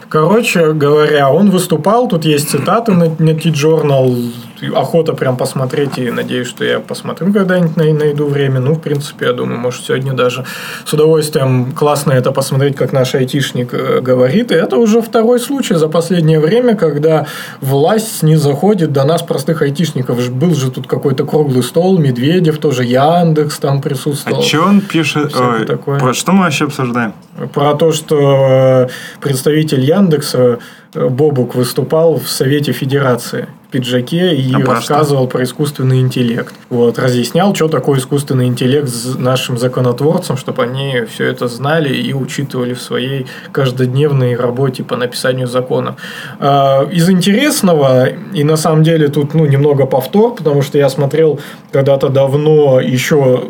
Короче 0.09 0.73
говоря, 0.73 1.29
он 1.29 1.49
выступал, 1.51 2.07
тут 2.07 2.25
есть 2.25 2.49
цитаты 2.49 2.93
на, 2.93 3.05
на 3.19 3.33
T-Journal, 3.35 4.31
охота 4.73 5.13
прям 5.13 5.37
посмотреть, 5.37 5.97
и 5.97 6.09
надеюсь, 6.11 6.47
что 6.47 6.63
я 6.63 6.79
посмотрю 6.79 7.31
когда-нибудь, 7.33 7.77
най- 7.77 7.93
найду 7.93 8.27
время. 8.27 8.59
Ну, 8.59 8.73
в 8.73 8.79
принципе, 8.81 9.25
я 9.27 9.33
думаю, 9.33 9.59
может, 9.59 9.85
сегодня 9.85 10.13
даже 10.13 10.45
с 10.85 10.93
удовольствием 10.93 11.71
классно 11.73 12.11
это 12.13 12.31
посмотреть, 12.31 12.75
как 12.75 12.93
наш 12.93 13.15
айтишник 13.15 13.73
э, 13.73 14.01
говорит. 14.01 14.51
И 14.51 14.55
это 14.55 14.77
уже 14.77 15.01
второй 15.01 15.39
случай 15.39 15.75
за 15.75 15.87
последнее 15.87 16.39
время, 16.39 16.75
когда 16.75 17.27
власть 17.61 18.23
не 18.23 18.35
заходит 18.35 18.91
до 18.91 19.03
нас, 19.03 19.21
простых 19.21 19.61
айтишников. 19.61 20.29
Был 20.31 20.55
же 20.55 20.71
тут 20.71 20.87
какой-то 20.87 21.25
круглый 21.25 21.63
стол, 21.63 21.97
Медведев 21.97 22.57
тоже, 22.57 22.83
Яндекс 22.83 23.59
там 23.59 23.77
А 23.77 23.81
присутствовал. 23.81 24.41
что 24.41 24.61
он 24.63 24.81
пишет? 24.81 25.35
Ой, 25.35 25.65
такое. 25.65 25.99
Про 25.99 26.13
что 26.13 26.31
мы 26.31 26.43
вообще 26.43 26.65
обсуждаем? 26.65 27.13
Про 27.53 27.75
то, 27.75 27.91
что 27.91 28.87
э, 28.87 28.87
представитель 29.21 29.81
Яндекса 29.81 30.59
э, 30.93 31.07
Бобук 31.07 31.55
выступал 31.55 32.19
в 32.19 32.27
Совете 32.27 32.71
Федерации 32.71 33.47
пиджаке 33.77 34.35
и 34.35 34.53
А 34.53 34.59
про 34.59 34.73
рассказывал 34.75 35.27
про 35.27 35.43
искусственный 35.43 35.99
интеллект. 35.99 36.53
Вот, 36.69 36.97
разъяснял, 36.99 37.53
что 37.53 37.67
такое 37.67 37.99
искусственный 37.99 38.47
интеллект 38.47 38.89
с 38.89 39.15
нашим 39.17 39.57
законотворцам, 39.57 40.37
чтобы 40.37 40.63
они 40.63 41.03
все 41.13 41.25
это 41.25 41.47
знали 41.47 41.93
и 41.93 42.13
учитывали 42.13 42.73
в 42.73 42.81
своей 42.81 43.27
каждодневной 43.51 44.35
работе 44.35 44.83
по 44.83 44.95
написанию 44.97 45.47
законов. 45.47 45.95
А, 46.39 46.87
Из 46.91 47.09
интересного, 47.09 48.07
и 48.33 48.43
на 48.43 48.57
самом 48.57 48.83
деле 48.83 49.07
тут 49.07 49.33
ну, 49.33 49.45
немного 49.45 49.85
повтор, 49.85 50.35
потому 50.35 50.61
что 50.61 50.77
я 50.77 50.89
смотрел 50.89 51.39
когда-то 51.71 52.09
давно 52.09 52.79
еще, 52.79 53.43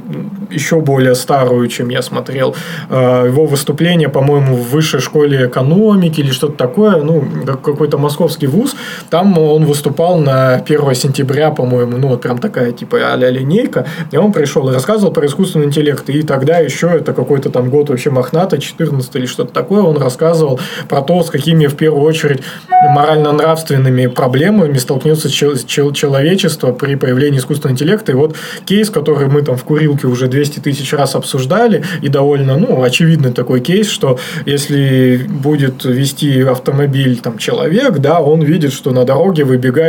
еще 0.50 0.82
более 0.82 1.16
старую, 1.16 1.68
чем 1.68 1.90
я 1.90 2.02
смотрел, 2.02 2.56
э, 2.90 3.24
его 3.28 3.46
выступление, 3.46 4.10
по-моему, 4.10 4.56
в 4.56 4.70
высшей 4.72 5.00
школе 5.00 5.48
экономики 5.48 6.20
или 6.20 6.32
что-то 6.32 6.54
такое, 6.58 7.02
ну, 7.04 7.24
как- 7.46 7.62
какой-то 7.62 7.98
московский 7.98 8.48
вуз. 8.48 8.76
Там 9.10 9.38
он 9.38 9.66
выступал 9.66 10.17
пришел 10.18 10.20
на 10.20 10.56
1 10.56 10.96
сентября, 10.96 11.52
по-моему, 11.52 11.98
ну 11.98 12.08
вот 12.10 12.22
прям 12.22 12.38
такая 12.38 12.72
типа 12.72 12.98
а-ля 13.14 13.30
линейка, 13.30 13.86
и 14.12 14.18
он 14.18 14.32
пришел 14.34 14.70
и 14.70 14.74
рассказывал 14.74 15.12
про 15.12 15.26
искусственный 15.26 15.66
интеллект. 15.66 16.10
И 16.10 16.22
тогда 16.24 16.58
еще 16.60 16.88
это 16.88 17.14
какой-то 17.14 17.50
там 17.50 17.70
год 17.70 17.90
вообще 17.90 18.10
мохнатый, 18.10 18.60
14 18.60 19.16
или 19.16 19.26
что-то 19.26 19.54
такое, 19.54 19.82
он 19.82 19.98
рассказывал 19.98 20.60
про 20.90 21.02
то, 21.02 21.22
с 21.24 21.30
какими 21.30 21.68
в 21.68 21.76
первую 21.76 22.04
очередь 22.04 22.42
морально-нравственными 22.70 24.08
проблемами 24.08 24.78
столкнется 24.78 25.30
чел- 25.30 25.58
чел- 25.58 25.94
человечество 25.94 26.72
при 26.72 26.96
появлении 26.96 27.40
искусственного 27.40 27.74
интеллекта. 27.74 28.12
И 28.12 28.16
вот 28.16 28.36
кейс, 28.66 28.90
который 28.90 29.28
мы 29.28 29.42
там 29.42 29.58
в 29.58 29.64
курилке 29.64 30.08
уже 30.08 30.28
200 30.28 30.60
тысяч 30.60 30.94
раз 30.94 31.16
обсуждали, 31.16 31.84
и 32.02 32.10
довольно, 32.10 32.58
ну, 32.58 32.84
очевидный 32.84 33.34
такой 33.34 33.60
кейс, 33.60 33.90
что 33.90 34.20
если 34.46 35.26
будет 35.28 35.86
вести 35.86 36.42
автомобиль 36.42 37.18
там 37.18 37.38
человек, 37.38 37.98
да, 38.00 38.20
он 38.20 38.42
видит, 38.42 38.74
что 38.74 38.92
на 38.92 39.04
дороге 39.04 39.44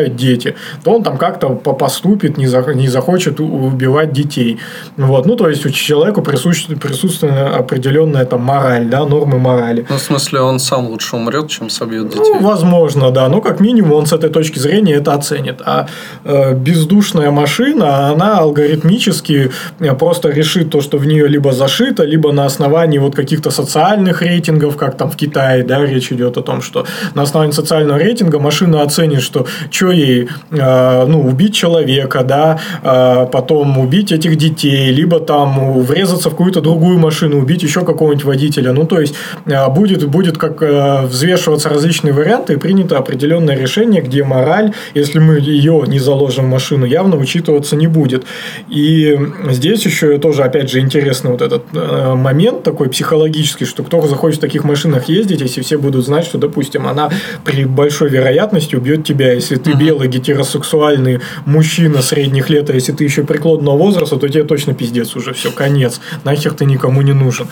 выбегают 0.09 0.17
дети, 0.17 0.55
то 0.85 0.93
он 0.93 1.03
там 1.03 1.17
как-то 1.19 1.49
по- 1.49 1.73
поступит, 1.75 2.39
не, 2.39 2.47
за- 2.47 2.75
не 2.75 2.89
захочет 2.89 3.41
убивать 3.41 4.13
детей. 4.13 4.59
Вот. 4.97 5.27
Ну, 5.27 5.37
то 5.37 5.49
есть, 5.49 5.67
у 5.67 5.71
человеку 5.71 6.21
присущ- 6.21 6.77
присутствует 6.79 7.33
определенная 7.61 8.25
там 8.25 8.41
мораль, 8.41 8.87
да, 8.87 9.05
нормы 9.07 9.39
морали. 9.39 9.85
Ну, 9.91 9.97
в 9.97 10.01
смысле, 10.01 10.41
он 10.41 10.59
сам 10.59 10.87
лучше 10.89 11.17
умрет, 11.17 11.49
чем 11.49 11.71
собьет 11.71 12.09
детей. 12.09 12.21
Ну, 12.35 12.41
возможно, 12.41 13.11
да. 13.11 13.29
Ну, 13.29 13.41
как 13.41 13.61
минимум, 13.61 13.93
он 13.93 14.07
с 14.07 14.13
этой 14.13 14.31
точки 14.31 14.59
зрения 14.59 14.95
это 14.95 15.15
оценит. 15.15 15.61
А 15.65 15.87
э, 16.25 16.55
бездушная 16.55 17.31
машина, 17.31 18.09
она 18.11 18.39
алгоритмически 18.39 19.51
э, 19.81 19.95
просто 19.95 20.31
решит 20.31 20.71
то, 20.71 20.81
что 20.81 20.99
в 20.99 21.07
нее 21.07 21.29
либо 21.29 21.53
зашито, 21.53 22.05
либо 22.05 22.33
на 22.33 22.45
основании 22.45 22.99
вот 22.99 23.15
каких-то 23.15 23.51
социальных 23.51 24.23
рейтингов, 24.23 24.77
как 24.77 24.97
там 24.97 25.11
в 25.11 25.17
Китае, 25.17 25.63
да, 25.65 25.87
речь 25.87 26.13
идет 26.13 26.37
о 26.37 26.43
том, 26.43 26.63
что 26.63 26.85
на 27.15 27.23
основании 27.23 27.53
социального 27.55 27.99
рейтинга 27.99 28.39
машина 28.39 28.83
оценит, 28.83 29.23
что 29.23 29.47
что 29.71 29.93
ей, 29.99 30.29
э, 30.51 31.07
ну, 31.07 31.27
убить 31.27 31.55
человека, 31.55 32.23
да, 32.23 32.59
э, 32.83 33.27
потом 33.31 33.79
убить 33.79 34.13
этих 34.13 34.37
детей, 34.37 34.91
либо 34.93 35.21
там 35.21 35.81
врезаться 35.81 36.29
в 36.29 36.33
какую-то 36.33 36.61
другую 36.61 36.99
машину, 36.99 37.39
убить 37.39 37.63
еще 37.63 37.85
какого-нибудь 37.85 38.25
водителя. 38.25 38.73
Ну, 38.73 38.87
то 38.87 39.01
есть, 39.01 39.15
э, 39.47 39.69
будет, 39.69 40.05
будет 40.09 40.39
как 40.39 40.63
взвешиваться 41.09 41.69
различные 41.69 42.13
варианты 42.13 42.55
и 42.55 42.57
принято 42.57 42.99
определенное 42.99 43.57
решение, 43.57 44.03
где 44.03 44.25
мораль, 44.25 44.73
если 44.95 45.19
мы 45.19 45.39
ее 45.39 45.85
не 45.87 45.99
заложим 45.99 46.47
в 46.47 46.49
машину, 46.49 46.87
явно 46.87 47.17
учитываться 47.17 47.77
не 47.77 47.87
будет. 47.87 48.25
И 48.69 49.19
здесь 49.51 49.85
еще 49.85 50.19
тоже, 50.19 50.43
опять 50.43 50.71
же, 50.71 50.81
интересный 50.81 51.31
вот 51.31 51.43
этот 51.43 51.63
момент 51.73 52.63
такой 52.63 52.89
психологический, 52.89 53.65
что 53.65 53.83
кто 53.83 54.07
захочет 54.07 54.39
в 54.39 54.41
таких 54.41 54.65
машинах 54.65 55.09
ездить, 55.09 55.41
если 55.41 55.61
все 55.61 55.79
будут 55.79 56.05
знать, 56.05 56.25
что, 56.25 56.39
допустим, 56.39 56.87
она 56.87 57.11
при 57.45 57.65
большой 57.65 58.11
вероятности 58.11 58.77
убьет 58.77 59.05
тебя. 59.05 59.33
Если 59.33 59.57
ты 59.57 59.75
белый 59.89 60.09
гетеросексуальный 60.09 61.21
мужчина 61.47 62.03
средних 62.03 62.51
лет, 62.51 62.69
а 62.69 62.75
если 62.75 62.93
ты 62.93 63.05
еще 63.05 63.23
преклонного 63.25 63.79
возраста, 63.79 64.17
то 64.17 64.29
тебе 64.29 64.45
точно 64.45 64.75
пиздец 64.75 65.17
уже, 65.17 65.33
все, 65.33 65.51
конец. 65.51 66.01
Нахер 66.25 66.53
ты 66.53 66.67
никому 66.67 67.01
не 67.01 67.15
нужен. 67.15 67.49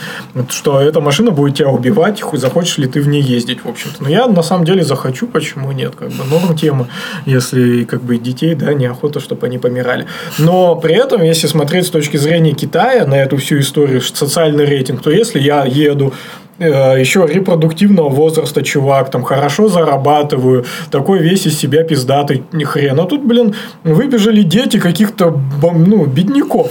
Что 0.51 0.83
эта 0.83 1.01
машина 1.01 1.31
будет 1.31 1.57
тебя 1.57 1.71
убивать, 1.71 2.21
хоть 2.21 2.41
захочешь 2.41 2.77
ли 2.77 2.87
ты 2.87 3.01
в 3.01 3.09
ней 3.09 3.23
ездить, 3.23 3.65
в 3.65 3.69
общем-то. 3.69 4.03
Но 4.03 4.11
я 4.11 4.27
на 4.27 4.43
самом 4.43 4.67
деле 4.67 4.85
захочу, 4.85 5.27
почему 5.27 5.73
нет, 5.73 5.95
как 5.97 6.11
бы 6.11 6.25
норм 6.25 6.55
тема, 6.55 6.89
если 7.25 7.85
как 7.85 8.03
бы 8.03 8.19
детей, 8.19 8.55
да, 8.55 8.75
неохота, 8.75 9.19
чтобы 9.21 9.47
они 9.47 9.57
помирали. 9.57 10.07
Но 10.39 10.77
при 10.77 10.95
этом, 10.95 11.23
если 11.23 11.47
смотреть 11.47 11.87
с 11.87 11.91
точки 11.91 12.19
зрения 12.19 12.53
Китая 12.53 13.07
на 13.07 13.15
эту 13.15 13.39
всю 13.39 13.61
историю, 13.61 14.03
социальный 14.03 14.67
рейтинг, 14.67 15.03
то 15.03 15.11
если 15.11 15.41
я 15.41 15.65
еду 15.65 16.13
еще 16.59 17.27
репродуктивного 17.29 18.09
возраста 18.09 18.63
чувак, 18.63 19.11
там 19.11 19.23
хорошо 19.23 19.69
зарабатываю, 19.69 20.65
такой 20.91 21.19
весь 21.19 21.47
из 21.47 21.59
себя 21.59 21.83
пиздатый 21.85 22.45
ни 22.53 22.65
хрен. 22.65 22.99
А 22.99 23.05
тут, 23.05 23.25
блин, 23.25 23.55
выбежали 23.85 24.43
дети 24.43 24.79
каких-то 24.79 25.39
ну, 25.63 26.07
бедняков. 26.07 26.71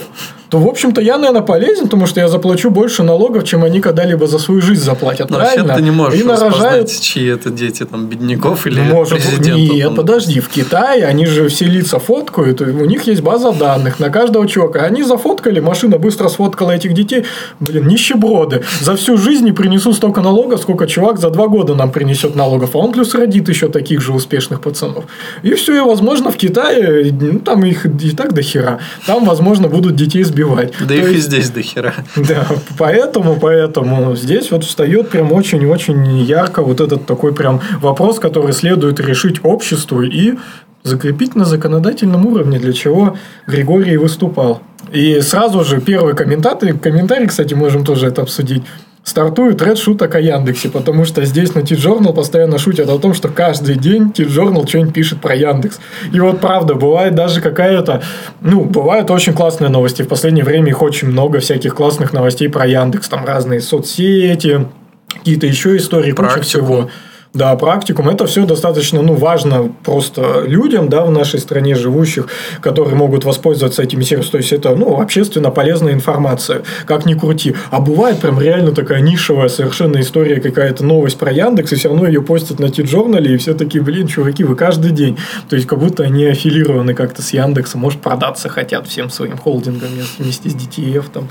То, 0.55 0.59
в 0.59 0.67
общем-то, 0.67 1.01
я, 1.01 1.17
наверное, 1.17 1.41
полезен, 1.41 1.83
потому 1.83 2.07
что 2.07 2.21
я 2.21 2.29
заплачу 2.29 2.69
больше 2.69 3.03
налогов, 3.03 3.43
чем 3.43 3.65
они 3.65 3.81
когда-либо 3.81 4.25
за 4.25 4.39
свою 4.39 4.61
жизнь 4.61 4.83
заплатят. 4.83 5.29
Но 5.29 5.37
вообще 5.37 5.55
правильно? 5.55 5.75
ты 5.75 5.81
не 5.81 5.91
можешь 5.91 6.21
И 6.21 6.23
нарожают 6.23 6.89
чьи 6.89 7.27
это 7.27 7.49
дети, 7.49 7.83
там, 7.83 8.07
бедняков 8.07 8.65
или 8.65 8.79
ну, 8.79 8.85
может, 8.85 9.19
президента. 9.19 9.73
Нет, 9.73 9.87
там. 9.87 9.95
подожди, 9.95 10.39
в 10.39 10.47
Китае 10.47 11.07
они 11.07 11.25
же 11.25 11.49
все 11.49 11.65
лица 11.65 11.99
фоткают, 11.99 12.61
у 12.61 12.85
них 12.85 13.03
есть 13.03 13.21
база 13.21 13.51
данных 13.51 13.99
на 13.99 14.09
каждого 14.09 14.47
чувака. 14.47 14.83
Они 14.83 15.03
зафоткали, 15.03 15.59
машина 15.59 15.97
быстро 15.97 16.29
сфоткала 16.29 16.71
этих 16.71 16.93
детей. 16.93 17.25
Блин, 17.59 17.89
нищеброды. 17.89 18.63
За 18.79 18.95
всю 18.95 19.17
жизнь 19.17 19.43
не 19.43 19.51
принесу 19.51 19.91
столько 19.91 20.21
налогов, 20.21 20.61
сколько 20.61 20.87
чувак 20.87 21.19
за 21.19 21.31
два 21.31 21.49
года 21.49 21.75
нам 21.75 21.91
принесет 21.91 22.37
налогов. 22.37 22.75
А 22.75 22.77
он 22.77 22.93
плюс 22.93 23.13
родит 23.13 23.49
еще 23.49 23.67
таких 23.67 23.99
же 23.99 24.13
успешных 24.13 24.61
пацанов. 24.61 25.03
И 25.43 25.53
все, 25.55 25.75
и 25.75 25.79
возможно 25.81 26.31
в 26.31 26.37
Китае, 26.37 27.11
ну, 27.11 27.39
там 27.39 27.65
их 27.65 27.85
и 27.85 28.11
так 28.11 28.33
до 28.33 28.41
хера. 28.41 28.79
Там, 29.05 29.25
возможно, 29.25 29.67
будут 29.67 29.97
детей 29.97 30.23
сбивать. 30.23 30.44
Да 30.79 30.87
То 30.87 30.93
их 30.93 31.09
и 31.09 31.13
есть- 31.15 31.25
здесь 31.27 31.49
до 31.49 31.61
хера. 31.61 31.93
да, 32.15 32.45
поэтому, 32.77 33.37
поэтому 33.39 34.15
здесь 34.15 34.51
вот 34.51 34.63
встает 34.63 35.09
прям 35.09 35.31
очень-очень 35.31 36.17
ярко 36.23 36.61
вот 36.61 36.81
этот 36.81 37.05
такой 37.05 37.33
прям 37.33 37.61
вопрос, 37.81 38.19
который 38.19 38.53
следует 38.53 38.99
решить 38.99 39.39
обществу 39.43 40.01
и 40.01 40.35
закрепить 40.83 41.35
на 41.35 41.45
законодательном 41.45 42.25
уровне, 42.27 42.59
для 42.59 42.73
чего 42.73 43.17
Григорий 43.47 43.93
и 43.93 43.97
выступал. 43.97 44.61
И 44.93 45.19
сразу 45.21 45.63
же 45.63 45.81
первый 45.81 46.15
комментарий, 46.15 46.77
комментарий, 46.77 47.27
кстати, 47.27 47.55
можем 47.55 47.83
тоже 47.83 48.07
это 48.07 48.21
обсудить. 48.21 48.61
Стартует 49.05 49.61
ред 49.61 49.77
шуток 49.77 50.15
о 50.15 50.19
Яндексе, 50.19 50.67
потому 50.67 51.05
что 51.05 51.23
здесь 51.25 51.53
на 51.53 51.61
T-Journal 51.61 52.11
постоянно 52.11 52.57
шутят 52.57 52.89
о 52.89 52.97
том, 52.97 53.13
что 53.13 53.29
каждый 53.29 53.75
день 53.75 54.11
T-Journal 54.11 54.67
что-нибудь 54.67 54.95
пишет 54.95 55.21
про 55.21 55.35
Яндекс. 55.35 55.79
И 56.11 56.19
вот 56.19 56.41
правда, 56.41 56.73
бывает 56.73 57.13
даже 57.13 57.39
какая-то, 57.39 58.01
ну, 58.41 58.63
бывают 58.63 59.11
очень 59.11 59.33
классные 59.33 59.69
новости. 59.69 60.01
В 60.01 60.07
последнее 60.07 60.43
время 60.43 60.69
их 60.69 60.81
очень 60.81 61.09
много 61.09 61.39
всяких 61.39 61.75
классных 61.75 62.13
новостей 62.13 62.49
про 62.49 62.65
Яндекс. 62.65 63.07
Там 63.07 63.23
разные 63.25 63.61
соцсети, 63.61 64.65
какие-то 65.13 65.45
еще 65.45 65.77
истории, 65.77 66.09
куча 66.09 66.29
Практикум. 66.29 66.43
всего. 66.43 66.89
Да, 67.35 67.53
практикум. 67.57 68.07
Это 68.07 68.27
все 68.27 68.45
достаточно 68.45 69.01
ну, 69.01 69.13
важно 69.13 69.69
просто 69.83 70.45
людям 70.47 70.87
да, 70.87 71.03
в 71.03 71.11
нашей 71.11 71.41
стране 71.41 71.75
живущих, 71.75 72.29
которые 72.61 72.95
могут 72.95 73.25
воспользоваться 73.25 73.83
этими 73.83 74.03
сервисами. 74.03 74.31
То 74.31 74.37
есть, 74.37 74.53
это 74.53 74.73
ну, 74.73 75.01
общественно 75.01 75.51
полезная 75.51 75.91
информация. 75.91 76.63
Как 76.85 77.05
ни 77.05 77.13
крути. 77.13 77.53
А 77.71 77.81
бывает 77.81 78.19
прям 78.21 78.39
реально 78.39 78.71
такая 78.71 79.01
нишевая 79.01 79.49
совершенно 79.49 79.99
история, 79.99 80.39
какая-то 80.39 80.85
новость 80.85 81.17
про 81.17 81.29
Яндекс, 81.29 81.73
и 81.73 81.75
все 81.75 81.89
равно 81.89 82.07
ее 82.07 82.21
постят 82.21 82.59
на 82.59 82.69
T-журнале, 82.69 83.35
и 83.35 83.37
все 83.37 83.53
такие, 83.53 83.83
блин, 83.83 84.07
чуваки, 84.07 84.45
вы 84.45 84.55
каждый 84.55 84.91
день. 84.91 85.17
То 85.49 85.57
есть, 85.57 85.67
как 85.67 85.79
будто 85.79 86.03
они 86.03 86.25
аффилированы 86.25 86.93
как-то 86.93 87.21
с 87.21 87.33
Яндексом, 87.33 87.81
может, 87.81 87.99
продаться 87.99 88.47
хотят 88.47 88.87
всем 88.87 89.09
своим 89.09 89.37
холдингом 89.37 89.89
вместе 90.19 90.49
с 90.49 90.55
DTF 90.55 91.03
там 91.13 91.27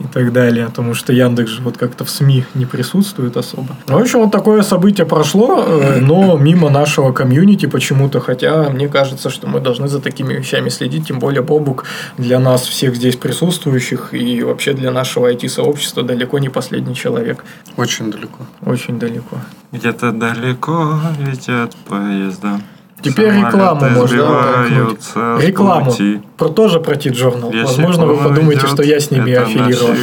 и 0.00 0.04
так 0.04 0.32
далее, 0.32 0.66
потому 0.66 0.94
что 0.94 1.12
Яндекс 1.12 1.50
же 1.50 1.62
вот 1.62 1.76
как-то 1.76 2.04
в 2.04 2.10
СМИ 2.10 2.44
не 2.54 2.66
присутствует 2.66 3.36
особо. 3.36 3.76
Ну, 3.88 3.98
в 3.98 4.02
общем, 4.02 4.20
вот 4.20 4.32
такое 4.32 4.62
событие 4.62 5.06
прошло, 5.06 5.64
э, 5.66 6.00
но 6.00 6.36
мимо 6.36 6.70
нашего 6.70 7.12
комьюнити 7.12 7.66
почему-то, 7.66 8.20
хотя 8.20 8.70
мне 8.70 8.88
кажется, 8.88 9.30
что 9.30 9.46
мы 9.46 9.60
должны 9.60 9.88
за 9.88 10.00
такими 10.00 10.34
вещами 10.34 10.68
следить, 10.68 11.08
тем 11.08 11.18
более 11.18 11.42
Бобук 11.42 11.84
для 12.16 12.38
нас 12.38 12.62
всех 12.62 12.96
здесь 12.96 13.16
присутствующих 13.16 14.14
и 14.14 14.42
вообще 14.42 14.72
для 14.72 14.90
нашего 14.90 15.32
IT-сообщества 15.32 16.02
далеко 16.02 16.38
не 16.38 16.48
последний 16.48 16.94
человек. 16.94 17.44
Очень 17.76 18.10
далеко. 18.10 18.46
Очень 18.64 18.98
далеко. 18.98 19.38
Где-то 19.72 20.12
далеко 20.12 21.00
летят 21.18 21.74
поезда. 21.88 22.60
Теперь 23.00 23.28
Самолеты 23.30 23.46
рекламу 23.48 23.88
можно 23.90 25.38
Рекламу. 25.40 25.90
пути. 25.90 26.20
Про, 26.36 26.48
тоже 26.48 26.80
про 26.80 26.94
T-Journal. 26.96 27.52
Если 27.52 27.64
Возможно, 27.64 28.06
вы 28.06 28.16
подумаете, 28.16 28.62
уйдет, 28.62 28.68
что 28.70 28.82
я 28.82 28.98
с 29.00 29.10
ними 29.10 29.32
аффилирован. 29.32 29.96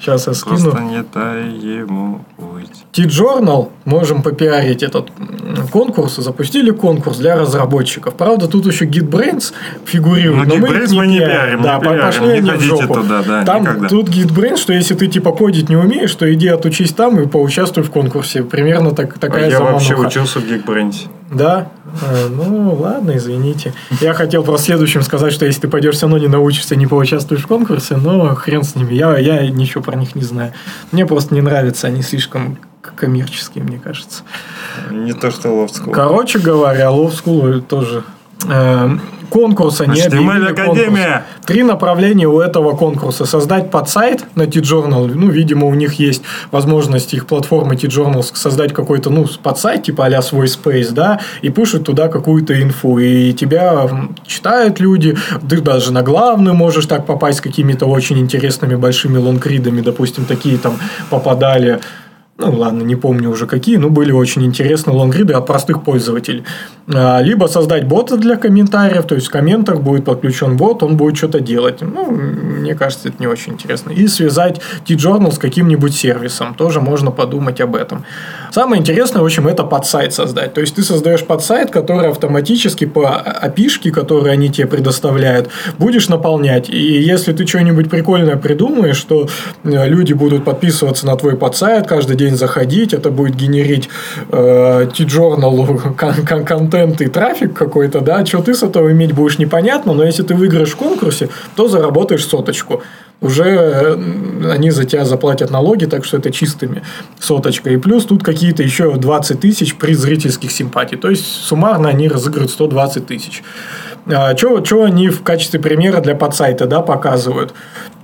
Сейчас 0.00 0.26
я 0.26 0.34
скину. 0.34 0.78
Не 0.90 1.02
дай 1.14 1.44
ему 1.48 2.24
уйти. 2.38 2.72
T-Journal, 2.92 3.70
можем 3.84 4.22
попиарить 4.22 4.82
этот 4.82 5.10
конкурс, 5.72 6.16
запустили 6.16 6.70
конкурс 6.70 7.18
для 7.18 7.36
разработчиков. 7.36 8.14
Правда, 8.14 8.48
тут 8.48 8.66
еще 8.66 8.84
GitBrains 8.86 9.52
фигурирует, 9.84 10.48
Ну, 10.48 10.54
но 10.54 10.60
мы 10.60 10.68
их 10.68 10.74
GitBrains 10.84 10.90
не 10.90 10.96
мы 10.98 11.06
не 11.06 11.18
пиарим. 11.18 11.62
Да, 11.62 11.76
не 11.76 11.82
пиарим, 11.82 12.00
пошли 12.02 12.26
не 12.26 12.32
они 12.32 12.50
в 12.50 12.60
жопу. 12.62 12.94
туда, 12.94 13.22
да, 13.22 13.44
там 13.44 13.62
никогда. 13.62 13.88
тут 13.88 14.08
GitBrains, 14.08 14.56
что 14.56 14.72
если 14.72 14.94
ты 14.94 15.06
типа 15.08 15.32
кодить 15.32 15.68
не 15.68 15.76
умеешь, 15.76 16.14
то 16.14 16.32
иди 16.32 16.48
отучись 16.48 16.92
там 16.92 17.18
и 17.20 17.26
поучаствуй 17.26 17.84
в 17.84 17.90
конкурсе. 17.90 18.42
Примерно 18.42 18.92
так, 18.92 19.18
такая 19.18 19.46
А 19.46 19.50
я 19.50 19.60
вообще 19.60 19.94
учился 19.94 20.40
в 20.40 20.44
Geekbrains. 20.44 21.06
Да? 21.30 21.72
А, 22.02 22.28
ну, 22.28 22.74
ладно, 22.74 23.16
извините. 23.16 23.74
Я 24.00 24.14
хотел 24.14 24.44
про 24.44 24.58
следующем 24.58 25.02
сказать, 25.02 25.32
что 25.32 25.44
если 25.44 25.62
ты 25.62 25.68
пойдешь 25.68 25.96
все 25.96 26.06
равно 26.06 26.18
не 26.18 26.28
научишься, 26.28 26.76
не 26.76 26.86
поучаствуешь 26.86 27.42
в 27.42 27.46
конкурсе, 27.46 27.96
но 27.96 28.34
хрен 28.34 28.62
с 28.62 28.74
ними. 28.74 28.94
Я, 28.94 29.16
я 29.18 29.48
ничего 29.50 29.82
про 29.82 29.96
них 29.96 30.14
не 30.14 30.22
знаю. 30.22 30.52
Мне 30.92 31.06
просто 31.06 31.34
не 31.34 31.40
нравятся, 31.40 31.88
они 31.88 32.02
слишком 32.02 32.58
коммерческие, 32.80 33.64
мне 33.64 33.78
кажется. 33.78 34.22
Не 34.90 35.12
то, 35.12 35.30
что 35.30 35.48
Love 35.48 35.68
School. 35.68 35.90
Короче 35.90 36.38
говоря, 36.38 36.86
Love 36.86 37.12
School 37.24 37.60
тоже. 37.60 38.04
Эм, 38.48 39.00
конкурса 39.30 39.86
не 39.86 40.00
объявили 40.00 40.54
конкурс. 40.54 41.22
Три 41.46 41.62
направления 41.62 42.26
у 42.26 42.40
этого 42.40 42.76
конкурса. 42.76 43.24
Создать 43.24 43.70
подсайт 43.70 44.24
на 44.34 44.46
T-Journal. 44.46 45.12
Ну, 45.14 45.28
видимо, 45.28 45.66
у 45.66 45.74
них 45.74 45.94
есть 45.94 46.22
возможность 46.50 47.14
их 47.14 47.26
платформы 47.26 47.76
T-Journal 47.76 48.22
создать 48.22 48.72
какой-то, 48.72 49.10
ну, 49.10 49.26
подсайт, 49.42 49.84
типа 49.84 50.06
а-ля 50.06 50.22
свой 50.22 50.46
space, 50.46 50.92
да, 50.92 51.20
и 51.42 51.50
пишут 51.50 51.84
туда 51.84 52.08
какую-то 52.08 52.60
инфу. 52.60 52.98
И 52.98 53.32
тебя 53.32 53.88
читают 54.26 54.80
люди. 54.80 55.16
Ты 55.48 55.60
даже 55.60 55.92
на 55.92 56.02
главную 56.02 56.54
можешь 56.54 56.86
так 56.86 57.06
попасть 57.06 57.38
с 57.38 57.40
какими-то 57.40 57.86
очень 57.86 58.18
интересными 58.18 58.74
большими 58.76 59.18
лонгридами. 59.18 59.80
Допустим, 59.80 60.24
такие 60.24 60.58
там 60.58 60.78
попадали 61.10 61.80
ну 62.38 62.52
ладно, 62.52 62.82
не 62.82 62.96
помню 62.96 63.30
уже 63.30 63.46
какие, 63.46 63.76
но 63.76 63.88
были 63.88 64.12
очень 64.12 64.44
интересные 64.44 64.94
лонгриды 64.94 65.32
от 65.32 65.46
простых 65.46 65.82
пользователей. 65.82 66.44
А, 66.86 67.22
Либо 67.22 67.46
создать 67.46 67.88
бота 67.88 68.18
для 68.18 68.36
комментариев, 68.36 69.06
то 69.06 69.14
есть 69.14 69.28
в 69.28 69.30
комментах 69.30 69.80
будет 69.80 70.04
подключен 70.04 70.58
бот, 70.58 70.82
он 70.82 70.98
будет 70.98 71.16
что-то 71.16 71.40
делать. 71.40 71.80
Ну, 71.80 72.10
мне 72.10 72.74
кажется, 72.74 73.08
это 73.08 73.16
не 73.20 73.26
очень 73.26 73.54
интересно. 73.54 73.90
И 73.90 74.06
связать 74.06 74.60
T-Journal 74.86 75.32
с 75.32 75.38
каким-нибудь 75.38 75.94
сервисом, 75.94 76.54
тоже 76.54 76.82
можно 76.82 77.10
подумать 77.10 77.60
об 77.62 77.74
этом. 77.74 78.04
Самое 78.52 78.80
интересное, 78.80 79.22
в 79.22 79.24
общем, 79.24 79.48
это 79.48 79.64
подсайт 79.64 80.12
создать. 80.12 80.52
То 80.52 80.60
есть 80.60 80.74
ты 80.74 80.82
создаешь 80.82 81.24
подсайт, 81.24 81.70
который 81.70 82.10
автоматически 82.10 82.84
по 82.84 83.16
опишке, 83.16 83.90
которые 83.90 84.34
они 84.34 84.50
тебе 84.50 84.66
предоставляют, 84.66 85.48
будешь 85.78 86.08
наполнять. 86.08 86.68
И 86.68 87.00
если 87.00 87.32
ты 87.32 87.46
что-нибудь 87.46 87.88
прикольное 87.88 88.36
придумаешь, 88.36 88.96
что 88.98 89.26
э, 89.64 89.88
люди 89.88 90.12
будут 90.12 90.44
подписываться 90.44 91.06
на 91.06 91.16
твой 91.16 91.36
подсайт, 91.36 91.86
каждый 91.86 92.16
день 92.16 92.25
заходить, 92.34 92.92
это 92.92 93.10
будет 93.10 93.36
генерить 93.36 93.88
э, 94.30 94.88
T-Journal 94.96 95.94
кон- 95.94 96.26
кон- 96.26 96.44
контент 96.44 97.00
и 97.00 97.06
трафик 97.06 97.54
какой-то, 97.54 98.00
да, 98.00 98.26
что 98.26 98.42
ты 98.42 98.54
с 98.54 98.62
этого 98.62 98.90
иметь 98.90 99.12
будешь 99.12 99.38
непонятно, 99.38 99.94
но 99.94 100.04
если 100.04 100.22
ты 100.22 100.34
выиграешь 100.34 100.70
в 100.70 100.76
конкурсе, 100.76 101.28
то 101.54 101.68
заработаешь 101.68 102.26
соточку 102.26 102.82
уже 103.20 103.44
э, 103.44 104.50
они 104.52 104.70
за 104.70 104.84
тебя 104.84 105.04
заплатят 105.04 105.50
налоги, 105.50 105.86
так 105.86 106.04
что 106.04 106.18
это 106.18 106.30
чистыми 106.30 106.82
соточка. 107.18 107.70
И 107.70 107.76
плюс 107.76 108.04
тут 108.04 108.22
какие-то 108.22 108.62
еще 108.62 108.94
20 108.94 109.40
тысяч 109.40 109.74
при 109.76 109.94
зрительских 109.94 110.50
симпатий. 110.50 110.98
То 110.98 111.10
есть 111.10 111.24
суммарно 111.24 111.88
они 111.88 112.08
разыгрывают 112.08 112.50
120 112.50 113.06
тысяч. 113.06 113.42
Что 114.36 114.84
они 114.84 115.08
в 115.08 115.22
качестве 115.22 115.58
примера 115.58 116.00
для 116.00 116.14
подсайта 116.14 116.66
да, 116.66 116.80
показывают? 116.80 117.54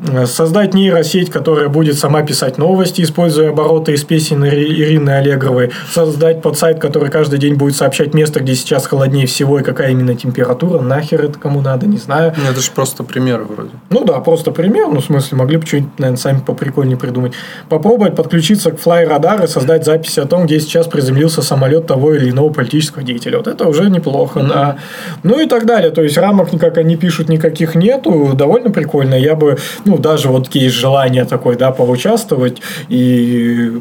Э, 0.07 0.26
Создать 0.26 0.74
нейросеть, 0.74 1.30
которая 1.30 1.68
будет 1.68 1.98
сама 1.98 2.22
писать 2.22 2.59
новости, 2.59 3.03
используя 3.03 3.50
обороты 3.50 3.92
из 3.92 4.03
песен 4.03 4.44
Ири- 4.44 4.66
Ирины 4.74 5.11
Аллегровой. 5.11 5.70
Создать 5.90 6.42
подсайт, 6.42 6.80
который 6.80 7.11
каждый 7.11 7.38
день 7.38 7.55
будет 7.55 7.76
сообщать 7.76 8.12
место, 8.14 8.40
где 8.40 8.55
сейчас 8.55 8.86
холоднее 8.86 9.26
всего 9.26 9.61
и 9.61 9.62
какая 9.62 9.90
именно 9.92 10.14
температура. 10.16 10.80
Нахер 10.80 11.24
это 11.24 11.38
кому 11.38 11.61
надо, 11.61 11.86
не 11.86 11.98
знаю. 11.98 12.34
Ну, 12.36 12.50
Это 12.50 12.61
же 12.61 12.70
просто 12.72 13.05
пример 13.05 13.42
вроде. 13.42 13.70
Ну 13.90 14.05
да, 14.05 14.18
просто 14.20 14.50
пример. 14.50 14.88
Ну, 14.88 15.00
в 15.00 15.05
смысле, 15.05 15.38
могли 15.38 15.59
бы 15.59 15.66
что-нибудь, 15.66 15.98
наверное, 15.98 16.18
сами 16.18 16.40
поприкольнее 16.40 16.96
придумать. 16.96 17.34
Попробовать 17.68 18.16
подключиться 18.16 18.72
к 18.72 18.78
Radar 18.84 19.44
и 19.44 19.46
создать 19.46 19.84
записи 19.84 20.18
о 20.20 20.26
том, 20.26 20.46
где 20.46 20.59
сейчас 20.59 20.86
приземлился 20.88 21.42
самолет 21.42 21.86
того 21.86 22.14
или 22.14 22.30
иного 22.30 22.53
политического 22.53 23.03
деятеля. 23.05 23.38
Вот 23.38 23.46
это 23.46 23.68
уже 23.68 23.88
неплохо, 23.88 24.40
да. 24.40 24.76
Ну 25.22 25.40
и 25.40 25.46
так 25.46 25.64
далее. 25.66 25.90
То 25.90 26.03
есть 26.03 26.18
рамок, 26.18 26.50
как 26.59 26.76
они 26.78 26.96
пишут, 26.96 27.28
никаких 27.28 27.74
нету. 27.74 28.32
Довольно 28.34 28.70
прикольно. 28.70 29.14
Я 29.14 29.34
бы, 29.36 29.59
ну, 29.84 29.91
даже 29.99 30.28
вот 30.28 30.55
есть 30.55 30.74
желание 30.74 31.24
такое, 31.24 31.57
да, 31.57 31.70
поучаствовать 31.70 32.61
и 32.88 33.80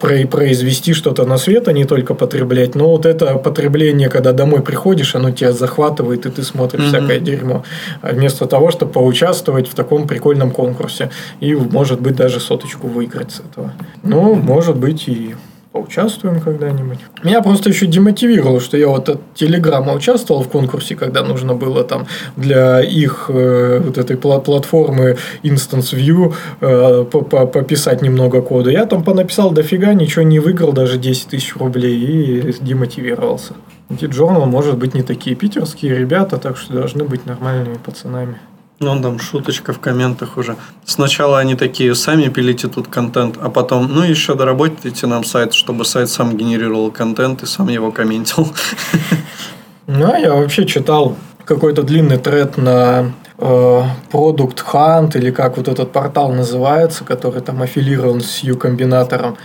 про- 0.00 0.26
произвести 0.26 0.94
что-то 0.94 1.24
на 1.24 1.38
свет, 1.38 1.68
а 1.68 1.72
не 1.72 1.84
только 1.84 2.14
потреблять. 2.14 2.74
Но 2.74 2.90
вот 2.90 3.06
это 3.06 3.34
потребление, 3.36 4.08
когда 4.08 4.32
домой 4.32 4.62
приходишь, 4.62 5.14
оно 5.14 5.30
тебя 5.30 5.52
захватывает, 5.52 6.26
и 6.26 6.30
ты 6.30 6.42
смотришь 6.42 6.80
Мгм. 6.84 6.88
всякое 6.88 7.20
дерьмо. 7.20 7.64
А 8.02 8.12
Вместо 8.12 8.46
того, 8.46 8.70
чтобы 8.70 8.92
поучаствовать 8.92 9.68
в 9.68 9.74
таком 9.74 10.06
прикольном 10.06 10.50
конкурсе. 10.50 11.10
И, 11.40 11.54
может 11.54 12.00
быть, 12.00 12.16
даже 12.16 12.40
соточку 12.40 12.86
выиграть 12.88 13.32
с 13.32 13.40
этого. 13.40 13.72
Ну, 14.02 14.34
может 14.34 14.76
быть, 14.76 15.08
и 15.08 15.34
поучаствуем 15.78 16.40
когда-нибудь. 16.40 16.98
Меня 17.22 17.40
просто 17.42 17.68
еще 17.70 17.86
демотивировало, 17.86 18.60
что 18.60 18.76
я 18.76 18.88
вот 18.88 19.08
от 19.08 19.20
Телеграма 19.34 19.92
участвовал 19.94 20.42
в 20.42 20.48
конкурсе, 20.48 20.96
когда 20.96 21.22
нужно 21.22 21.54
было 21.54 21.84
там 21.84 22.06
для 22.36 22.80
их 22.80 23.26
э, 23.28 23.80
вот 23.84 23.98
этой 23.98 24.16
пла- 24.16 24.42
платформы 24.42 25.16
Instance 25.44 25.94
View 25.94 26.34
э, 26.60 27.04
по- 27.04 27.22
по- 27.22 27.46
пописать 27.46 28.02
немного 28.02 28.42
кода. 28.42 28.70
Я 28.70 28.86
там 28.86 29.04
понаписал 29.04 29.50
дофига, 29.52 29.94
ничего 29.94 30.24
не 30.24 30.40
выиграл, 30.40 30.72
даже 30.72 30.98
10 30.98 31.28
тысяч 31.28 31.56
рублей 31.56 31.96
и 31.96 32.54
демотивировался. 32.60 33.54
Journal 33.90 34.44
может 34.46 34.76
быть 34.76 34.94
не 34.94 35.02
такие 35.02 35.34
питерские 35.36 35.96
ребята, 35.96 36.36
так 36.36 36.56
что 36.58 36.74
должны 36.74 37.04
быть 37.04 37.24
нормальными 37.26 37.78
пацанами. 37.84 38.36
Ну, 38.80 39.02
там 39.02 39.18
шуточка 39.18 39.72
в 39.72 39.80
комментах 39.80 40.36
уже. 40.36 40.56
Сначала 40.84 41.40
они 41.40 41.56
такие, 41.56 41.94
сами 41.96 42.28
пилите 42.28 42.68
тут 42.68 42.86
контент, 42.86 43.36
а 43.42 43.48
потом, 43.48 43.92
ну, 43.92 44.04
еще 44.04 44.36
доработайте 44.36 45.08
нам 45.08 45.24
сайт, 45.24 45.52
чтобы 45.52 45.84
сайт 45.84 46.10
сам 46.10 46.36
генерировал 46.36 46.92
контент 46.92 47.42
и 47.42 47.46
сам 47.46 47.68
его 47.68 47.90
комментил. 47.90 48.48
Ну, 49.88 50.12
а 50.12 50.18
я 50.18 50.34
вообще 50.34 50.66
читал 50.66 51.16
какой-то 51.44 51.82
длинный 51.82 52.18
тред 52.18 52.58
на 52.58 53.10
э, 53.38 53.82
Product 54.12 54.58
Hunt, 54.70 55.16
или 55.16 55.30
как 55.30 55.56
вот 55.56 55.66
этот 55.66 55.92
портал 55.92 56.30
называется, 56.32 57.04
который 57.04 57.40
там 57.40 57.62
аффилирован 57.62 58.20
с 58.20 58.44
U-комбинатором, 58.44 59.38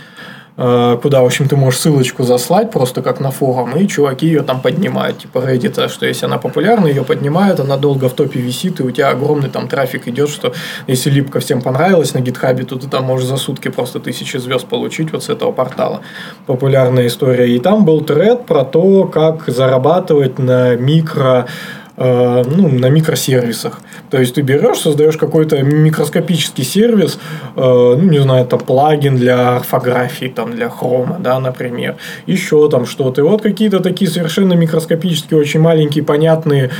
куда, 0.56 1.22
в 1.22 1.26
общем, 1.26 1.48
ты 1.48 1.56
можешь 1.56 1.80
ссылочку 1.80 2.22
заслать, 2.22 2.70
просто 2.70 3.02
как 3.02 3.18
на 3.20 3.30
форум, 3.32 3.76
и 3.76 3.88
чуваки 3.88 4.26
ее 4.26 4.42
там 4.42 4.60
поднимают, 4.60 5.18
типа 5.18 5.38
Reddit, 5.38 5.88
что 5.88 6.06
если 6.06 6.26
она 6.26 6.38
популярна, 6.38 6.86
ее 6.86 7.02
поднимают, 7.02 7.58
она 7.58 7.76
долго 7.76 8.08
в 8.08 8.12
топе 8.12 8.40
висит, 8.40 8.78
и 8.80 8.84
у 8.84 8.90
тебя 8.90 9.10
огромный 9.10 9.50
там 9.50 9.66
трафик 9.68 10.06
идет, 10.06 10.28
что 10.28 10.52
если 10.86 11.10
липка 11.10 11.40
всем 11.40 11.60
понравилась 11.60 12.14
на 12.14 12.20
гитхабе, 12.20 12.64
то 12.64 12.76
ты 12.76 12.88
там 12.88 13.04
можешь 13.04 13.26
за 13.26 13.36
сутки 13.36 13.68
просто 13.68 13.98
тысячи 13.98 14.36
звезд 14.36 14.66
получить 14.66 15.12
вот 15.12 15.24
с 15.24 15.28
этого 15.28 15.50
портала. 15.50 16.00
Популярная 16.46 17.08
история. 17.08 17.54
И 17.54 17.58
там 17.58 17.84
был 17.84 18.00
тред 18.02 18.46
про 18.46 18.64
то, 18.64 19.04
как 19.04 19.48
зарабатывать 19.48 20.38
на 20.38 20.76
микро 20.76 21.46
э, 21.46 21.83
ну, 21.96 22.68
на 22.68 22.90
микросервисах. 22.90 23.80
То 24.10 24.18
есть 24.18 24.34
ты 24.34 24.42
берешь, 24.42 24.78
создаешь 24.78 25.16
какой-то 25.16 25.62
микроскопический 25.62 26.64
сервис, 26.64 27.18
э, 27.56 27.60
ну, 27.60 28.10
не 28.10 28.18
знаю, 28.18 28.46
там 28.46 28.60
плагин 28.60 29.16
для 29.16 29.56
орфографии, 29.56 30.26
там, 30.26 30.52
для 30.52 30.68
хрома, 30.68 31.18
да, 31.20 31.38
например, 31.38 31.96
еще 32.26 32.68
там 32.68 32.86
что-то. 32.86 33.20
И 33.20 33.24
вот 33.24 33.42
какие-то 33.42 33.80
такие 33.80 34.10
совершенно 34.10 34.54
микроскопические, 34.54 35.38
очень 35.38 35.60
маленькие, 35.60 36.04
понятные 36.04 36.70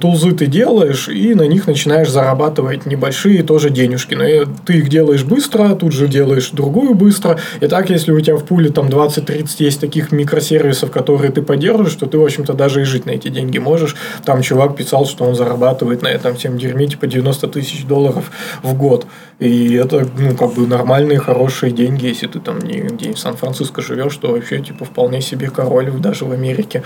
тулзы 0.00 0.32
ты 0.32 0.46
делаешь, 0.46 1.08
и 1.08 1.34
на 1.34 1.46
них 1.46 1.66
начинаешь 1.66 2.10
зарабатывать 2.10 2.86
небольшие 2.86 3.42
тоже 3.42 3.70
денежки. 3.70 4.14
Но 4.14 4.24
э, 4.24 4.44
ты 4.66 4.74
их 4.74 4.88
делаешь 4.88 5.24
быстро, 5.24 5.74
тут 5.74 5.92
же 5.92 6.08
делаешь 6.08 6.50
другую 6.50 6.94
быстро. 6.94 7.38
И 7.60 7.66
так, 7.66 7.90
если 7.90 8.12
у 8.12 8.20
тебя 8.20 8.36
в 8.36 8.44
пуле 8.44 8.70
там 8.70 8.88
20-30 8.88 9.46
есть 9.58 9.80
таких 9.80 10.10
микросервисов, 10.10 10.90
которые 10.90 11.30
ты 11.30 11.42
поддерживаешь, 11.42 11.94
то 11.94 12.06
ты, 12.06 12.18
в 12.18 12.24
общем-то, 12.24 12.54
даже 12.54 12.80
и 12.82 12.84
жить 12.84 13.06
на 13.06 13.10
эти 13.10 13.28
деньги 13.28 13.58
можешь. 13.58 13.94
Там 14.24 14.42
чувак 14.42 14.63
писал, 14.72 15.06
что 15.06 15.24
он 15.24 15.34
зарабатывает 15.34 16.02
на 16.02 16.08
этом 16.08 16.36
всем 16.36 16.58
дерьме 16.58 16.86
типа 16.86 17.06
90 17.06 17.48
тысяч 17.48 17.84
долларов 17.84 18.30
в 18.62 18.74
год. 18.74 19.06
И 19.40 19.74
это, 19.74 20.06
ну, 20.16 20.36
как 20.36 20.54
бы 20.54 20.66
нормальные, 20.66 21.18
хорошие 21.18 21.72
деньги, 21.72 22.06
если 22.06 22.28
ты 22.28 22.38
там 22.38 22.60
не 22.60 22.80
где 22.80 23.12
в 23.12 23.18
Сан-Франциско 23.18 23.82
живешь, 23.82 24.16
то 24.16 24.32
вообще, 24.32 24.60
типа, 24.60 24.84
вполне 24.84 25.20
себе 25.20 25.50
король 25.50 25.90
даже 25.90 26.24
в 26.24 26.32
Америке. 26.32 26.82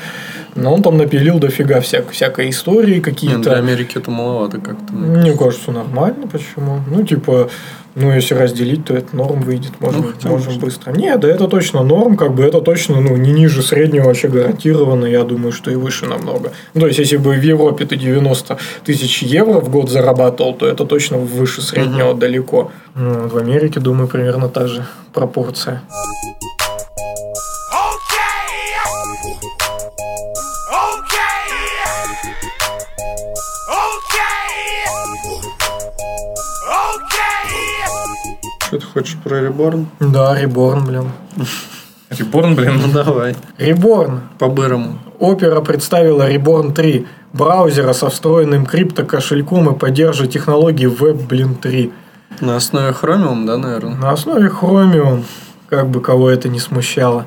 Но 0.54 0.74
он 0.74 0.82
там 0.82 0.96
напилил 0.96 1.38
дофига 1.38 1.80
всяк, 1.80 2.10
всякой 2.10 2.50
истории 2.50 2.96
Нет, 2.96 3.04
какие-то. 3.04 3.40
для 3.40 3.56
Америки 3.56 3.98
это 3.98 4.10
маловато 4.10 4.58
как-то. 4.58 4.92
Мне 4.92 5.36
кажется, 5.36 5.72
нормально. 5.72 6.26
Почему? 6.26 6.80
Ну, 6.90 7.04
типа, 7.04 7.50
ну, 8.00 8.12
если 8.12 8.34
разделить, 8.34 8.84
то 8.84 8.94
это 8.94 9.16
норм 9.16 9.40
выйдет. 9.40 9.72
Можем, 9.80 10.02
Ну, 10.02 10.08
хотя 10.08 10.28
можем 10.28 10.58
быстро. 10.58 10.92
Нет, 10.92 11.20
да 11.20 11.28
это 11.28 11.48
точно 11.48 11.82
норм, 11.82 12.16
как 12.16 12.34
бы 12.34 12.44
это 12.44 12.60
точно, 12.60 13.00
ну, 13.00 13.16
не 13.16 13.32
ниже 13.32 13.62
среднего 13.62 14.04
вообще 14.04 14.28
гарантированно. 14.28 15.06
Я 15.06 15.24
думаю, 15.24 15.52
что 15.52 15.70
и 15.70 15.74
выше 15.74 16.06
намного. 16.06 16.52
Ну, 16.74 16.80
то 16.80 16.86
есть, 16.86 16.98
если 16.98 17.16
бы 17.16 17.32
в 17.32 17.42
Европе 17.42 17.84
ты 17.84 17.96
90 17.96 18.56
тысяч 18.84 19.22
евро 19.22 19.60
в 19.60 19.68
год 19.70 19.90
зарабатывал, 19.90 20.54
то 20.54 20.66
это 20.66 20.84
точно 20.84 21.18
выше 21.18 21.60
среднего 21.60 22.14
далеко. 22.14 22.70
Ну, 22.94 23.14
вот 23.14 23.32
в 23.32 23.36
Америке, 23.36 23.80
думаю, 23.80 24.08
примерно 24.08 24.48
та 24.48 24.66
же 24.66 24.86
пропорция. 25.12 25.82
Хочешь 38.92 39.16
про 39.22 39.40
Реборн? 39.40 39.86
Да, 40.00 40.38
Реборн, 40.38 40.84
блин. 40.84 41.12
Реборн, 42.10 42.54
блин. 42.54 42.80
Ну, 42.86 42.92
давай. 42.92 43.36
Реборн. 43.58 44.20
По-бырому. 44.38 44.98
Opera 45.20 45.64
представила 45.64 46.30
Reborn 46.30 46.72
3 46.72 47.06
браузера 47.32 47.92
со 47.92 48.08
встроенным 48.08 48.66
криптокошельком 48.66 49.74
и 49.74 49.78
поддерживает 49.78 50.32
технологии 50.32 50.88
Web 50.88 51.26
блин 51.26 51.54
3. 51.56 51.92
На 52.40 52.56
основе 52.56 52.90
Chromium, 52.90 53.44
да, 53.44 53.58
наверное? 53.58 53.96
На 53.96 54.12
основе 54.12 54.48
Chromium, 54.48 55.24
как 55.68 55.88
бы 55.88 56.00
кого 56.00 56.30
это 56.30 56.48
не 56.48 56.60
смущало. 56.60 57.26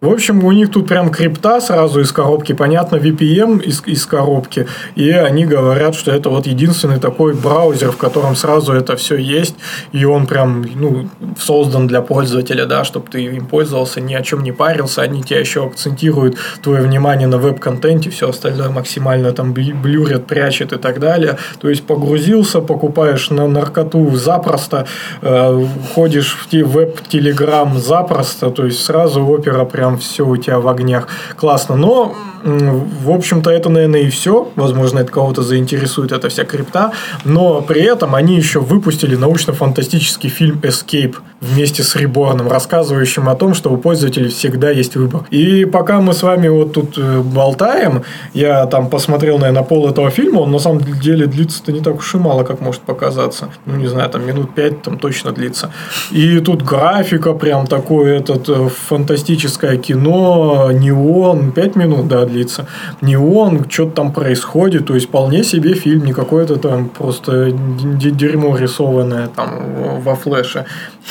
В 0.00 0.08
общем, 0.12 0.44
у 0.44 0.52
них 0.52 0.70
тут 0.70 0.86
прям 0.86 1.10
крипта 1.10 1.60
сразу 1.60 1.98
из 1.98 2.12
коробки, 2.12 2.52
понятно, 2.52 2.98
VPN 2.98 3.60
из, 3.60 3.82
из 3.84 4.06
коробки, 4.06 4.68
и 4.94 5.10
они 5.10 5.44
говорят, 5.44 5.96
что 5.96 6.12
это 6.12 6.30
вот 6.30 6.46
единственный 6.46 7.00
такой 7.00 7.34
браузер, 7.34 7.90
в 7.90 7.96
котором 7.96 8.36
сразу 8.36 8.72
это 8.74 8.94
все 8.94 9.16
есть, 9.16 9.56
и 9.90 10.04
он 10.04 10.28
прям 10.28 10.64
ну, 10.76 11.08
создан 11.36 11.88
для 11.88 12.00
пользователя, 12.00 12.64
да, 12.64 12.84
чтобы 12.84 13.10
ты 13.10 13.24
им 13.24 13.46
пользовался, 13.46 14.00
ни 14.00 14.14
о 14.14 14.22
чем 14.22 14.44
не 14.44 14.52
парился, 14.52 15.02
они 15.02 15.24
тебя 15.24 15.40
еще 15.40 15.66
акцентируют 15.66 16.36
твое 16.62 16.82
внимание 16.82 17.26
на 17.26 17.38
веб-контенте, 17.38 18.10
все 18.10 18.28
остальное 18.28 18.68
максимально 18.68 19.32
там 19.32 19.52
блюрят, 19.52 20.28
прячет 20.28 20.72
и 20.72 20.76
так 20.78 21.00
далее. 21.00 21.38
То 21.60 21.68
есть 21.68 21.84
погрузился, 21.84 22.60
покупаешь 22.60 23.30
на 23.30 23.48
наркоту 23.48 24.14
запросто, 24.14 24.86
э, 25.22 25.66
ходишь 25.92 26.36
в 26.36 26.52
веб-телеграм 26.52 27.76
запросто, 27.80 28.50
то 28.50 28.64
есть 28.64 28.84
сразу 28.84 29.26
опера 29.26 29.64
прям 29.64 29.87
прям 29.88 29.98
все 29.98 30.26
у 30.26 30.36
тебя 30.36 30.58
в 30.58 30.68
огнях. 30.68 31.08
Классно. 31.36 31.76
Но, 31.76 32.14
в 32.44 33.10
общем-то, 33.10 33.50
это, 33.50 33.68
наверное, 33.68 34.00
и 34.00 34.10
все. 34.10 34.50
Возможно, 34.56 35.00
это 35.00 35.12
кого-то 35.12 35.42
заинтересует, 35.42 36.12
эта 36.12 36.28
вся 36.28 36.44
крипта. 36.44 36.92
Но 37.24 37.60
при 37.62 37.82
этом 37.82 38.14
они 38.14 38.36
еще 38.36 38.60
выпустили 38.60 39.16
научно-фантастический 39.16 40.30
фильм 40.30 40.60
Escape 40.62 41.16
вместе 41.40 41.82
с 41.82 41.94
Реборном, 41.96 42.48
рассказывающим 42.48 43.28
о 43.28 43.34
том, 43.34 43.54
что 43.54 43.70
у 43.70 43.76
пользователей 43.76 44.28
всегда 44.28 44.70
есть 44.70 44.96
выбор. 44.96 45.22
И 45.30 45.64
пока 45.64 46.00
мы 46.00 46.12
с 46.12 46.22
вами 46.22 46.48
вот 46.48 46.72
тут 46.72 46.98
э, 46.98 47.20
болтаем, 47.20 48.02
я 48.34 48.66
там 48.66 48.88
посмотрел, 48.88 49.38
наверное, 49.38 49.62
пол 49.62 49.88
этого 49.88 50.10
фильма, 50.10 50.40
он 50.40 50.50
на 50.50 50.58
самом 50.58 50.80
деле 51.00 51.26
длится-то 51.26 51.72
не 51.72 51.80
так 51.80 51.96
уж 51.98 52.14
и 52.14 52.18
мало, 52.18 52.42
как 52.44 52.60
может 52.60 52.82
показаться. 52.82 53.48
Ну, 53.66 53.76
не 53.76 53.86
знаю, 53.86 54.10
там 54.10 54.26
минут 54.26 54.54
пять 54.54 54.82
там 54.82 54.98
точно 54.98 55.32
длится. 55.32 55.70
И 56.10 56.40
тут 56.40 56.62
графика 56.62 57.32
прям 57.34 57.66
такой 57.66 58.16
этот 58.16 58.48
э, 58.48 58.68
фантастическое 58.68 59.76
кино, 59.76 60.70
неон, 60.72 61.52
5 61.52 61.76
минут, 61.76 62.08
да, 62.08 62.24
длится. 62.28 62.66
Неон, 63.00 63.68
что-то 63.68 63.96
там 63.96 64.12
происходит, 64.12 64.86
то 64.86 64.94
есть 64.94 65.08
вполне 65.08 65.44
себе 65.44 65.74
фильм, 65.74 66.04
не 66.04 66.12
какое-то 66.12 66.56
там 66.56 66.88
просто 66.88 67.50
дерьмо 67.50 68.56
рисованное 68.56 69.28
там 69.28 70.00
во 70.00 70.14
флеше. 70.14 70.66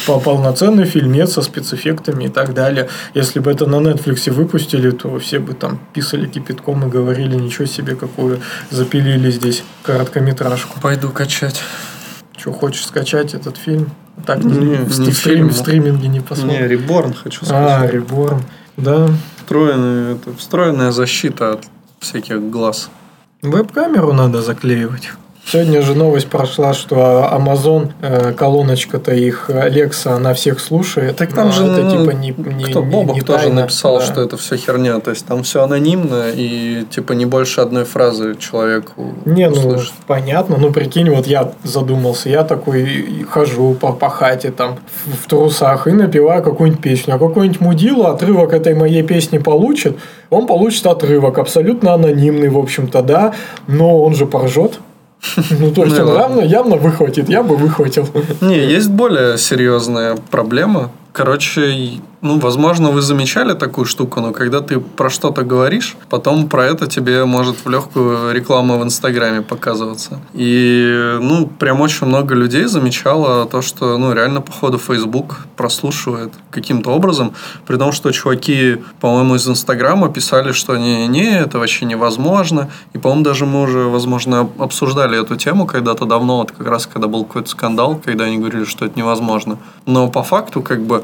Полноценный 0.06 0.86
фильмец 0.86 1.34
со 1.34 1.42
спецэффектами 1.42 2.26
и 2.26 2.30
так 2.30 2.54
далее. 2.54 2.88
Если 3.14 3.40
бы 3.40 3.52
это 3.52 3.66
на 3.66 3.76
Netflix 3.76 4.32
выпустили, 4.32 4.92
то 4.92 5.18
все 5.20 5.40
бы 5.40 5.54
там 5.54 5.80
писали 5.94 6.28
кипятком 6.28 6.88
и 6.88 6.90
говорили, 6.90 7.36
ничего 7.36 7.66
себе, 7.66 7.96
какую 7.96 8.40
запилили 8.70 9.32
здесь 9.32 9.64
короткометражку. 9.84 10.80
Пойду 10.80 11.10
качать. 11.10 11.62
Что, 12.38 12.52
хочешь 12.52 12.86
скачать 12.86 13.34
этот 13.34 13.58
фильм? 13.58 13.90
Так, 14.26 14.44
не, 14.44 14.58
не, 14.58 14.76
в, 14.76 15.00
не 15.00 15.12
в, 15.12 15.18
стрим, 15.18 15.50
в 15.50 15.54
стриминге 15.54 16.08
не 16.08 16.20
посмотрим. 16.20 16.62
Не, 16.62 16.68
Реборн 16.68 17.14
хочу 17.14 17.46
сказать. 17.46 17.82
А, 17.84 17.88
Реборн, 17.88 18.42
да. 18.76 19.10
Встроенная, 19.48 20.16
это, 20.16 20.34
встроенная 20.34 20.92
защита 20.92 21.54
от 21.54 21.66
всяких 22.02 22.50
глаз. 22.50 22.90
Веб-камеру 23.42 24.12
надо 24.12 24.42
заклеивать. 24.42 25.14
Сегодня 25.50 25.82
же 25.82 25.96
новость 25.96 26.28
прошла, 26.28 26.74
что 26.74 27.30
Amazon, 27.32 27.92
э, 28.02 28.34
колоночка-то 28.34 29.14
их 29.14 29.50
Alexa, 29.50 30.10
она 30.10 30.34
всех 30.34 30.60
слушает. 30.60 31.16
Так 31.16 31.32
там 31.32 31.54
же 31.54 31.64
это 31.64 31.84
ну, 31.84 31.92
типа 31.92 32.12
не, 32.12 32.36
не 32.54 32.66
Кто 32.66 32.82
Бобок 32.82 33.16
не 33.16 33.22
тоже 33.22 33.46
тайна, 33.46 33.62
написал, 33.62 34.00
да. 34.00 34.06
что 34.06 34.22
это 34.22 34.36
все 34.36 34.58
херня. 34.58 35.00
То 35.00 35.12
есть 35.12 35.26
там 35.26 35.44
все 35.44 35.64
анонимно 35.64 36.32
и 36.36 36.84
типа 36.90 37.14
не 37.14 37.26
больше 37.26 37.62
одной 37.62 37.86
фразы 37.86 38.36
человеку 38.36 39.14
Не, 39.24 39.50
ну 39.50 39.80
понятно. 40.06 40.58
Ну 40.58 40.74
прикинь, 40.74 41.10
вот 41.10 41.28
я 41.28 41.54
задумался, 41.64 42.28
я 42.28 42.44
такой 42.44 43.26
хожу 43.30 43.74
по, 43.74 43.94
по 43.94 44.10
хате 44.10 44.52
там 44.52 44.80
в, 45.06 45.24
в 45.24 45.28
трусах 45.30 45.88
и 45.88 45.92
напеваю 45.92 46.44
какую-нибудь 46.44 46.84
песню. 46.84 47.16
А 47.16 47.20
какой-нибудь 47.20 47.62
мудила 47.62 48.12
отрывок 48.12 48.52
этой 48.52 48.76
моей 48.76 49.02
песни 49.02 49.38
получит, 49.38 49.98
он 50.30 50.46
получит 50.46 50.86
отрывок 50.86 51.38
абсолютно 51.38 51.94
анонимный, 51.94 52.50
в 52.50 52.58
общем-то, 52.58 53.02
да, 53.02 53.34
но 53.68 54.04
он 54.04 54.14
же 54.14 54.26
поржет. 54.26 54.82
Ну, 55.60 55.72
то 55.72 55.86
есть, 55.86 56.00
он 56.00 56.14
явно, 56.14 56.42
явно 56.42 56.76
выхватит, 56.78 57.30
я 57.30 57.44
бы 57.44 57.56
выхватил. 57.56 58.08
Не, 58.42 58.60
есть 58.60 58.90
более 58.90 59.38
серьезная 59.38 60.18
проблема. 60.32 60.92
Короче, 61.14 62.00
ну, 62.22 62.40
возможно, 62.40 62.90
вы 62.90 63.02
замечали 63.02 63.54
такую 63.54 63.86
штуку, 63.86 64.22
но 64.22 64.32
когда 64.32 64.62
ты 64.62 64.80
про 64.80 65.10
что-то 65.10 65.44
говоришь, 65.44 65.96
потом 66.10 66.50
про 66.50 66.66
это 66.66 66.88
тебе 66.88 67.26
может 67.26 67.58
в 67.64 67.70
легкую 67.70 68.34
рекламу 68.34 68.80
в 68.80 68.84
Инстаграме 68.84 69.42
показываться. 69.42 70.20
И, 70.34 71.18
ну, 71.22 71.48
прям 71.48 71.82
очень 71.82 72.08
много 72.08 72.34
людей 72.34 72.66
замечало 72.66 73.46
то, 73.46 73.62
что, 73.62 73.98
ну, 73.98 74.14
реально, 74.14 74.42
походу, 74.42 74.80
Facebook 74.80 75.38
прослушивает 75.56 76.34
каким-то 76.52 76.92
образом, 76.92 77.34
при 77.68 77.78
том, 77.78 77.92
что 77.92 78.12
чуваки, 78.12 78.78
по-моему, 79.00 79.36
из 79.36 79.48
Инстаграма 79.48 80.10
писали, 80.10 80.54
что 80.54 80.76
не-не, 80.76 81.40
это 81.40 81.60
вообще 81.60 81.86
невозможно. 81.86 82.70
И, 82.94 82.98
по-моему, 82.98 83.24
даже 83.24 83.46
мы 83.46 83.62
уже, 83.62 83.80
возможно, 83.80 84.50
обсуждали 84.58 85.22
эту 85.22 85.36
тему 85.36 85.68
когда-то 85.68 86.06
давно, 86.06 86.38
вот 86.38 86.52
как 86.52 86.68
раз 86.68 86.88
когда 86.88 87.08
был 87.08 87.26
какой-то 87.26 87.50
скандал, 87.50 88.02
когда 88.04 88.26
они 88.26 88.38
говорили, 88.38 88.66
что 88.66 88.86
это 88.86 88.98
невозможно. 88.98 89.58
Но 89.86 90.10
по 90.10 90.24
факту, 90.24 90.62
как 90.62 90.82
бы, 90.82 91.04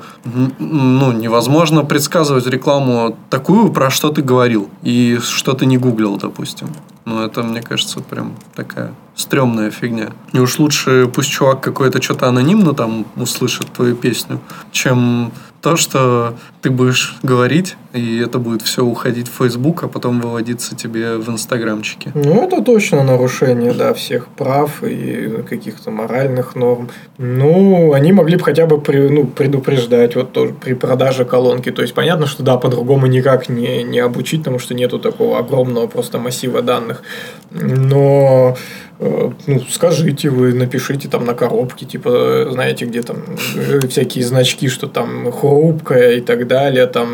ну, 0.59 1.02
невозможно 1.11 1.83
предсказывать 1.83 2.47
рекламу 2.47 3.17
такую, 3.29 3.71
про 3.71 3.89
что 3.89 4.09
ты 4.09 4.21
говорил, 4.21 4.69
и 4.83 5.19
что 5.21 5.53
ты 5.53 5.65
не 5.65 5.77
гуглил, 5.77 6.17
допустим. 6.17 6.69
Ну, 7.05 7.21
это, 7.21 7.43
мне 7.43 7.61
кажется, 7.61 7.99
прям 7.99 8.33
такая 8.55 8.93
стрёмная 9.15 9.71
фигня. 9.71 10.11
И 10.31 10.39
уж 10.39 10.59
лучше 10.59 11.09
пусть 11.13 11.29
чувак 11.29 11.61
какой-то 11.61 12.01
что-то 12.01 12.27
анонимно 12.27 12.73
там 12.73 13.05
услышит 13.15 13.67
твою 13.73 13.95
песню, 13.95 14.39
чем 14.71 15.31
то, 15.63 15.77
что 15.77 16.33
ты 16.61 16.69
будешь 16.69 17.15
говорить, 17.23 17.77
и 17.93 18.19
это 18.19 18.37
будет 18.37 18.61
все 18.63 18.83
уходить 18.83 19.29
в 19.29 19.41
Facebook, 19.41 19.83
а 19.83 19.87
потом 19.87 20.19
выводиться 20.19 20.75
тебе 20.75 21.15
в 21.15 21.29
инстаграмчике. 21.29 22.11
Ну, 22.13 22.43
это 22.43 22.61
точно 22.61 23.01
нарушение, 23.01 23.71
да, 23.71 23.93
всех 23.93 24.27
прав 24.27 24.83
и 24.83 25.41
каких-то 25.49 25.89
моральных 25.89 26.55
норм. 26.55 26.89
Ну, 27.17 27.93
они 27.93 28.11
могли 28.11 28.35
бы 28.35 28.43
хотя 28.43 28.65
бы 28.65 28.81
при, 28.81 29.07
ну, 29.07 29.25
предупреждать 29.25 30.17
вот 30.17 30.33
тоже 30.33 30.53
при 30.53 30.73
продаже 30.73 31.23
колонки. 31.23 31.71
То 31.71 31.81
есть, 31.81 31.93
понятно, 31.93 32.27
что 32.27 32.43
да, 32.43 32.57
по-другому 32.57 33.07
никак 33.07 33.47
не, 33.47 33.83
не 33.83 33.99
обучить, 33.99 34.41
потому 34.41 34.59
что 34.59 34.73
нету 34.73 34.99
такого 34.99 35.39
огромного 35.39 35.87
просто 35.87 36.17
массива 36.17 36.61
данных. 36.61 37.03
Но 37.51 38.57
ну, 38.99 39.61
скажите 39.69 40.29
вы, 40.29 40.53
напишите 40.53 41.09
там 41.09 41.25
на 41.25 41.33
коробке, 41.33 41.85
типа, 41.85 42.49
знаете, 42.51 42.85
где 42.85 43.01
там 43.01 43.17
э, 43.55 43.79
всякие 43.87 44.23
значки, 44.23 44.69
что 44.69 44.87
там 44.87 45.31
хрупкая 45.31 46.13
и 46.13 46.21
так 46.21 46.47
далее, 46.47 46.85
там, 46.85 47.07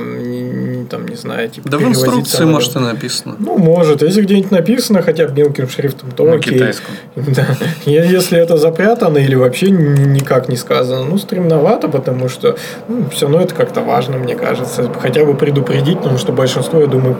там 0.89 1.07
не 1.07 1.15
знаю, 1.15 1.49
типа, 1.49 1.69
Да 1.69 1.77
в 1.77 1.83
инструкции, 1.83 2.37
самолет. 2.37 2.53
может, 2.53 2.75
и 2.75 2.79
написано. 2.79 3.35
Ну, 3.39 3.57
может. 3.57 4.01
Если 4.01 4.21
где-нибудь 4.21 4.51
написано, 4.51 5.01
хотя 5.01 5.27
бы 5.27 5.33
мелким 5.33 5.69
шрифтом, 5.69 6.11
то 6.11 6.25
на 6.25 6.33
окей. 6.33 6.53
китайском. 6.55 6.93
Да. 7.15 7.47
Если 7.85 8.37
это 8.39 8.57
запрятано 8.57 9.17
или 9.17 9.35
вообще 9.35 9.69
никак 9.69 10.49
не 10.49 10.57
сказано, 10.57 11.05
ну, 11.05 11.17
стремновато, 11.17 11.87
потому 11.87 12.27
что 12.27 12.57
ну, 12.87 13.09
все 13.11 13.27
равно 13.27 13.41
это 13.41 13.55
как-то 13.55 13.81
важно, 13.81 14.17
мне 14.17 14.35
кажется. 14.35 14.91
Хотя 15.01 15.25
бы 15.25 15.33
предупредить, 15.35 15.97
потому 15.97 16.17
что 16.17 16.31
большинство, 16.31 16.79
я 16.81 16.87
думаю, 16.87 17.15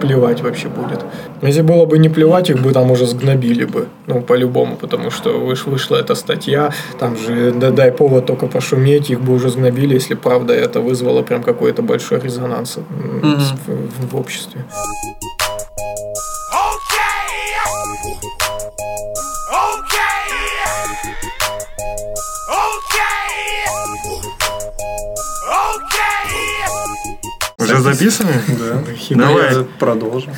плевать 0.00 0.42
вообще 0.42 0.68
будет. 0.68 1.00
Если 1.42 1.62
было 1.62 1.86
бы 1.86 1.98
не 1.98 2.08
плевать, 2.08 2.50
их 2.50 2.60
бы 2.60 2.72
там 2.72 2.90
уже 2.90 3.06
сгнобили 3.06 3.64
бы. 3.64 3.86
Ну, 4.06 4.20
по-любому, 4.20 4.76
потому 4.76 5.10
что 5.10 5.38
выш, 5.38 5.64
вышла 5.66 5.96
эта 5.96 6.16
статья, 6.16 6.72
там 6.98 7.16
же 7.16 7.52
да, 7.52 7.70
дай 7.70 7.92
повод 7.92 8.26
только 8.26 8.46
пошуметь, 8.48 9.10
их 9.10 9.20
бы 9.20 9.32
уже 9.34 9.48
сгнобили, 9.48 9.94
если 9.94 10.14
правда 10.14 10.52
это 10.54 10.80
вызвало 10.80 11.22
прям 11.22 11.42
какой-то 11.42 11.82
большой 11.82 12.18
резонанс 12.18 12.78
mm-hmm. 12.78 13.42
в, 13.66 13.68
в, 13.68 14.10
в 14.10 14.16
обществе. 14.16 14.64
Уже 27.58 27.78
записаны? 27.78 28.32
Да. 28.58 28.82
Давай 29.10 29.64
продолжим. 29.78 30.32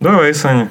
Давай, 0.00 0.34
Саня. 0.34 0.70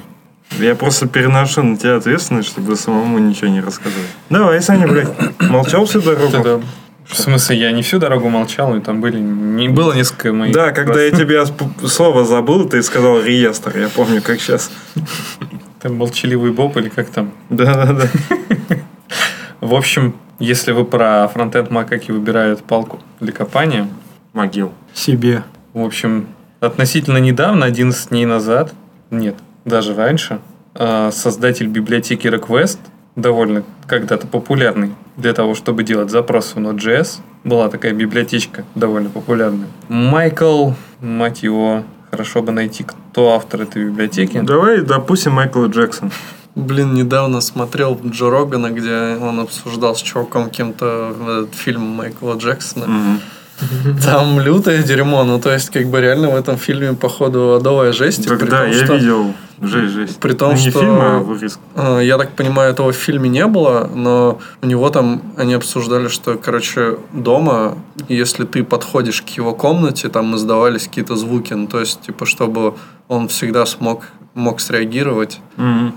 Я 0.58 0.74
просто 0.74 1.06
переношу 1.06 1.62
на 1.62 1.76
тебя 1.76 1.96
ответственность, 1.96 2.48
чтобы 2.48 2.76
самому 2.76 3.18
ничего 3.18 3.48
не 3.48 3.60
рассказывать. 3.60 4.08
Давай, 4.28 4.60
Саня, 4.60 4.86
блядь. 4.86 5.08
Молчал 5.40 5.86
всю 5.86 6.00
дорогу? 6.00 6.62
В 7.06 7.16
смысле, 7.16 7.56
я 7.56 7.72
не 7.72 7.82
всю 7.82 7.98
дорогу 7.98 8.28
молчал, 8.28 8.76
и 8.76 8.80
там 8.80 9.00
были 9.00 9.18
не 9.18 9.68
было 9.68 9.92
несколько 9.92 10.32
моих. 10.32 10.54
Да, 10.54 10.70
когда 10.70 11.02
я 11.02 11.10
тебе 11.10 11.44
слово 11.86 12.24
забыл, 12.24 12.68
ты 12.68 12.82
сказал 12.82 13.20
реестр. 13.20 13.76
Я 13.78 13.88
помню, 13.88 14.22
как 14.22 14.40
сейчас. 14.40 14.70
Там 15.80 15.96
молчаливый 15.96 16.52
Боб 16.52 16.76
или 16.76 16.88
как 16.88 17.08
там? 17.08 17.32
Да, 17.48 17.86
да, 17.86 17.92
да. 17.92 18.76
В 19.60 19.74
общем, 19.74 20.14
если 20.38 20.72
вы 20.72 20.84
про 20.84 21.26
фронтенд 21.28 21.70
макаки 21.70 22.12
выбирают 22.12 22.62
палку 22.62 23.00
для 23.18 23.32
копания, 23.32 23.88
могил 24.32 24.72
себе. 24.94 25.42
В 25.72 25.84
общем, 25.84 26.28
относительно 26.60 27.18
недавно, 27.18 27.66
11 27.66 28.10
дней 28.10 28.24
назад, 28.24 28.72
нет, 29.10 29.36
даже 29.70 29.94
раньше, 29.94 30.40
а, 30.74 31.10
создатель 31.10 31.66
библиотеки 31.66 32.26
Request, 32.26 32.78
довольно 33.16 33.62
когда-то 33.86 34.26
популярный 34.26 34.94
для 35.16 35.32
того, 35.32 35.54
чтобы 35.54 35.82
делать 35.82 36.10
запросы 36.10 36.56
в 36.56 36.58
Node.js, 36.58 37.20
Была 37.42 37.68
такая 37.68 37.92
библиотечка 37.92 38.64
довольно 38.74 39.08
популярная. 39.08 39.68
Майкл, 39.88 40.72
мать 41.00 41.42
его, 41.42 41.84
хорошо 42.10 42.42
бы 42.42 42.52
найти, 42.52 42.84
кто 42.84 43.32
автор 43.34 43.62
этой 43.62 43.86
библиотеки. 43.86 44.40
Давай 44.40 44.82
допустим 44.82 45.32
Майкл 45.32 45.64
Джексон. 45.64 46.12
Блин, 46.54 46.94
недавно 46.94 47.40
смотрел 47.40 47.98
Джо 48.04 48.28
Рогана, 48.28 48.70
где 48.70 49.16
он 49.20 49.40
обсуждал 49.40 49.94
с 49.94 50.02
чуваком 50.02 50.50
кем-то 50.50 51.14
этот 51.22 51.54
фильм 51.54 51.82
Майкла 51.82 52.34
Джексона. 52.34 52.86
Мгм. 52.86 53.20
Там 54.04 54.40
лютое 54.40 54.82
дерьмо, 54.82 55.24
ну 55.24 55.38
то 55.40 55.52
есть 55.52 55.70
как 55.70 55.86
бы 55.86 56.00
реально 56.00 56.30
в 56.30 56.36
этом 56.36 56.56
фильме 56.56 56.92
походу 56.94 57.54
адовая 57.54 57.92
жесть. 57.92 58.26
том, 58.26 58.48
я 58.72 58.84
что, 58.84 58.94
видел 58.94 59.34
жесть, 59.60 59.94
жесть. 59.94 60.20
При 60.20 60.32
том, 60.32 60.50
Ну, 60.54 60.56
не 60.56 60.70
что- 60.70 60.80
фильм, 60.80 60.98
а 61.00 61.98
э, 62.00 62.04
Я 62.04 62.18
так 62.18 62.32
понимаю, 62.32 62.72
этого 62.72 62.92
в 62.92 62.96
фильме 62.96 63.28
не 63.28 63.46
было, 63.46 63.90
но 63.94 64.38
у 64.62 64.66
него 64.66 64.88
там 64.90 65.22
они 65.36 65.54
обсуждали, 65.54 66.08
что, 66.08 66.36
короче, 66.36 66.98
дома, 67.12 67.76
если 68.08 68.44
ты 68.44 68.64
подходишь 68.64 69.22
к 69.22 69.28
его 69.30 69.54
комнате, 69.54 70.08
там 70.08 70.34
издавались 70.36 70.86
какие-то 70.88 71.16
звуки, 71.16 71.52
ну 71.52 71.66
то 71.66 71.80
есть, 71.80 72.00
типа, 72.02 72.26
чтобы 72.26 72.74
он 73.08 73.28
всегда 73.28 73.66
смог 73.66 74.04
мог 74.32 74.60
среагировать, 74.60 75.40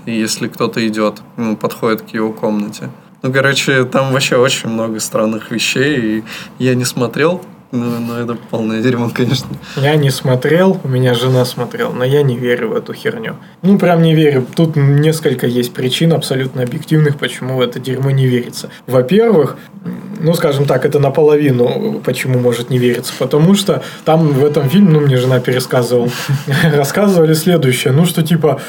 и 0.06 0.12
если 0.12 0.48
кто-то 0.48 0.84
идет, 0.86 1.22
ну, 1.36 1.56
подходит 1.56 2.02
к 2.02 2.08
его 2.08 2.32
комнате. 2.32 2.90
Ну, 3.22 3.32
короче, 3.32 3.84
там 3.84 4.12
вообще 4.12 4.36
очень 4.36 4.68
много 4.68 4.98
странных 5.00 5.52
вещей, 5.52 5.98
и 6.18 6.24
я 6.58 6.74
не 6.74 6.84
смотрел, 6.84 7.40
ну, 7.74 8.00
но 8.00 8.18
это 8.18 8.34
полное 8.34 8.80
дерьмо, 8.82 9.10
конечно. 9.12 9.48
Я 9.76 9.96
не 9.96 10.10
смотрел, 10.10 10.80
у 10.84 10.88
меня 10.88 11.14
жена 11.14 11.44
смотрела, 11.44 11.92
но 11.92 12.04
я 12.04 12.22
не 12.22 12.36
верю 12.36 12.68
в 12.68 12.76
эту 12.76 12.94
херню. 12.94 13.36
Ну, 13.62 13.78
прям 13.78 14.02
не 14.02 14.14
верю. 14.14 14.46
Тут 14.54 14.76
несколько 14.76 15.46
есть 15.46 15.74
причин 15.74 16.12
абсолютно 16.12 16.62
объективных, 16.62 17.18
почему 17.18 17.56
в 17.56 17.60
это 17.60 17.80
дерьмо 17.80 18.10
не 18.10 18.26
верится. 18.26 18.70
Во-первых, 18.86 19.56
ну, 20.20 20.32
скажем 20.34 20.64
так, 20.64 20.86
это 20.86 20.98
наполовину, 20.98 22.00
почему 22.04 22.38
может 22.38 22.70
не 22.70 22.78
вериться. 22.78 23.12
Потому 23.18 23.54
что 23.54 23.82
там 24.04 24.28
в 24.28 24.42
этом 24.44 24.70
фильме, 24.70 24.90
ну, 24.90 25.00
мне 25.00 25.18
жена 25.18 25.38
пересказывала, 25.40 26.08
рассказывали 26.74 27.34
следующее. 27.34 27.92
Ну, 27.92 28.06
что 28.06 28.22
типа 28.22 28.60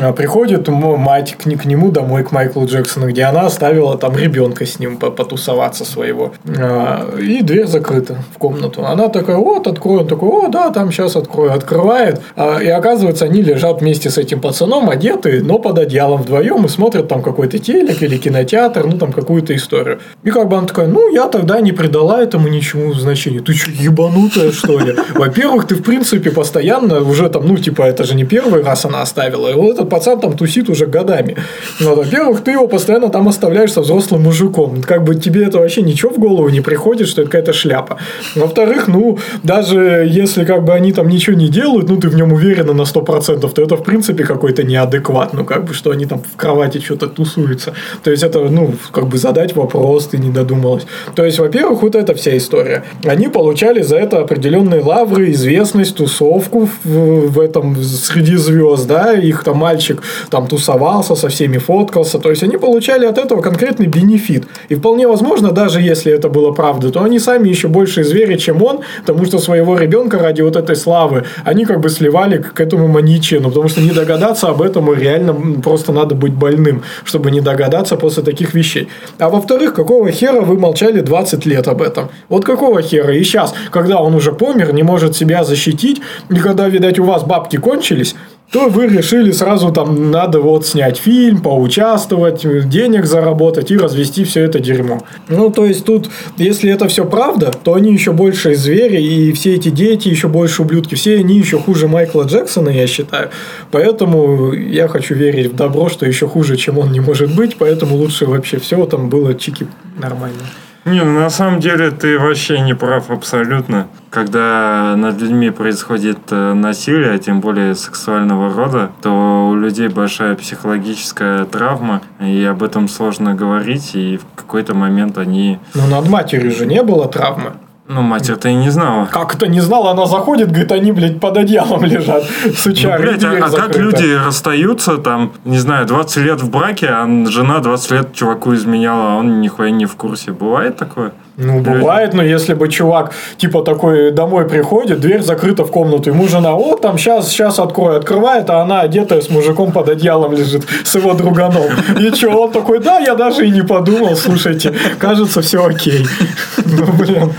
а, 0.00 0.12
приходит 0.12 0.68
мать 0.68 1.36
к, 1.36 1.42
к 1.42 1.64
нему 1.66 1.90
домой, 1.90 2.24
к 2.24 2.32
Майклу 2.32 2.66
Джексону, 2.66 3.08
где 3.08 3.24
она 3.24 3.42
оставила 3.42 3.98
там 3.98 4.16
ребенка 4.16 4.64
с 4.64 4.78
ним 4.78 4.96
по- 4.96 5.10
потусоваться 5.10 5.84
своего. 5.84 6.32
А, 6.58 7.14
И 7.18 7.42
дверь 7.42 7.66
закрыта 7.66 8.16
в 8.34 8.38
комнату. 8.38 8.86
Она 8.86 9.08
такая, 9.08 9.36
вот, 9.36 9.66
открою. 9.66 10.00
Он 10.00 10.08
такой, 10.08 10.28
о, 10.28 10.48
да, 10.48 10.70
там 10.70 10.90
сейчас 10.92 11.16
открою. 11.16 11.52
Открывает. 11.52 12.22
А, 12.36 12.58
И 12.62 12.68
оказывается, 12.68 13.26
они 13.26 13.42
лежат 13.42 13.82
вместе 13.82 14.08
с 14.08 14.16
этим 14.16 14.40
пацаном, 14.40 14.88
одеты, 14.88 15.42
но 15.42 15.58
под 15.58 15.78
одеялом 15.78 16.22
вдвоем 16.22 16.64
и 16.64 16.68
смотрят 16.68 17.08
там 17.08 17.22
какой-то 17.22 17.58
телек 17.58 18.02
или 18.02 18.16
кинотеатр, 18.16 18.86
ну, 18.86 18.96
там 18.96 19.12
какую-то 19.12 19.54
историю. 19.54 20.00
И 20.22 20.30
как 20.30 20.48
бы 20.48 20.61
она 20.62 20.68
такая, 20.68 20.86
ну, 20.86 21.12
я 21.12 21.28
тогда 21.28 21.60
не 21.60 21.72
придала 21.72 22.22
этому 22.22 22.48
ничему 22.48 22.94
значения. 22.94 23.40
Ты 23.40 23.52
что, 23.54 23.70
ебанутая, 23.70 24.52
что 24.52 24.78
ли? 24.78 24.94
Во-первых, 25.14 25.66
ты, 25.66 25.74
в 25.74 25.82
принципе, 25.82 26.30
постоянно 26.30 27.00
уже 27.00 27.28
там, 27.28 27.46
ну, 27.46 27.56
типа, 27.56 27.82
это 27.82 28.04
же 28.04 28.14
не 28.14 28.24
первый 28.24 28.62
раз 28.62 28.84
она 28.84 29.02
оставила. 29.02 29.48
И 29.48 29.54
вот 29.54 29.74
этот 29.74 29.90
пацан 29.90 30.20
там 30.20 30.36
тусит 30.36 30.70
уже 30.70 30.86
годами. 30.86 31.36
Ну, 31.80 31.94
во-первых, 31.94 32.44
ты 32.44 32.52
его 32.52 32.68
постоянно 32.68 33.08
там 33.08 33.28
оставляешь 33.28 33.72
со 33.72 33.80
взрослым 33.80 34.22
мужиком. 34.22 34.82
Как 34.82 35.02
бы 35.02 35.14
тебе 35.14 35.44
это 35.44 35.58
вообще 35.58 35.82
ничего 35.82 36.12
в 36.12 36.18
голову 36.18 36.48
не 36.48 36.60
приходит, 36.60 37.08
что 37.08 37.22
это 37.22 37.30
какая-то 37.30 37.52
шляпа. 37.52 37.98
Во-вторых, 38.36 38.88
ну, 38.88 39.18
даже 39.42 40.06
если 40.08 40.44
как 40.44 40.64
бы 40.64 40.72
они 40.72 40.92
там 40.92 41.08
ничего 41.08 41.36
не 41.36 41.48
делают, 41.48 41.88
ну, 41.88 41.96
ты 41.96 42.08
в 42.08 42.14
нем 42.14 42.32
уверена 42.32 42.72
на 42.72 42.82
100%, 42.82 43.52
то 43.52 43.62
это, 43.62 43.76
в 43.76 43.82
принципе, 43.82 44.24
какой-то 44.24 44.62
неадекват. 44.62 45.32
Ну, 45.32 45.44
как 45.44 45.64
бы, 45.64 45.74
что 45.74 45.90
они 45.90 46.06
там 46.06 46.20
в 46.20 46.36
кровати 46.36 46.78
что-то 46.78 47.08
тусуются. 47.08 47.72
То 48.04 48.10
есть, 48.10 48.22
это, 48.22 48.38
ну, 48.38 48.74
как 48.92 49.06
бы 49.06 49.18
задать 49.18 49.56
вопрос, 49.56 50.06
ты 50.06 50.18
не 50.18 50.30
додумалась. 50.52 50.86
То 51.14 51.24
есть, 51.24 51.38
во-первых, 51.38 51.82
вот 51.82 51.94
эта 51.94 52.14
вся 52.14 52.36
история. 52.36 52.84
Они 53.04 53.28
получали 53.28 53.82
за 53.82 53.96
это 53.96 54.18
определенные 54.18 54.80
лавры, 54.80 55.30
известность, 55.32 55.96
тусовку 55.96 56.68
в, 56.84 57.28
в 57.28 57.40
этом 57.40 57.76
среди 57.82 58.36
звезд, 58.36 58.86
да, 58.86 59.12
их 59.12 59.44
там 59.44 59.58
мальчик 59.58 60.02
там 60.30 60.46
тусовался, 60.46 61.14
со 61.14 61.28
всеми 61.28 61.58
фоткался, 61.58 62.18
то 62.18 62.30
есть 62.30 62.42
они 62.42 62.56
получали 62.56 63.06
от 63.06 63.18
этого 63.18 63.42
конкретный 63.42 63.86
бенефит. 63.86 64.44
И 64.68 64.74
вполне 64.74 65.06
возможно, 65.06 65.52
даже 65.52 65.80
если 65.80 66.12
это 66.12 66.28
было 66.28 66.52
правда, 66.52 66.90
то 66.90 67.02
они 67.02 67.18
сами 67.18 67.48
еще 67.48 67.68
больше 67.68 68.04
звери, 68.04 68.36
чем 68.36 68.62
он, 68.62 68.80
потому 69.06 69.24
что 69.26 69.38
своего 69.38 69.78
ребенка 69.78 70.18
ради 70.18 70.42
вот 70.42 70.56
этой 70.56 70.76
славы 70.76 71.24
они 71.44 71.64
как 71.64 71.80
бы 71.80 71.88
сливали 71.88 72.38
к, 72.38 72.60
этому 72.60 72.88
маньячину, 72.88 73.48
потому 73.48 73.68
что 73.68 73.80
не 73.80 73.90
догадаться 73.90 74.48
об 74.48 74.62
этом 74.62 74.92
реально 74.94 75.60
просто 75.62 75.92
надо 75.92 76.14
быть 76.14 76.32
больным, 76.32 76.82
чтобы 77.04 77.30
не 77.30 77.40
догадаться 77.40 77.96
после 77.96 78.22
таких 78.22 78.54
вещей. 78.54 78.88
А 79.18 79.28
во-вторых, 79.28 79.74
какого 79.74 80.10
хера 80.12 80.41
вы 80.44 80.58
молчали 80.58 81.00
20 81.00 81.46
лет 81.46 81.68
об 81.68 81.82
этом? 81.82 82.10
Вот 82.28 82.44
какого 82.44 82.82
хера? 82.82 83.14
И 83.14 83.24
сейчас, 83.24 83.54
когда 83.70 84.00
он 84.00 84.14
уже 84.14 84.32
помер, 84.32 84.72
не 84.72 84.82
может 84.82 85.16
себя 85.16 85.44
защитить, 85.44 86.00
и 86.30 86.36
когда, 86.36 86.68
видать, 86.68 86.98
у 86.98 87.04
вас 87.04 87.24
бабки 87.24 87.56
кончились, 87.56 88.14
то 88.52 88.68
вы 88.68 88.86
решили 88.86 89.32
сразу 89.32 89.72
там 89.72 90.10
надо 90.10 90.40
вот 90.40 90.66
снять 90.66 90.98
фильм, 90.98 91.40
поучаствовать, 91.40 92.68
денег 92.68 93.06
заработать 93.06 93.70
и 93.70 93.78
развести 93.78 94.24
все 94.24 94.44
это 94.44 94.60
дерьмо. 94.60 95.02
Ну, 95.28 95.50
то 95.50 95.64
есть 95.64 95.86
тут, 95.86 96.10
если 96.36 96.70
это 96.70 96.86
все 96.86 97.06
правда, 97.06 97.50
то 97.64 97.72
они 97.74 97.92
еще 97.92 98.12
больше 98.12 98.54
звери, 98.54 99.02
и 99.02 99.32
все 99.32 99.54
эти 99.54 99.70
дети 99.70 100.08
еще 100.08 100.28
больше 100.28 100.62
ублюдки, 100.62 100.94
все 100.94 101.16
они 101.16 101.38
еще 101.38 101.58
хуже 101.58 101.88
Майкла 101.88 102.24
Джексона, 102.24 102.68
я 102.68 102.86
считаю. 102.86 103.30
Поэтому 103.70 104.52
я 104.52 104.86
хочу 104.86 105.14
верить 105.14 105.52
в 105.52 105.56
добро, 105.56 105.88
что 105.88 106.04
еще 106.04 106.28
хуже, 106.28 106.58
чем 106.58 106.76
он 106.76 106.92
не 106.92 107.00
может 107.00 107.34
быть, 107.34 107.56
поэтому 107.56 107.96
лучше 107.96 108.26
вообще 108.26 108.58
все 108.58 108.84
там 108.84 109.08
было 109.08 109.34
чики 109.34 109.66
нормально. 109.98 110.42
Не, 110.84 111.04
ну 111.04 111.20
на 111.20 111.30
самом 111.30 111.60
деле 111.60 111.90
ты 111.90 112.18
вообще 112.18 112.60
не 112.60 112.74
прав 112.74 113.10
абсолютно. 113.10 113.86
Когда 114.10 114.94
над 114.96 115.20
людьми 115.20 115.50
происходит 115.50 116.18
э, 116.30 116.54
насилие, 116.54 117.18
тем 117.18 117.40
более 117.40 117.76
сексуального 117.76 118.52
рода, 118.52 118.90
то 119.00 119.48
у 119.50 119.54
людей 119.54 119.88
большая 119.88 120.34
психологическая 120.34 121.44
травма, 121.44 122.02
и 122.20 122.44
об 122.44 122.62
этом 122.62 122.88
сложно 122.88 123.34
говорить, 123.34 123.94
и 123.94 124.18
в 124.18 124.24
какой-то 124.34 124.74
момент 124.74 125.18
они... 125.18 125.60
Но 125.74 125.86
над 125.86 126.08
матерью 126.08 126.50
же 126.50 126.66
не 126.66 126.82
было 126.82 127.06
травмы. 127.06 127.52
Ну, 127.88 128.00
матерь-то 128.02 128.48
и 128.48 128.54
не 128.54 128.70
знала. 128.70 129.06
Как 129.06 129.34
это 129.34 129.48
не 129.48 129.60
знала? 129.60 129.90
Она 129.90 130.06
заходит, 130.06 130.48
говорит, 130.48 130.70
они, 130.70 130.92
блядь, 130.92 131.20
под 131.20 131.36
одеялом 131.36 131.84
лежат. 131.84 132.22
Ну, 132.44 132.52
Суча, 132.52 132.96
блядь, 132.98 133.24
а, 133.24 133.32
а 133.32 133.50
как 133.50 133.76
люди 133.76 134.14
расстаются, 134.14 134.98
там, 134.98 135.32
не 135.44 135.58
знаю, 135.58 135.86
20 135.86 136.16
лет 136.18 136.40
в 136.40 136.50
браке, 136.50 136.88
а 136.90 137.06
жена 137.26 137.58
20 137.58 137.90
лет 137.90 138.14
чуваку 138.14 138.54
изменяла, 138.54 139.12
а 139.12 139.16
он 139.16 139.40
нихуя 139.40 139.70
не 139.70 139.86
в 139.86 139.96
курсе. 139.96 140.30
Бывает 140.32 140.76
такое? 140.76 141.12
Ну, 141.42 141.60
бывает, 141.60 142.14
но 142.14 142.22
если 142.22 142.54
бы 142.54 142.68
чувак, 142.68 143.12
типа, 143.36 143.62
такой 143.62 144.12
домой 144.12 144.48
приходит, 144.48 145.00
дверь 145.00 145.22
закрыта 145.22 145.64
в 145.64 145.70
комнату, 145.70 146.10
ему 146.10 146.28
жена, 146.28 146.54
о, 146.54 146.76
там, 146.76 146.98
сейчас, 146.98 147.28
сейчас 147.28 147.58
открою, 147.58 147.96
открывает, 147.98 148.48
а 148.50 148.62
она 148.62 148.80
одетая 148.80 149.20
с 149.20 149.28
мужиком 149.28 149.72
под 149.72 149.88
одеялом 149.88 150.32
лежит, 150.32 150.64
с 150.84 150.94
его 150.94 151.14
друганом. 151.14 151.64
И 151.98 152.14
что, 152.14 152.30
он 152.30 152.52
такой, 152.52 152.78
да, 152.78 152.98
я 152.98 153.14
даже 153.14 153.46
и 153.46 153.50
не 153.50 153.62
подумал, 153.62 154.16
слушайте, 154.16 154.74
кажется, 154.98 155.42
все 155.42 155.64
окей. 155.64 156.06
Ну, 156.64 156.86
блин. 156.92 157.32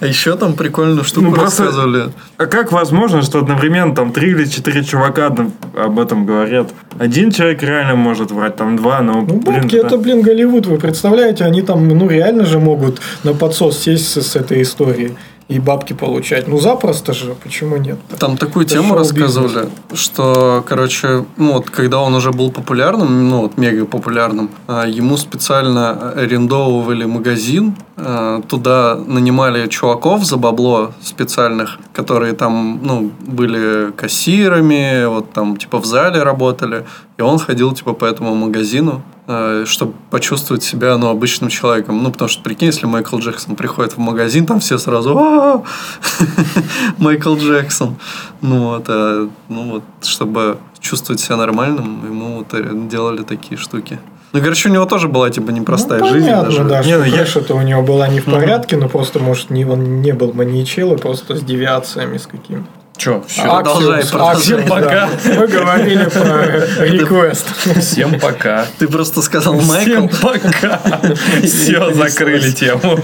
А 0.00 0.06
еще 0.06 0.36
там 0.36 0.52
прикольную 0.54 1.04
штуку 1.04 1.28
Ну, 1.28 1.32
просто- 1.32 1.64
рассказывали. 1.64 2.10
А 2.36 2.46
как 2.46 2.70
возможно, 2.72 3.22
что 3.22 3.38
одновременно 3.38 3.94
там 3.94 4.12
три 4.12 4.30
или 4.30 4.44
четыре 4.44 4.84
чувака 4.84 5.26
об- 5.26 5.50
об 5.74 5.98
этом 5.98 6.26
говорят? 6.26 6.68
Один 6.98 7.30
человек 7.30 7.62
реально 7.62 7.94
может 7.96 8.30
врать, 8.30 8.56
там 8.56 8.76
два, 8.76 9.00
но, 9.00 9.22
Ну, 9.22 9.22
блин, 9.40 9.40
бабки, 9.62 9.80
да. 9.80 9.86
это, 9.86 9.96
блин, 9.98 10.20
Голливуд, 10.20 10.66
вы 10.66 10.76
представляете, 10.78 11.44
они 11.44 11.62
там, 11.62 11.88
ну, 11.88 12.08
реально 12.08 12.44
же 12.44 12.58
могут 12.58 13.00
на 13.24 13.32
подсос 13.32 13.78
сесть 13.78 14.08
с, 14.08 14.20
с 14.22 14.36
этой 14.36 14.60
историей 14.62 15.12
и 15.48 15.60
бабки 15.60 15.92
получать. 15.92 16.48
Ну, 16.48 16.58
запросто 16.58 17.12
же, 17.12 17.36
почему 17.42 17.76
нет? 17.76 17.98
Там 18.18 18.36
такую 18.36 18.66
Это 18.66 18.74
тему 18.74 18.94
рассказывали, 18.94 19.68
что, 19.94 20.64
короче, 20.66 21.24
ну 21.36 21.52
вот, 21.52 21.70
когда 21.70 22.00
он 22.00 22.14
уже 22.14 22.32
был 22.32 22.50
популярным, 22.50 23.28
ну 23.28 23.42
вот 23.42 23.56
мега 23.56 23.86
популярным, 23.86 24.50
а, 24.66 24.86
ему 24.86 25.16
специально 25.16 26.12
арендовывали 26.12 27.04
магазин, 27.04 27.76
а, 27.96 28.42
туда 28.42 28.96
нанимали 29.06 29.68
чуваков 29.68 30.24
за 30.24 30.36
бабло 30.36 30.92
специальных, 31.00 31.78
которые 31.92 32.32
там, 32.32 32.80
ну, 32.82 33.12
были 33.20 33.92
кассирами, 33.92 35.06
вот 35.06 35.32
там, 35.32 35.56
типа, 35.56 35.78
в 35.78 35.84
зале 35.84 36.24
работали, 36.24 36.84
и 37.18 37.22
он 37.22 37.38
ходил, 37.38 37.72
типа, 37.72 37.92
по 37.92 38.04
этому 38.04 38.34
магазину, 38.34 39.02
чтобы 39.64 39.94
почувствовать 40.10 40.62
себя, 40.62 40.96
ну, 40.98 41.08
обычным 41.08 41.50
человеком. 41.50 42.02
Ну, 42.02 42.12
потому 42.12 42.28
что, 42.28 42.42
прикинь, 42.42 42.66
если 42.68 42.86
Майкл 42.86 43.18
Джексон 43.18 43.56
приходит 43.56 43.94
в 43.94 43.98
магазин, 43.98 44.46
там 44.46 44.60
все 44.60 44.78
сразу 44.78 45.18
«А, 45.18 45.62
Майкл 46.98 47.36
Джексон. 47.36 47.96
Ну, 48.40 48.68
вот, 48.70 48.84
а, 48.88 49.28
ну, 49.48 49.70
вот, 49.70 49.82
чтобы 50.02 50.58
чувствовать 50.80 51.20
себя 51.20 51.36
нормальным, 51.36 52.04
ему 52.06 52.36
вот 52.38 52.54
э, 52.54 52.70
делали 52.88 53.22
такие 53.22 53.58
штуки. 53.58 53.98
Ну, 54.32 54.40
короче, 54.40 54.68
у 54.68 54.72
него 54.72 54.84
тоже 54.86 55.08
была, 55.08 55.30
типа, 55.30 55.50
непростая 55.50 56.00
ну, 56.00 56.08
жизнь 56.08 56.26
понятно, 56.26 56.44
даже. 56.50 56.64
да, 56.64 56.82
Не, 56.82 56.90
что 56.90 56.98
ну, 56.98 57.04
я- 57.04 57.12
крыша-то 57.16 57.54
у 57.54 57.62
него 57.62 57.82
была 57.82 58.06
не 58.08 58.20
в 58.20 58.26
порядке, 58.26 58.76
но 58.76 58.88
просто, 58.88 59.18
может, 59.18 59.50
не, 59.50 59.64
он 59.64 60.02
не 60.02 60.12
был 60.12 60.32
маньячел, 60.34 60.94
и 60.94 60.98
просто 60.98 61.34
с 61.36 61.40
девиациями 61.42 62.18
с 62.18 62.26
какими-то. 62.26 62.66
Че, 62.96 63.22
все. 63.28 63.42
Продолжай, 63.42 63.98
Axios, 64.00 64.10
продолжай. 64.10 64.36
Axios, 64.36 64.68
Пока. 64.70 64.90
да. 64.90 65.10
Мы 65.36 65.46
говорили 65.46 66.04
про 66.04 66.84
request. 66.86 67.46
Всем 67.80 68.18
пока. 68.18 68.66
Ты 68.78 68.88
просто 68.88 69.20
сказал 69.20 69.54
Майкл. 69.60 70.08
Всем 70.08 70.08
пока. 70.08 70.80
Все, 71.42 71.92
закрыли 71.92 72.50
тему. 72.52 72.98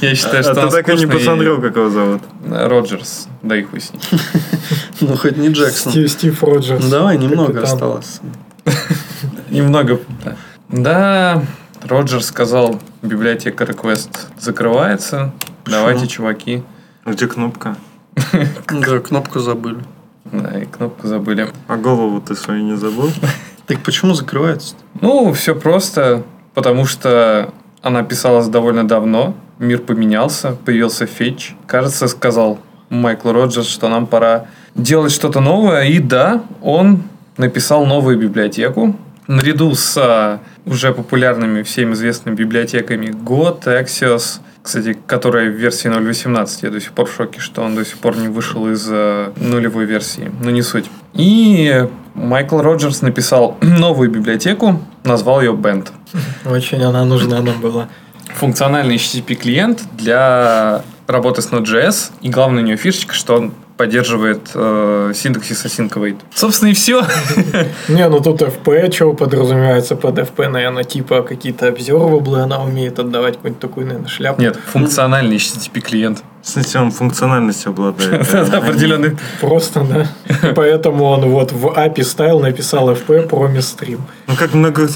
Я 0.00 0.14
считаю, 0.14 0.40
А 0.40 0.42
что 0.42 0.54
ты 0.54 0.60
она 0.60 0.70
так 0.70 0.88
и 0.88 0.96
не 0.96 1.06
посмотрел, 1.06 1.60
как 1.60 1.76
его 1.76 1.90
зовут. 1.90 2.22
Роджерс, 2.50 3.28
да 3.42 3.56
и 3.56 3.62
хуй 3.62 3.80
с 3.80 3.92
ним. 3.92 4.00
Ну, 5.00 5.16
хоть 5.16 5.36
не 5.36 5.48
Джексон. 5.48 6.08
Стив, 6.08 6.42
Роджерс. 6.42 6.82
Ну, 6.82 6.90
давай, 6.90 7.18
немного 7.18 7.62
осталось. 7.62 8.20
Немного. 9.50 10.00
Да. 10.24 10.36
Да, 10.68 11.42
Роджер 11.84 12.22
сказал, 12.22 12.80
библиотека 13.02 13.64
Request 13.64 14.08
закрывается. 14.40 15.32
Давайте, 15.66 16.08
чуваки. 16.08 16.64
Где 17.04 17.28
кнопка? 17.28 17.76
Да, 18.32 18.98
кнопку 19.00 19.38
забыли. 19.40 19.82
Да, 20.32 20.58
и 20.58 20.64
кнопку 20.64 21.06
забыли. 21.06 21.48
А 21.68 21.76
голову 21.76 22.20
ты 22.20 22.34
свою 22.34 22.62
не 22.62 22.76
забыл? 22.76 23.10
Так 23.66 23.82
почему 23.82 24.14
закрывается? 24.14 24.74
Ну, 25.00 25.32
все 25.32 25.54
просто, 25.54 26.22
потому 26.54 26.84
что 26.86 27.52
она 27.82 28.02
писалась 28.02 28.46
довольно 28.48 28.86
давно, 28.86 29.34
мир 29.58 29.80
поменялся, 29.80 30.56
появился 30.64 31.06
фетч. 31.06 31.54
Кажется, 31.66 32.08
сказал 32.08 32.58
Майкл 32.88 33.32
Роджерс, 33.32 33.68
что 33.68 33.88
нам 33.88 34.06
пора 34.06 34.46
делать 34.74 35.12
что-то 35.12 35.40
новое. 35.40 35.84
И 35.84 35.98
да, 35.98 36.42
он 36.62 37.02
написал 37.36 37.86
новую 37.86 38.18
библиотеку. 38.18 38.96
Наряду 39.26 39.74
с 39.74 39.96
а, 39.96 40.38
уже 40.64 40.92
популярными 40.92 41.62
всем 41.62 41.92
известными 41.94 42.36
библиотеками 42.36 43.06
God, 43.06 43.64
Axios, 43.64 44.40
кстати, 44.66 44.98
которая 45.06 45.48
в 45.48 45.54
версии 45.54 45.88
0.18. 45.88 46.58
Я 46.62 46.70
до 46.70 46.80
сих 46.80 46.92
пор 46.92 47.06
в 47.06 47.14
шоке, 47.14 47.40
что 47.40 47.62
он 47.62 47.76
до 47.76 47.84
сих 47.84 47.98
пор 47.98 48.16
не 48.16 48.26
вышел 48.26 48.68
из 48.68 48.84
а, 48.90 49.32
нулевой 49.36 49.84
версии. 49.84 50.32
Но 50.42 50.50
не 50.50 50.62
суть. 50.62 50.90
И 51.14 51.86
Майкл 52.14 52.60
Роджерс 52.60 53.00
написал 53.00 53.56
новую 53.60 54.10
библиотеку, 54.10 54.82
назвал 55.04 55.40
ее 55.40 55.52
Band. 55.52 55.90
Очень 56.44 56.82
она 56.82 57.04
нужна 57.04 57.40
нам 57.40 57.60
была. 57.60 57.88
Функциональный 58.34 58.96
HTTP 58.96 59.36
клиент 59.36 59.82
для 59.96 60.82
работы 61.06 61.42
с 61.42 61.50
Node.js. 61.52 62.10
И 62.22 62.28
главная 62.28 62.64
у 62.64 62.66
нее 62.66 62.76
фишечка, 62.76 63.14
что 63.14 63.36
он 63.36 63.54
поддерживает 63.76 64.50
э, 64.54 65.12
синтаксис 65.14 65.64
async 65.64 65.90
await. 65.90 66.16
Собственно, 66.34 66.70
и 66.70 66.72
все. 66.72 67.02
Не, 67.88 68.08
ну 68.08 68.20
тут 68.20 68.42
FP, 68.42 68.92
что 68.92 69.12
подразумевается 69.12 69.96
под 69.96 70.18
FP, 70.18 70.48
наверное, 70.48 70.84
типа 70.84 71.22
какие-то 71.22 71.68
observable 71.68 72.38
она 72.38 72.62
умеет 72.62 72.98
отдавать 72.98 73.34
какую-нибудь 73.34 73.60
такую, 73.60 73.86
наверное, 73.86 74.08
шляпу. 74.08 74.40
Нет, 74.40 74.56
функциональный 74.72 75.36
HTTP 75.36 75.80
клиент. 75.80 76.22
В 76.42 76.48
смысле, 76.48 76.80
он 76.80 76.90
функциональностью 76.92 77.70
обладает. 77.70 78.34
Определенный. 78.54 79.16
Просто, 79.40 79.80
да. 79.80 80.52
Поэтому 80.54 81.04
он 81.04 81.28
вот 81.28 81.52
в 81.52 81.66
API 81.66 82.04
стайл 82.04 82.40
написал 82.40 82.90
FP 82.90 83.28
Promise 83.28 83.76
Stream. 83.76 84.00
Ну, 84.28 84.36
как 84.36 84.54
много, 84.54 84.88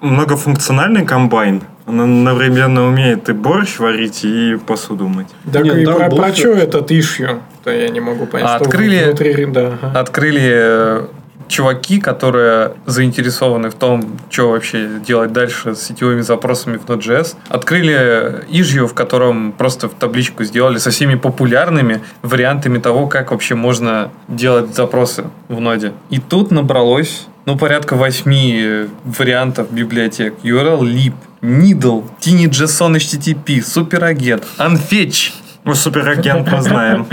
многофункциональный 0.00 1.04
комбайн. 1.04 1.62
Он 1.88 2.00
одновременно 2.00 2.86
умеет 2.86 3.28
и 3.30 3.32
борщ 3.32 3.78
варить, 3.78 4.24
и 4.24 4.56
посуду 4.66 5.08
мыть. 5.08 5.28
Так 5.50 5.64
Нет, 5.64 5.76
и 5.78 5.86
да, 5.86 5.94
про, 5.94 6.10
про 6.10 6.34
что 6.34 6.50
этот 6.50 6.90
issue? 6.90 7.40
То 7.64 7.70
я 7.70 7.88
не 7.88 8.00
могу 8.00 8.26
понять. 8.26 8.48
А 8.48 8.56
открыли- 8.56 9.04
Внутри, 9.04 9.46
да, 9.46 9.78
ага. 9.80 10.00
Открыли 10.00 10.50
э, 10.52 11.06
чуваки, 11.48 11.98
которые 11.98 12.74
заинтересованы 12.86 13.70
в 13.70 13.74
том, 13.74 14.18
что 14.30 14.50
вообще 14.50 14.88
делать 15.04 15.32
дальше 15.32 15.74
с 15.74 15.82
сетевыми 15.82 16.20
запросами 16.20 16.76
в 16.76 16.84
Node.js. 16.86 17.36
Открыли 17.48 18.44
issue, 18.50 18.86
в 18.86 18.94
котором 18.94 19.52
просто 19.52 19.88
в 19.88 19.94
табличку 19.94 20.44
сделали 20.44 20.78
со 20.78 20.90
всеми 20.90 21.14
популярными 21.14 22.02
вариантами 22.22 22.78
того, 22.78 23.06
как 23.06 23.30
вообще 23.30 23.54
можно 23.54 24.10
делать 24.28 24.74
запросы 24.74 25.24
в 25.48 25.58
ноде. 25.58 25.92
И 26.10 26.18
тут 26.18 26.50
набралось 26.50 27.26
ну, 27.48 27.56
порядка 27.56 27.96
восьми 27.96 28.60
э, 28.62 28.88
вариантов 29.06 29.72
библиотек. 29.72 30.34
URL 30.42 30.80
lib, 30.80 31.14
Needle, 31.42 32.04
TinyJSON 32.20 32.96
HTTP, 32.96 33.60
SuperAgent, 33.62 34.44
Unfetch, 34.58 35.32
Ну, 35.64 35.74
суперагент 35.74 36.50
мы 36.50 36.62
знаем. 36.62 37.06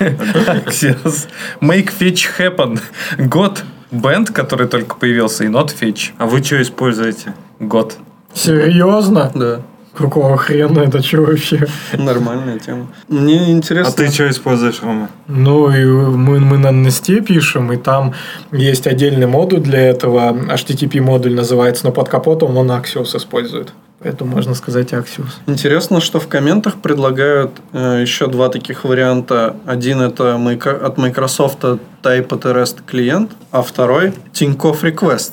Axios, 0.00 1.28
Make 1.60 1.90
Fetch 1.98 2.26
Happen, 2.38 2.80
God, 3.18 3.58
Band, 3.92 4.32
который 4.32 4.66
только 4.68 4.96
появился, 4.96 5.44
и 5.44 5.48
Not 5.48 5.70
Fetch. 5.78 6.10
А 6.18 6.26
вы 6.26 6.42
что 6.42 6.60
используете? 6.60 7.34
God. 7.60 7.92
Серьезно? 8.34 9.30
Да, 9.34 9.60
Какого 9.94 10.36
хрена 10.36 10.80
это 10.80 11.02
что 11.02 11.22
вообще? 11.22 11.66
нормальная 11.92 12.58
тема. 12.58 12.88
Мне 13.08 13.46
А 13.46 13.50
интересно... 13.50 13.92
ты 13.92 14.10
что 14.10 14.30
используешь, 14.30 14.82
Рома? 14.82 15.10
Ну, 15.26 15.70
и 15.70 15.84
мы, 15.84 16.38
мы 16.38 16.58
на 16.58 16.70
Несте 16.70 17.20
пишем, 17.20 17.72
и 17.72 17.76
там 17.76 18.14
есть 18.52 18.86
отдельный 18.86 19.26
модуль 19.26 19.60
для 19.60 19.80
этого. 19.80 20.32
HTTP 20.32 21.00
модуль 21.00 21.34
называется, 21.34 21.86
но 21.86 21.92
под 21.92 22.08
капотом 22.08 22.56
он 22.56 22.70
Axios 22.70 23.16
использует. 23.16 23.72
Поэтому 24.02 24.32
можно 24.34 24.54
сказать 24.54 24.92
Axios. 24.94 25.28
Интересно, 25.46 26.00
что 26.00 26.20
в 26.20 26.26
комментах 26.26 26.76
предлагают 26.76 27.50
э, 27.72 28.00
еще 28.00 28.28
два 28.28 28.48
таких 28.48 28.84
варианта. 28.84 29.56
Один 29.66 30.00
это 30.00 30.36
майка- 30.38 30.76
от 30.86 30.96
Microsoft 30.96 31.58
Type 32.02 32.28
REST 32.28 32.78
клиент, 32.86 33.32
а 33.50 33.60
второй 33.62 34.14
Tinkoff 34.32 34.80
Request. 34.82 35.32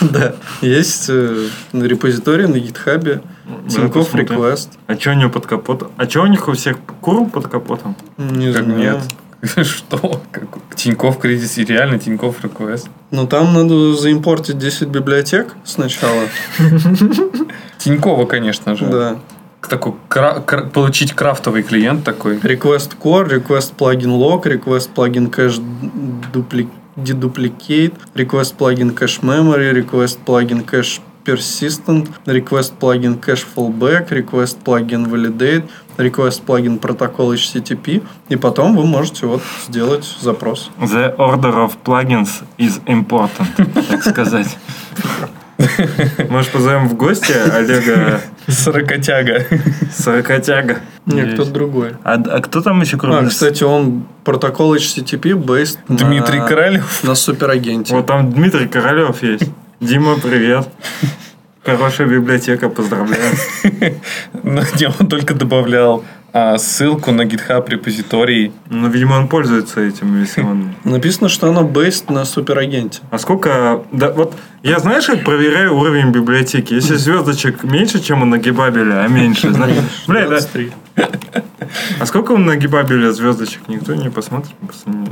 Да. 0.12 0.34
Есть 0.62 1.06
э, 1.08 1.48
на 1.72 1.84
репозитории 1.84 2.46
на 2.46 2.58
гитхабе 2.60 3.22
Tinkoff 3.66 4.04
посмотрим. 4.04 4.38
Request. 4.38 4.68
А 4.86 4.94
что 4.94 5.10
у 5.10 5.14
него 5.14 5.30
под 5.30 5.46
капотом? 5.46 5.90
А 5.96 6.08
что 6.08 6.22
у 6.22 6.26
них 6.26 6.46
у 6.46 6.52
всех 6.52 6.76
курл 7.00 7.26
под 7.26 7.48
капотом? 7.48 7.96
Не 8.18 8.52
знаю. 8.52 8.66
нет? 8.76 8.98
Что? 9.42 10.20
Как? 10.32 10.44
Тиньков 10.74 11.18
кредит, 11.18 11.68
реально 11.70 11.98
Тиньков 11.98 12.42
request. 12.44 12.88
Ну, 13.10 13.26
там 13.26 13.54
надо 13.54 13.94
заимпортить 13.94 14.58
10 14.58 14.88
библиотек 14.88 15.54
сначала. 15.64 16.24
Тинькова, 17.78 18.26
конечно 18.26 18.74
же. 18.76 18.86
Да. 18.86 19.16
Такой 19.68 19.94
кра- 20.08 20.40
кра- 20.40 20.66
получить 20.66 21.12
крафтовый 21.12 21.62
клиент 21.62 22.04
такой. 22.04 22.36
Request 22.36 22.92
Core, 23.02 23.28
Request 23.28 23.74
Plugin 23.76 24.16
Log, 24.16 24.44
Request 24.44 24.90
Plugin 24.94 25.28
Cache 25.30 25.60
dupli- 26.32 26.68
Deduplicate, 26.96 27.92
Request 28.14 28.56
Plugin 28.56 28.92
Cache 28.94 29.18
Memory, 29.22 29.72
Request 29.72 30.20
Plugin 30.24 30.64
Cache 30.64 31.00
Persistent, 31.24 32.08
Request 32.26 32.74
Plugin 32.78 33.18
Cache 33.20 33.44
Fallback, 33.54 34.10
Request 34.10 34.58
Plugin 34.64 35.08
Validate, 35.08 35.64
Request 35.96 36.42
Plugin 36.46 36.78
Protocol 36.80 37.34
HTTP. 37.34 38.02
И 38.28 38.36
потом 38.36 38.76
вы 38.76 38.84
можете 38.86 39.26
вот 39.26 39.42
сделать 39.66 40.04
запрос. 40.20 40.70
The 40.78 41.16
order 41.16 41.54
of 41.54 41.72
plugins 41.84 42.42
is 42.58 42.82
important, 42.86 43.48
так 43.88 44.02
сказать. 44.04 44.56
Может, 46.28 46.52
позовем 46.52 46.88
в 46.88 46.94
гости 46.94 47.32
Олега 47.32 48.20
Сорокотяга. 48.46 49.46
Сорокотяга? 49.90 50.80
Не, 51.06 51.22
Есть. 51.22 51.34
кто-то 51.34 51.50
другой. 51.50 51.92
А, 52.04 52.14
а 52.14 52.40
кто 52.40 52.60
там 52.60 52.80
еще 52.82 52.96
А, 52.96 53.00
кроме... 53.00 53.28
кстати, 53.28 53.64
он 53.64 54.06
протокол 54.24 54.74
HTTP 54.74 55.32
based 55.32 55.78
Дмитрий 55.88 56.40
на, 56.40 56.46
Королев. 56.46 57.02
на 57.04 57.14
суперагенте. 57.14 57.94
Вот 57.94 58.06
там 58.06 58.32
Дмитрий 58.32 58.68
Королев 58.68 59.22
есть. 59.22 59.44
Дима, 59.80 60.16
привет. 60.18 60.68
Хорошая 61.66 62.06
библиотека, 62.06 62.68
поздравляю. 62.68 63.34
Ну, 64.44 64.62
где 64.72 64.86
он 64.86 65.08
только 65.08 65.34
добавлял 65.34 66.04
а, 66.32 66.58
ссылку 66.58 67.10
на 67.10 67.22
GitHub 67.22 67.68
репозиторий. 67.68 68.52
Ну, 68.70 68.88
видимо, 68.88 69.16
он 69.16 69.26
пользуется 69.26 69.80
этим, 69.80 70.20
если 70.20 70.42
он... 70.42 70.74
Написано, 70.84 71.28
что 71.28 71.48
оно 71.48 71.62
based 71.62 72.12
на 72.12 72.24
суперагенте. 72.24 73.00
А 73.10 73.18
сколько... 73.18 73.82
Да, 73.90 74.12
вот 74.12 74.34
я, 74.62 74.78
знаешь, 74.78 75.06
как 75.06 75.24
проверяю 75.24 75.76
уровень 75.76 76.12
библиотеки? 76.12 76.74
Если 76.74 76.94
звездочек 76.94 77.64
меньше, 77.64 78.00
чем 78.00 78.22
у 78.22 78.26
Нагибабеля, 78.26 79.04
а 79.04 79.08
меньше, 79.08 79.52
знаешь... 79.52 79.82
Бля, 80.06 80.22
да. 80.22 80.28
23. 80.28 80.72
А 81.98 82.06
сколько 82.06 82.30
у 82.30 82.38
Нагибабеля 82.38 83.10
звездочек? 83.10 83.66
Никто 83.66 83.92
не 83.96 84.08
посмотрит, 84.08 84.54
просто 84.54 84.88
не, 84.90 85.08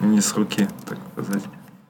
не 0.00 0.20
с 0.20 0.34
руки, 0.34 0.68
так 0.86 0.98
сказать. 1.12 1.44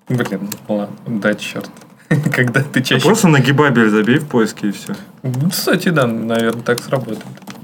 Блин, 0.09 0.49
ладно, 0.69 0.95
да, 1.07 1.35
черт. 1.35 1.69
Когда 2.35 2.63
ты 2.63 2.81
А 2.81 2.83
чаще... 2.83 3.05
просто 3.05 3.29
Нагибабель 3.29 3.91
забей 3.91 4.19
в 4.19 4.27
поиске 4.27 4.69
и 4.69 4.73
все. 4.73 4.95
Ну, 5.23 5.51
Кстати, 5.51 5.89
да, 5.89 6.07
наверное, 6.07 6.63
так 6.63 6.83
сработает. 6.83 7.21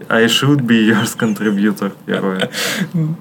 I 0.08 0.26
should 0.26 0.60
be 0.60 0.90
yours 0.90 1.16
contributor. 1.18 1.92
Первое. 2.06 2.50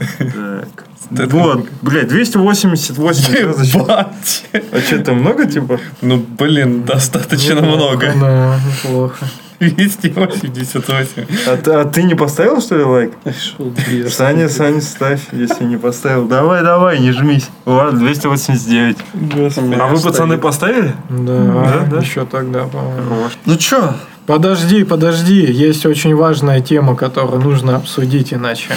Так. 1.14 1.32
Вот, 1.34 1.68
блядь, 1.82 2.08
288 2.08 2.76
звездочек. 2.96 3.76
Ебать! 3.76 4.46
А 4.54 4.80
что, 4.80 4.96
это 4.96 5.12
много, 5.14 5.46
типа? 5.46 5.78
Ну, 6.02 6.26
блин, 6.38 6.84
достаточно 6.84 7.62
много. 7.62 8.14
Да, 8.18 8.58
неплохо. 8.66 9.28
288. 9.62 11.26
А 11.48 11.58
ты, 11.58 11.72
а 11.72 11.86
ты 11.86 12.04
не 12.04 12.16
поставил, 12.16 12.60
что 12.62 12.78
ли, 12.78 12.84
лайк? 12.84 13.14
Шел. 13.26 13.72
Саня, 14.10 14.50
Саня, 14.50 14.82
ставь, 14.82 15.22
если 15.32 15.64
не 15.66 15.78
поставил. 15.78 16.28
Давай, 16.28 16.64
давай, 16.64 17.00
не 17.00 17.12
жмись. 17.12 17.50
Ладно, 17.66 18.00
289. 18.00 18.98
А 19.80 19.88
вы, 19.88 20.00
пацаны, 20.02 20.38
поставили? 20.38 20.94
Да, 21.10 21.44
Да, 21.44 21.88
да. 21.92 21.98
еще 22.00 22.26
тогда, 22.26 22.64
по-моему. 22.66 23.30
Ну 23.46 23.56
чё, 23.58 23.94
Подожди, 24.32 24.86
подожди, 24.86 25.52
есть 25.52 25.86
очень 25.86 26.16
важная 26.16 26.62
тема, 26.62 26.96
которую 26.96 27.42
нужно 27.42 27.76
обсудить, 27.76 28.34
иначе 28.34 28.70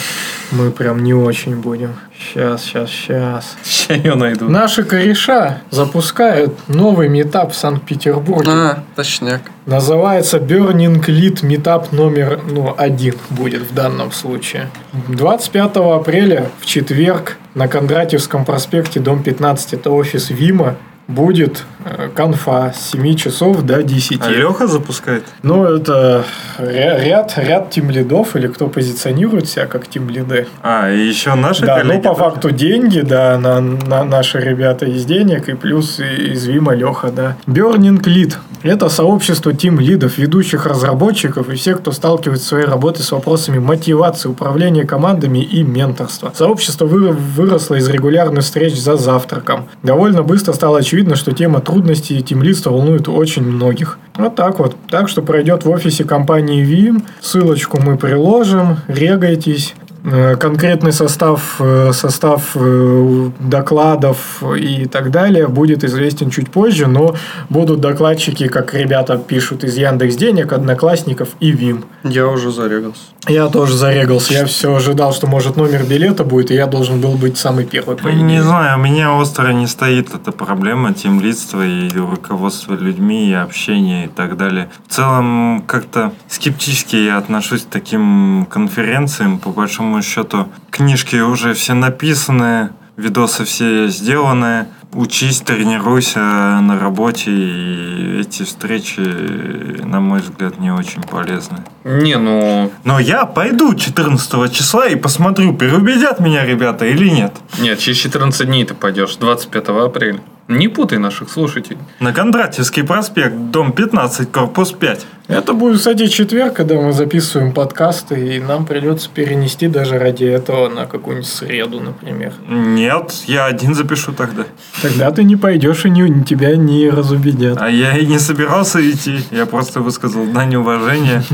мы 0.50 0.72
прям 0.72 1.04
не 1.04 1.14
очень 1.14 1.54
будем. 1.54 1.94
Сейчас, 2.18 2.64
сейчас, 2.64 2.90
сейчас. 2.90 3.56
Сейчас 3.62 3.98
ее 3.98 4.16
найду. 4.16 4.48
Наши 4.48 4.82
кореша 4.82 5.60
запускают 5.70 6.52
новый 6.66 7.08
метап 7.08 7.52
в 7.52 7.54
Санкт-Петербурге. 7.54 8.50
А, 8.50 8.84
точняк. 8.96 9.42
Называется 9.66 10.38
Burning 10.38 11.00
Lead 11.06 11.46
метап 11.46 11.92
номер 11.92 12.40
ну, 12.50 12.74
один 12.76 13.14
будет 13.30 13.62
в 13.62 13.72
данном 13.72 14.10
случае. 14.10 14.68
25 15.06 15.76
апреля 15.76 16.50
в 16.58 16.66
четверг 16.66 17.36
на 17.54 17.68
Кондратьевском 17.68 18.44
проспекте, 18.44 18.98
дом 18.98 19.22
15, 19.22 19.74
это 19.74 19.90
офис 19.92 20.30
Вима, 20.30 20.74
будет 21.08 21.64
э, 21.84 22.08
конфа 22.14 22.72
с 22.72 22.90
7 22.92 23.14
часов 23.16 23.62
до 23.62 23.82
10. 23.82 24.20
А 24.22 24.30
Леха 24.30 24.66
запускает? 24.66 25.24
Ну, 25.42 25.64
это 25.64 26.24
ря- 26.58 26.98
ряд, 27.04 27.34
ряд 27.36 27.70
тимлидов, 27.70 28.36
или 28.36 28.46
кто 28.46 28.68
позиционирует 28.68 29.48
себя 29.48 29.66
как 29.66 29.86
тимлиды. 29.86 30.46
А, 30.62 30.90
и 30.90 30.98
еще 31.06 31.34
наши 31.34 31.66
Да, 31.66 31.82
ну 31.84 32.00
по 32.00 32.14
факту 32.14 32.50
деньги, 32.50 33.00
да, 33.00 33.38
на, 33.38 33.60
на 33.60 34.04
наши 34.04 34.38
ребята 34.40 34.86
из 34.86 35.04
денег, 35.04 35.48
и 35.48 35.54
плюс 35.54 36.00
и- 36.00 36.32
из 36.32 36.46
Вима 36.46 36.74
Леха, 36.74 37.10
да. 37.10 37.36
Burning 37.46 38.00
Lead– 38.02 38.34
это 38.62 38.88
сообщество 38.88 39.52
тим 39.52 39.78
лидов, 39.80 40.16
ведущих 40.16 40.64
разработчиков 40.66 41.50
и 41.50 41.54
всех, 41.56 41.80
кто 41.80 41.92
сталкивается 41.92 42.46
в 42.46 42.48
своей 42.48 42.64
работе 42.66 43.02
с 43.02 43.12
вопросами 43.12 43.58
мотивации, 43.58 44.28
управления 44.30 44.84
командами 44.84 45.40
и 45.40 45.62
менторства. 45.62 46.32
Сообщество 46.34 46.86
вы- 46.86 47.10
выросло 47.12 47.74
из 47.74 47.86
регулярных 47.88 48.42
встреч 48.42 48.74
за 48.80 48.96
завтраком. 48.96 49.68
Довольно 49.82 50.22
быстро 50.22 50.54
стало 50.54 50.78
очевидно, 50.78 50.93
что 51.16 51.32
тема 51.32 51.60
трудностей 51.60 52.18
и 52.18 52.22
тимлидства 52.22 52.70
волнует 52.70 53.08
очень 53.08 53.42
многих. 53.42 53.98
Вот 54.16 54.36
так 54.36 54.58
вот. 54.58 54.76
Так 54.88 55.08
что 55.08 55.22
пройдет 55.22 55.64
в 55.64 55.70
офисе 55.70 56.04
компании 56.04 56.64
Vim. 56.64 57.02
Ссылочку 57.20 57.80
мы 57.80 57.96
приложим. 57.96 58.78
Регайтесь. 58.86 59.74
Э, 60.04 60.36
Конкретный 60.36 60.92
состав, 60.92 61.56
э, 61.60 61.92
состав 61.94 62.50
э, 62.56 63.30
докладов 63.40 64.42
и 64.58 64.84
так 64.84 65.10
далее 65.10 65.48
будет 65.48 65.82
известен 65.82 66.28
чуть 66.28 66.50
позже, 66.50 66.86
но 66.86 67.14
будут 67.48 67.80
докладчики, 67.80 68.48
как 68.48 68.74
ребята 68.74 69.16
пишут 69.16 69.64
из 69.64 69.76
Яндекс 69.78 70.16
Денег, 70.16 70.52
Одноклассников 70.52 71.30
и 71.40 71.52
Вим. 71.52 71.86
Я 72.02 72.26
уже 72.26 72.52
зарегался. 72.52 73.00
Я 73.28 73.48
тоже 73.48 73.74
зарегался. 73.74 74.34
Я 74.34 74.44
все 74.44 74.74
ожидал, 74.74 75.14
что 75.14 75.26
может 75.26 75.56
номер 75.56 75.84
билета 75.84 76.24
будет, 76.24 76.50
и 76.50 76.54
я 76.54 76.66
должен 76.66 77.00
был 77.00 77.12
быть 77.12 77.38
самый 77.38 77.64
первый. 77.64 77.96
по 77.96 78.08
Не 78.08 78.42
знаю, 78.42 78.78
у 78.78 78.82
меня 78.82 79.14
остро 79.14 79.52
не 79.52 79.66
стоит 79.66 80.14
эта 80.14 80.32
проблема 80.32 80.92
тимлидства 80.92 81.64
и 81.66 81.88
руководства 81.96 82.74
людьми, 82.74 83.30
и 83.30 83.32
общения 83.32 84.04
и 84.04 84.08
так 84.08 84.36
далее. 84.36 84.68
В 84.86 84.92
целом, 84.92 85.64
как-то 85.66 86.12
скептически 86.28 86.96
я 86.96 87.16
отношусь 87.16 87.62
к 87.62 87.70
таким 87.70 88.46
конференциям. 88.50 89.38
По 89.38 89.48
большому 89.48 89.93
счету, 90.02 90.48
книжки 90.70 91.16
уже 91.16 91.54
все 91.54 91.74
написаны, 91.74 92.70
видосы 92.96 93.44
все 93.44 93.88
сделаны. 93.88 94.66
Учись, 94.92 95.40
тренируйся 95.40 96.20
на 96.20 96.78
работе, 96.78 97.28
и 97.32 98.20
эти 98.20 98.44
встречи, 98.44 99.00
на 99.00 99.98
мой 99.98 100.20
взгляд, 100.20 100.60
не 100.60 100.70
очень 100.70 101.02
полезны. 101.02 101.64
Не, 101.82 102.16
ну... 102.16 102.70
Но 102.84 103.00
я 103.00 103.26
пойду 103.26 103.74
14 103.74 104.52
числа 104.52 104.86
и 104.86 104.94
посмотрю, 104.94 105.52
переубедят 105.52 106.20
меня 106.20 106.46
ребята 106.46 106.86
или 106.86 107.08
нет. 107.08 107.34
Нет, 107.58 107.80
через 107.80 107.98
14 107.98 108.46
дней 108.46 108.64
ты 108.64 108.74
пойдешь, 108.74 109.16
25 109.16 109.68
апреля. 109.68 110.20
Не 110.48 110.68
путай 110.68 110.98
наших 110.98 111.30
слушателей. 111.30 111.78
На 112.00 112.12
Кондратьевский 112.12 112.84
проспект, 112.84 113.34
дом 113.50 113.72
15, 113.72 114.30
корпус 114.30 114.72
5. 114.72 115.06
Это 115.28 115.54
будет, 115.54 115.78
кстати, 115.78 116.06
четверг, 116.06 116.52
когда 116.52 116.74
мы 116.74 116.92
записываем 116.92 117.52
подкасты, 117.52 118.36
и 118.36 118.40
нам 118.40 118.66
придется 118.66 119.08
перенести 119.08 119.68
даже 119.68 119.98
ради 119.98 120.24
этого 120.24 120.68
на 120.68 120.84
какую-нибудь 120.84 121.26
среду, 121.26 121.80
например. 121.80 122.34
Нет, 122.46 123.14
я 123.26 123.46
один 123.46 123.74
запишу 123.74 124.12
тогда. 124.12 124.44
Тогда 124.82 125.10
ты 125.12 125.24
не 125.24 125.36
пойдешь 125.36 125.86
и 125.86 125.90
не, 125.90 126.22
тебя 126.24 126.56
не 126.56 126.90
разубедят. 126.90 127.56
А 127.58 127.70
я 127.70 127.96
и 127.96 128.04
не 128.04 128.18
собирался 128.18 128.78
идти. 128.90 129.20
Я 129.30 129.46
просто 129.46 129.80
высказал 129.80 130.26
дань 130.26 130.56
уважения. 130.56 131.24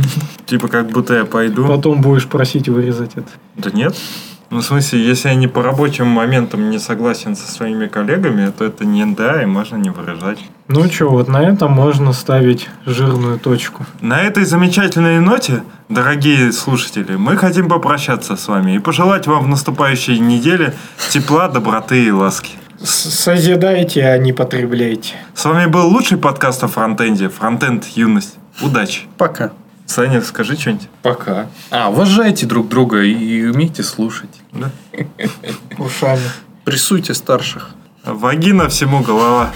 Типа, 0.47 0.69
как 0.69 0.89
будто 0.91 1.15
я 1.15 1.25
пойду. 1.25 1.67
Потом 1.67 2.01
будешь 2.01 2.29
просить 2.29 2.69
вырезать 2.69 3.13
это. 3.17 3.29
Да 3.57 3.71
нет. 3.73 3.97
Ну, 4.51 4.59
в 4.59 4.65
смысле, 4.65 5.07
если 5.07 5.29
я 5.29 5.37
не 5.37 5.47
по 5.47 5.63
рабочим 5.63 6.09
моментам 6.09 6.71
не 6.71 6.81
согласен 6.81 7.37
со 7.37 7.49
своими 7.49 7.87
коллегами, 7.87 8.51
то 8.51 8.65
это 8.65 8.85
не 8.85 9.07
да, 9.07 9.41
и 9.41 9.47
можно 9.47 9.77
не 9.77 9.91
выражать. 9.91 10.41
Ну 10.67 10.91
что, 10.91 11.09
вот 11.09 11.29
на 11.29 11.41
этом 11.41 11.71
можно 11.71 12.13
ставить 12.13 12.69
жирную 12.85 13.39
точку. 13.39 13.87
На 14.01 14.23
этой 14.23 14.45
замечательной 14.45 15.21
ноте, 15.21 15.63
дорогие 15.89 16.51
слушатели, 16.51 17.15
мы 17.15 17.37
хотим 17.37 17.69
попрощаться 17.69 18.35
с 18.35 18.49
вами 18.49 18.75
и 18.75 18.79
пожелать 18.81 19.29
вам 19.29 19.45
в 19.45 19.49
наступающей 19.49 20.19
неделе 20.19 20.75
тепла, 21.11 21.49
доброты 21.49 22.05
и 22.05 22.11
ласки. 22.11 22.51
Созидайте, 22.83 24.05
а 24.05 24.19
не 24.19 24.33
потребляйте. 24.33 25.15
С 25.33 25.45
вами 25.45 25.67
был 25.67 25.87
лучший 25.87 26.19
подкаст 26.19 26.65
о 26.65 26.67
фронтенде, 26.67 27.29
Фронтенд 27.29 27.85
Юность. 27.95 28.37
Удачи. 28.61 29.03
Пока. 29.17 29.53
Саня, 29.87 30.23
скажи 30.23 30.57
что-нибудь. 30.57 30.89
Пока. 31.03 31.47
А, 31.71 31.91
уважайте 31.91 32.47
друг 32.47 32.69
друга 32.69 33.03
и 33.03 33.45
умейте 33.47 33.83
слушать. 33.83 34.40
Да? 34.53 34.71
Ушами. 35.79 36.23
Прессуйте 36.65 37.15
старших. 37.15 37.71
Вагина 38.05 38.69
всему 38.69 39.01
голова. 39.03 39.53